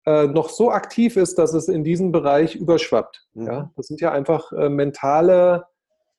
äh, 0.06 0.26
noch 0.26 0.50
so 0.50 0.70
aktiv 0.70 1.16
ist, 1.16 1.38
dass 1.38 1.54
es 1.54 1.68
in 1.68 1.84
diesen 1.84 2.12
Bereich 2.12 2.56
überschwappt. 2.56 3.26
Mhm. 3.34 3.46
Ja? 3.46 3.70
Das 3.76 3.86
sind 3.86 4.00
ja 4.00 4.12
einfach 4.12 4.52
äh, 4.52 4.68
mentale 4.68 5.66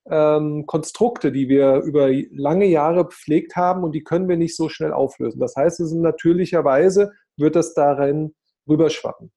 ähm, 0.10 0.66
Konstrukte, 0.66 1.32
die 1.32 1.49
wir 1.49 1.78
über 1.78 2.10
lange 2.32 2.66
Jahre 2.66 3.06
gepflegt 3.06 3.56
haben 3.56 3.84
und 3.84 3.93
die 3.93 4.03
können 4.03 4.30
wir 4.30 4.38
nicht 4.38 4.56
so 4.56 4.70
schnell 4.70 4.93
auflösen. 4.93 5.39
Das 5.39 5.56
heißt, 5.56 5.80
es 5.80 5.91
ist 5.91 5.97
natürlicherweise 5.97 7.12
wird 7.38 7.56
das 7.56 7.74
darin 7.74 8.34
rüberschwappen. 8.68 9.32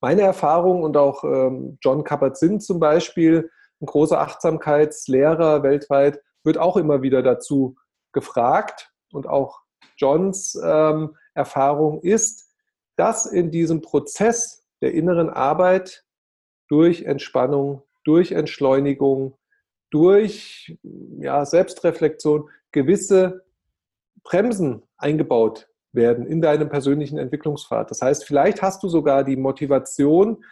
Meine 0.00 0.22
Erfahrung 0.22 0.82
und 0.82 0.96
auch 0.96 1.24
ähm, 1.24 1.78
John 1.82 2.04
Kabat-Zinn 2.04 2.60
zum 2.60 2.80
Beispiel, 2.80 3.50
ein 3.80 3.86
großer 3.86 4.20
Achtsamkeitslehrer 4.20 5.62
weltweit, 5.62 6.20
wird 6.44 6.58
auch 6.58 6.76
immer 6.76 7.02
wieder 7.02 7.22
dazu 7.22 7.76
gefragt 8.12 8.92
und 9.12 9.26
auch 9.26 9.60
Johns 9.96 10.58
ähm, 10.62 11.16
Erfahrung 11.34 12.00
ist, 12.02 12.48
dass 12.96 13.26
in 13.26 13.50
diesem 13.50 13.80
Prozess 13.80 14.64
der 14.80 14.92
inneren 14.94 15.30
Arbeit 15.30 16.04
durch 16.68 17.02
Entspannung, 17.02 17.82
durch 18.04 18.32
Entschleunigung, 18.32 19.36
durch 19.90 20.78
ja, 21.18 21.44
Selbstreflexion 21.44 22.48
gewisse 22.72 23.44
Bremsen 24.22 24.82
eingebaut 24.96 25.68
werden 25.92 26.26
in 26.26 26.40
deinem 26.40 26.68
persönlichen 26.68 27.18
Entwicklungspfad. 27.18 27.90
Das 27.90 28.02
heißt, 28.02 28.24
vielleicht 28.24 28.62
hast 28.62 28.82
du 28.82 28.88
sogar 28.88 29.24
die 29.24 29.36
Motivation, 29.36 30.44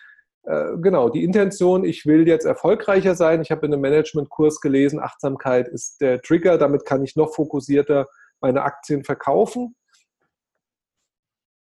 genau, 0.47 1.09
die 1.09 1.25
Intention, 1.25 1.85
ich 1.85 2.07
will 2.07 2.27
jetzt 2.29 2.47
erfolgreicher 2.47 3.15
sein. 3.15 3.43
Ich 3.43 3.51
habe 3.51 3.67
in 3.67 3.73
einem 3.73 3.83
Managementkurs 3.83 4.61
gelesen, 4.61 5.01
Achtsamkeit 5.01 5.69
ist 5.69 6.01
der 6.01 6.23
Trigger, 6.23 6.57
damit 6.57 6.85
kann 6.85 7.03
ich 7.03 7.17
noch 7.17 7.35
fokussierter 7.35 8.07
meine 8.41 8.63
Aktien 8.63 9.03
verkaufen. 9.05 9.75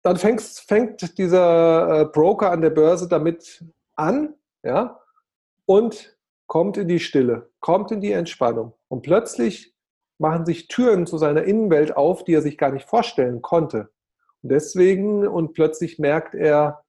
Dann 0.03 0.17
fängt, 0.17 0.43
fängt 0.43 1.19
dieser 1.19 2.01
äh, 2.01 2.05
Broker 2.07 2.51
an 2.51 2.61
der 2.61 2.71
Börse 2.71 3.09
damit 3.09 3.65
an, 3.97 4.35
ja, 4.63 5.01
und 5.67 6.17
kommt 6.47 6.77
in 6.77 6.89
die 6.89 7.01
Stille, 7.01 7.51
kommt 7.61 7.91
in 7.91 8.01
die 8.01 8.13
Entspannung. 8.13 8.73
Und 8.89 9.03
plötzlich 9.03 9.75
machen 10.19 10.47
sich 10.47 10.69
Türen 10.69 11.07
zu 11.07 11.19
seiner 11.19 11.45
Innenwelt 11.45 11.97
auf, 11.97 12.25
die 12.25 12.35
er 12.35 12.43
sich 12.43 12.59
gar 12.59 12.73
nicht 12.73 12.89
vorstellen 12.89 13.43
konnte. 13.43 13.91
Und 14.43 14.53
deswegen, 14.53 15.27
und 15.27 15.53
plötzlich 15.53 15.99
merkt 15.99 16.35
er, 16.35 16.85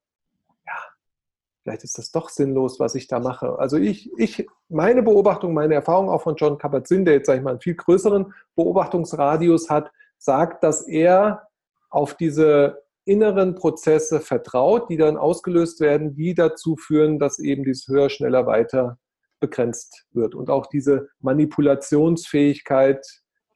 vielleicht 1.64 1.84
ist 1.84 1.98
das 1.98 2.12
doch 2.12 2.30
sinnlos, 2.30 2.80
was 2.80 2.96
ich 2.96 3.08
da 3.08 3.20
mache. 3.20 3.60
Also 3.60 3.78
ich, 3.78 4.12
ich 4.18 4.48
meine 4.70 5.04
Beobachtung, 5.04 5.54
meine 5.54 5.76
Erfahrung 5.76 6.10
auch 6.10 6.22
von 6.22 6.36
John 6.36 6.58
Kabat-Zinn, 6.58 7.06
der 7.06 7.16
jetzt, 7.16 7.28
sage 7.28 7.40
ich 7.40 7.44
mal, 7.44 7.52
einen 7.52 7.62
viel 7.62 7.76
größeren 7.76 8.34
Beobachtungsradius 8.56 9.70
hat, 9.70 9.92
sagt, 10.18 10.64
dass 10.64 10.88
er 10.88 11.48
auf 11.90 12.16
diese 12.16 12.84
inneren 13.06 13.56
Prozesse 13.56 14.20
vertraut, 14.20 14.90
die 14.90 14.98
dann 14.98 15.18
ausgelöst 15.18 15.80
werden, 15.80 16.16
die 16.16 16.36
dazu 16.36 16.76
führen, 16.76 17.18
dass 17.18 17.40
eben 17.40 17.64
dieses 17.64 17.88
höher, 17.88 18.10
schneller, 18.10 18.46
weiter 18.46 19.00
begrenzt 19.40 20.06
wird 20.12 20.36
und 20.36 20.50
auch 20.50 20.68
diese 20.68 21.10
Manipulationsfähigkeit, 21.22 23.06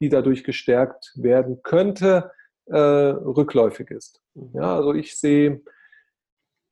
die 0.00 0.08
dadurch 0.08 0.44
gestärkt 0.44 1.12
werden 1.14 1.60
könnte, 1.62 2.32
äh, 2.66 2.78
rückläufig 2.78 3.90
ist. 3.90 4.20
Ja, 4.54 4.74
also 4.76 4.94
ich 4.94 5.18
sehe, 5.18 5.62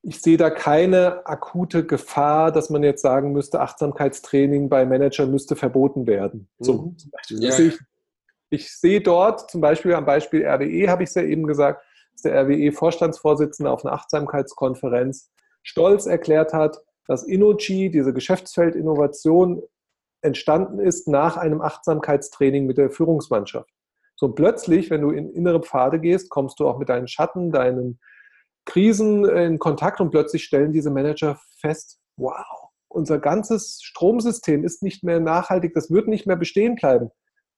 ich 0.05 0.21
sehe 0.21 0.35
da 0.35 0.49
keine 0.49 1.25
akute 1.25 1.85
Gefahr, 1.85 2.51
dass 2.51 2.69
man 2.69 2.83
jetzt 2.83 3.01
sagen 3.01 3.31
müsste, 3.31 3.61
Achtsamkeitstraining 3.61 4.67
bei 4.67 4.85
Managern 4.85 5.31
müsste 5.31 5.55
verboten 5.55 6.05
werden. 6.05 6.49
So, 6.59 6.73
mhm. 6.73 6.97
ja. 7.29 7.57
ich, 7.57 7.79
ich 8.49 8.77
sehe 8.77 8.99
dort 8.99 9.49
zum 9.49 9.61
Beispiel 9.61 9.93
am 9.93 10.05
Beispiel 10.05 10.45
RWE, 10.45 10.89
habe 10.89 11.03
ich 11.03 11.09
es 11.09 11.15
ja 11.15 11.23
eben 11.23 11.47
gesagt, 11.47 11.85
dass 12.11 12.23
der 12.23 12.35
RWE-Vorstandsvorsitzende 12.43 13.71
auf 13.71 13.85
einer 13.85 13.93
Achtsamkeitskonferenz 13.93 15.31
stolz 15.63 16.05
erklärt 16.05 16.51
hat, 16.51 16.77
dass 17.07 17.23
Innogy, 17.23 17.89
diese 17.89 18.13
Geschäftsfeldinnovation, 18.13 19.63
entstanden 20.21 20.79
ist 20.79 21.07
nach 21.07 21.37
einem 21.37 21.61
Achtsamkeitstraining 21.61 22.65
mit 22.65 22.77
der 22.77 22.89
Führungsmannschaft. 22.89 23.69
So 24.15 24.27
und 24.27 24.35
plötzlich, 24.35 24.89
wenn 24.89 25.01
du 25.01 25.11
in 25.11 25.31
innere 25.31 25.61
Pfade 25.61 25.99
gehst, 25.99 26.29
kommst 26.29 26.59
du 26.59 26.67
auch 26.67 26.77
mit 26.77 26.89
deinen 26.89 27.07
Schatten, 27.07 27.51
deinen 27.51 27.99
Krisen 28.65 29.25
in 29.25 29.59
Kontakt 29.59 29.99
und 29.99 30.11
plötzlich 30.11 30.43
stellen 30.43 30.71
diese 30.71 30.89
Manager 30.89 31.39
fest, 31.59 31.99
wow, 32.17 32.69
unser 32.87 33.19
ganzes 33.19 33.79
Stromsystem 33.81 34.63
ist 34.63 34.83
nicht 34.83 35.03
mehr 35.03 35.19
nachhaltig, 35.19 35.73
das 35.73 35.91
wird 35.91 36.07
nicht 36.07 36.27
mehr 36.27 36.35
bestehen 36.35 36.75
bleiben. 36.75 37.09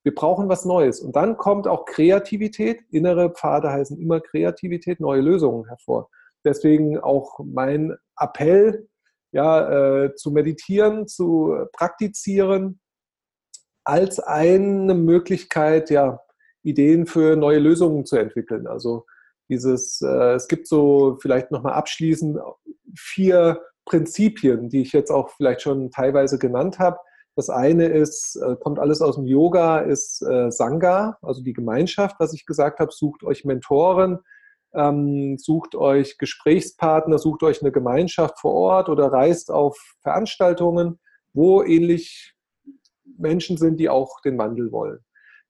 Wir 0.03 0.13
brauchen 0.13 0.49
was 0.49 0.65
Neues. 0.65 1.01
Und 1.01 1.15
dann 1.15 1.35
kommt 1.35 1.67
auch 1.67 1.85
Kreativität. 1.85 2.83
Innere 2.91 3.31
Pfade 3.31 3.71
heißen 3.71 3.99
immer 3.99 4.21
Kreativität, 4.21 4.99
neue 4.99 5.21
Lösungen 5.21 5.67
hervor. 5.67 6.09
Deswegen 6.45 6.99
auch 6.99 7.39
mein 7.43 7.97
Appell, 8.17 8.87
ja, 9.31 10.03
äh, 10.03 10.15
zu 10.15 10.31
meditieren, 10.31 11.07
zu 11.07 11.55
praktizieren, 11.73 12.79
als 13.83 14.19
eine 14.19 14.93
Möglichkeit, 14.93 15.89
ja, 15.89 16.19
Ideen 16.63 17.07
für 17.07 17.35
neue 17.35 17.59
Lösungen 17.59 18.05
zu 18.05 18.17
entwickeln. 18.17 18.67
Also 18.67 19.05
dieses, 19.49 20.01
äh, 20.01 20.33
es 20.33 20.47
gibt 20.47 20.67
so 20.67 21.17
vielleicht 21.21 21.51
nochmal 21.51 21.73
abschließend 21.73 22.39
vier 22.95 23.61
Prinzipien, 23.85 24.69
die 24.69 24.81
ich 24.81 24.93
jetzt 24.93 25.11
auch 25.11 25.29
vielleicht 25.29 25.61
schon 25.61 25.91
teilweise 25.91 26.39
genannt 26.39 26.79
habe, 26.79 26.97
das 27.35 27.49
eine 27.49 27.87
ist, 27.87 28.37
äh, 28.37 28.55
kommt 28.55 28.79
alles 28.79 29.01
aus 29.01 29.15
dem 29.15 29.25
Yoga, 29.25 29.79
ist 29.79 30.21
äh, 30.21 30.49
Sangha, 30.51 31.17
also 31.21 31.43
die 31.43 31.51
Gemeinschaft, 31.51 32.15
was 32.17 32.33
ich 32.33 32.45
gesagt 32.45 32.79
habe. 32.79 32.91
Sucht 32.93 33.23
euch 33.23 33.43
Mentoren, 33.43 34.19
ähm, 34.73 35.37
sucht 35.37 35.75
euch 35.75 36.17
Gesprächspartner, 36.17 37.17
sucht 37.17 37.43
euch 37.43 37.61
eine 37.61 37.73
Gemeinschaft 37.73 38.39
vor 38.39 38.53
Ort 38.53 38.89
oder 38.89 39.11
reist 39.11 39.51
auf 39.51 39.77
Veranstaltungen, 40.01 40.97
wo 41.33 41.61
ähnlich 41.61 42.33
Menschen 43.17 43.57
sind, 43.57 43.81
die 43.81 43.89
auch 43.89 44.21
den 44.21 44.37
Wandel 44.37 44.71
wollen. 44.71 44.99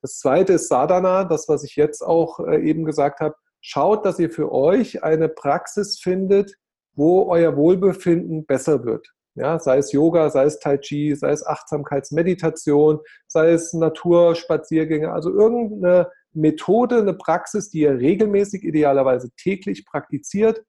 Das 0.01 0.17
zweite 0.17 0.53
ist 0.53 0.69
Sadhana, 0.69 1.23
das, 1.23 1.47
was 1.47 1.63
ich 1.63 1.75
jetzt 1.75 2.01
auch 2.01 2.39
äh, 2.39 2.67
eben 2.67 2.85
gesagt 2.85 3.19
habe. 3.19 3.35
Schaut, 3.67 4.05
dass 4.05 4.19
ihr 4.19 4.29
für 4.29 4.51
euch 4.51 5.03
eine 5.03 5.27
Praxis 5.27 5.99
findet, 5.99 6.53
wo 6.93 7.23
euer 7.23 7.57
Wohlbefinden 7.57 8.45
besser 8.45 8.85
wird. 8.85 9.11
Ja, 9.33 9.57
sei 9.57 9.79
es 9.79 9.91
Yoga, 9.91 10.29
sei 10.29 10.43
es 10.43 10.59
Tai 10.59 10.77
Chi, 10.77 11.15
sei 11.15 11.31
es 11.31 11.43
Achtsamkeitsmeditation, 11.43 12.99
sei 13.25 13.53
es 13.53 13.73
Naturspaziergänge, 13.73 15.11
also 15.11 15.31
irgendeine 15.31 16.11
Methode, 16.33 16.99
eine 16.99 17.15
Praxis, 17.15 17.71
die 17.71 17.79
ihr 17.79 17.97
regelmäßig, 17.97 18.63
idealerweise 18.63 19.31
täglich 19.35 19.83
praktiziert, 19.87 20.63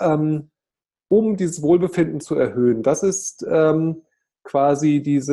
ähm, 0.00 0.50
um 1.08 1.36
dieses 1.36 1.60
Wohlbefinden 1.60 2.20
zu 2.20 2.36
erhöhen. 2.36 2.82
Das 2.82 3.02
ist 3.02 3.46
ähm, 3.46 4.00
quasi 4.44 5.02
dieses 5.02 5.28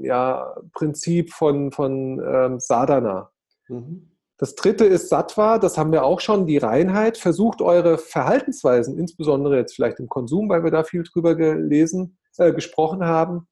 ja, 0.00 0.56
Prinzip 0.72 1.34
von, 1.34 1.72
von 1.72 2.22
ähm, 2.26 2.58
Sadhana. 2.58 3.30
Mhm. 3.68 4.10
Das 4.40 4.54
dritte 4.54 4.86
ist 4.86 5.10
Sattva, 5.10 5.58
das 5.58 5.76
haben 5.76 5.92
wir 5.92 6.02
auch 6.02 6.20
schon, 6.20 6.46
die 6.46 6.56
Reinheit. 6.56 7.18
Versucht 7.18 7.60
eure 7.60 7.98
Verhaltensweisen, 7.98 8.98
insbesondere 8.98 9.58
jetzt 9.58 9.74
vielleicht 9.74 10.00
im 10.00 10.08
Konsum, 10.08 10.48
weil 10.48 10.64
wir 10.64 10.70
da 10.70 10.82
viel 10.82 11.02
drüber 11.02 11.34
gelesen, 11.34 12.16
äh, 12.38 12.50
gesprochen 12.50 13.04
haben, 13.04 13.48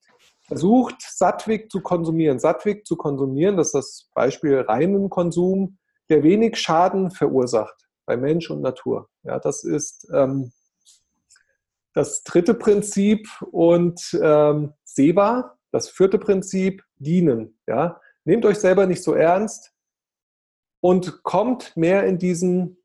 versucht 0.47 1.03
Sattwig 1.03 1.71
zu 1.71 1.83
konsumieren. 1.83 2.39
Sattwig 2.39 2.87
zu 2.87 2.97
konsumieren, 2.97 3.59
das 3.59 3.67
ist 3.67 3.75
das 3.75 4.11
Beispiel 4.15 4.61
reinen 4.61 5.11
Konsum, 5.11 5.77
der 6.09 6.23
wenig 6.23 6.57
Schaden 6.57 7.11
verursacht 7.11 7.87
bei 8.07 8.17
Mensch 8.17 8.51
und 8.51 8.63
Natur. 8.63 9.11
Ja, 9.25 9.39
das 9.39 9.65
ist 9.65 10.09
ähm, 10.15 10.53
das 11.93 12.23
dritte 12.23 12.55
Prinzip 12.55 13.29
und 13.51 14.19
ähm, 14.23 14.73
Seva, 14.85 15.59
das 15.71 15.91
vierte 15.91 16.19
Prinzip, 16.19 16.83
dienen. 16.97 17.59
Ja, 17.67 18.01
nehmt 18.25 18.47
euch 18.47 18.59
selber 18.59 18.87
nicht 18.87 19.03
so 19.03 19.13
ernst 19.13 19.75
und 20.81 21.23
kommt 21.23 21.77
mehr 21.77 22.05
in 22.05 22.19
diesen, 22.19 22.79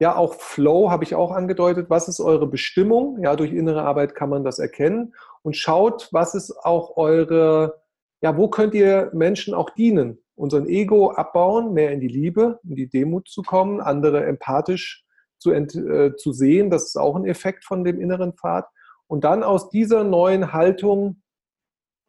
ja, 0.00 0.16
auch 0.16 0.34
Flow 0.34 0.90
habe 0.90 1.04
ich 1.04 1.14
auch 1.14 1.32
angedeutet. 1.32 1.90
Was 1.90 2.08
ist 2.08 2.20
eure 2.20 2.46
Bestimmung? 2.46 3.18
Ja, 3.22 3.36
durch 3.36 3.52
innere 3.52 3.82
Arbeit 3.82 4.14
kann 4.14 4.30
man 4.30 4.44
das 4.44 4.58
erkennen 4.58 5.14
und 5.42 5.56
schaut, 5.56 6.08
was 6.12 6.34
ist 6.34 6.52
auch 6.64 6.96
eure, 6.96 7.82
ja, 8.20 8.36
wo 8.36 8.48
könnt 8.48 8.74
ihr 8.74 9.10
Menschen 9.12 9.54
auch 9.54 9.70
dienen? 9.70 10.18
Unseren 10.36 10.66
Ego 10.66 11.12
abbauen, 11.12 11.74
mehr 11.74 11.92
in 11.92 12.00
die 12.00 12.08
Liebe, 12.08 12.58
in 12.64 12.74
die 12.74 12.88
Demut 12.88 13.28
zu 13.28 13.42
kommen, 13.42 13.80
andere 13.80 14.24
empathisch 14.24 15.04
zu, 15.38 15.52
äh, 15.52 16.16
zu 16.16 16.32
sehen. 16.32 16.70
Das 16.70 16.84
ist 16.84 16.96
auch 16.96 17.14
ein 17.14 17.26
Effekt 17.26 17.64
von 17.64 17.84
dem 17.84 18.00
inneren 18.00 18.32
Pfad. 18.32 18.66
Und 19.06 19.24
dann 19.24 19.42
aus 19.44 19.68
dieser 19.68 20.02
neuen 20.02 20.52
Haltung, 20.52 21.22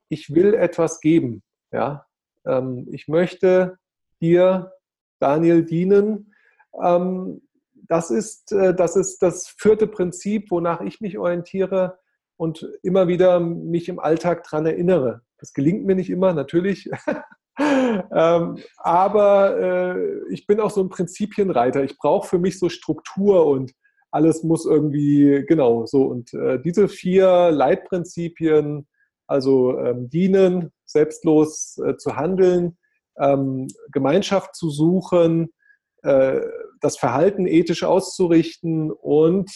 ich 0.10 0.34
will 0.34 0.54
etwas 0.54 1.02
geben. 1.02 1.44
Ja, 1.72 2.06
ähm, 2.46 2.88
ich 2.92 3.08
möchte 3.08 3.78
dir 4.22 4.72
Daniel 5.26 5.66
dienen. 5.66 6.34
Ähm, 6.84 7.42
das, 7.88 8.12
ist, 8.12 8.52
äh, 8.52 8.76
das 8.76 8.96
ist 8.96 9.24
das 9.24 9.48
vierte 9.48 9.88
Prinzip, 9.88 10.52
wonach 10.52 10.82
ich 10.82 11.02
mich 11.02 11.18
orientiere 11.18 11.98
und 12.38 12.70
immer 12.84 13.08
wieder 13.08 13.40
mich 13.40 13.90
im 13.90 14.00
Alltag 14.00 14.44
daran 14.44 14.68
erinnere. 14.68 15.22
Das 15.40 15.54
gelingt 15.54 15.84
mir 15.86 15.96
nicht 15.96 16.12
immer, 16.12 16.34
natürlich. 16.34 16.90
ähm, 17.60 18.58
aber 18.78 19.58
äh, 19.60 20.20
ich 20.30 20.46
bin 20.46 20.60
auch 20.60 20.70
so 20.70 20.82
ein 20.82 20.90
Prinzipienreiter. 20.90 21.84
Ich 21.84 21.98
brauche 21.98 22.28
für 22.28 22.40
mich 22.40 22.60
so 22.60 22.70
Struktur 22.70 23.48
und 23.48 23.72
alles 24.12 24.44
muss 24.44 24.66
irgendwie, 24.66 25.44
genau, 25.48 25.88
so. 25.88 26.04
Und 26.04 26.34
äh, 26.36 26.62
diese 26.62 26.88
vier 26.88 27.50
Leitprinzipien, 27.52 28.88
also 29.28 29.78
ähm, 29.80 30.08
dienen, 30.10 30.72
selbstlos 30.86 31.80
äh, 31.84 31.98
zu 31.98 32.16
handeln, 32.16 32.78
ähm, 33.20 33.68
Gemeinschaft 33.92 34.56
zu 34.56 34.70
suchen, 34.70 35.54
äh, 36.04 36.42
das 36.82 36.98
Verhalten 36.98 37.48
ethisch 37.48 37.84
auszurichten 37.84 38.92
und 38.92 39.52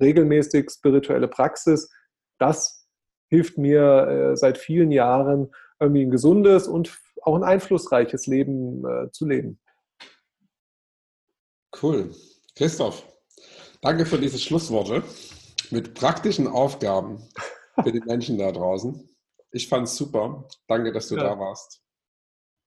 regelmäßig 0.00 0.70
spirituelle 0.70 1.28
Praxis. 1.28 1.90
Das 2.38 2.86
hilft 3.28 3.56
mir 3.56 4.32
äh, 4.32 4.36
seit 4.36 4.58
vielen 4.58 4.90
Jahren, 4.90 5.52
irgendwie 5.80 6.02
ein 6.02 6.10
gesundes 6.10 6.68
und 6.68 6.98
auch 7.22 7.36
ein 7.36 7.44
einflussreiches 7.44 8.26
Leben 8.26 8.84
äh, 8.84 9.10
zu 9.10 9.26
leben. 9.26 9.58
Cool. 11.80 12.14
Christoph, 12.54 13.06
danke 13.80 14.04
für 14.04 14.18
diese 14.18 14.38
Schlussworte 14.38 15.02
mit 15.70 15.94
praktischen 15.94 16.46
Aufgaben 16.46 17.26
für 17.82 17.92
die 17.92 18.00
Menschen 18.06 18.38
da 18.38 18.52
draußen. 18.52 19.08
Ich 19.52 19.68
fand 19.68 19.88
es 19.88 19.96
super. 19.96 20.46
Danke, 20.66 20.92
dass 20.92 21.08
du 21.08 21.16
ja. 21.16 21.22
da 21.22 21.38
warst. 21.38 21.81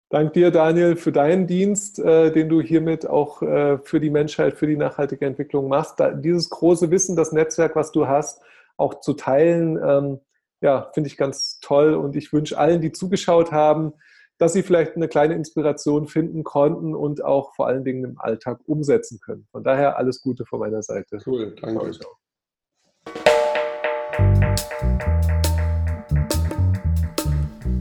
Dank 0.09 0.33
dir, 0.33 0.51
Daniel, 0.51 0.95
für 0.95 1.11
deinen 1.11 1.47
Dienst, 1.47 1.99
äh, 1.99 2.31
den 2.31 2.47
du 2.47 2.61
hiermit 2.61 3.07
auch 3.07 3.41
äh, 3.41 3.79
für 3.79 3.99
die 3.99 4.11
Menschheit, 4.11 4.55
für 4.55 4.67
die 4.67 4.77
nachhaltige 4.77 5.25
Entwicklung 5.25 5.67
machst. 5.67 5.99
Da, 5.99 6.11
dieses 6.11 6.49
große 6.49 6.91
Wissen, 6.91 7.15
das 7.15 7.31
Netzwerk, 7.31 7.75
was 7.75 7.91
du 7.91 8.07
hast, 8.07 8.41
auch 8.77 8.99
zu 8.99 9.13
teilen. 9.13 9.79
Ähm, 9.83 10.19
ja, 10.61 10.89
finde 10.93 11.07
ich 11.07 11.17
ganz 11.17 11.59
toll 11.59 11.95
und 11.95 12.15
ich 12.15 12.31
wünsche 12.33 12.57
allen, 12.57 12.81
die 12.81 12.91
zugeschaut 12.91 13.51
haben, 13.51 13.93
dass 14.37 14.53
sie 14.53 14.63
vielleicht 14.63 14.95
eine 14.95 15.07
kleine 15.07 15.33
Inspiration 15.33 16.07
finden 16.07 16.43
konnten 16.43 16.93
und 16.93 17.23
auch 17.23 17.55
vor 17.55 17.67
allen 17.67 17.83
Dingen 17.83 18.03
im 18.03 18.19
Alltag 18.19 18.59
umsetzen 18.65 19.19
können. 19.19 19.47
Von 19.51 19.63
daher 19.63 19.97
alles 19.97 20.21
Gute 20.21 20.45
von 20.45 20.59
meiner 20.59 20.83
Seite. 20.83 21.19
Cool, 21.25 21.55
danke. 21.59 21.91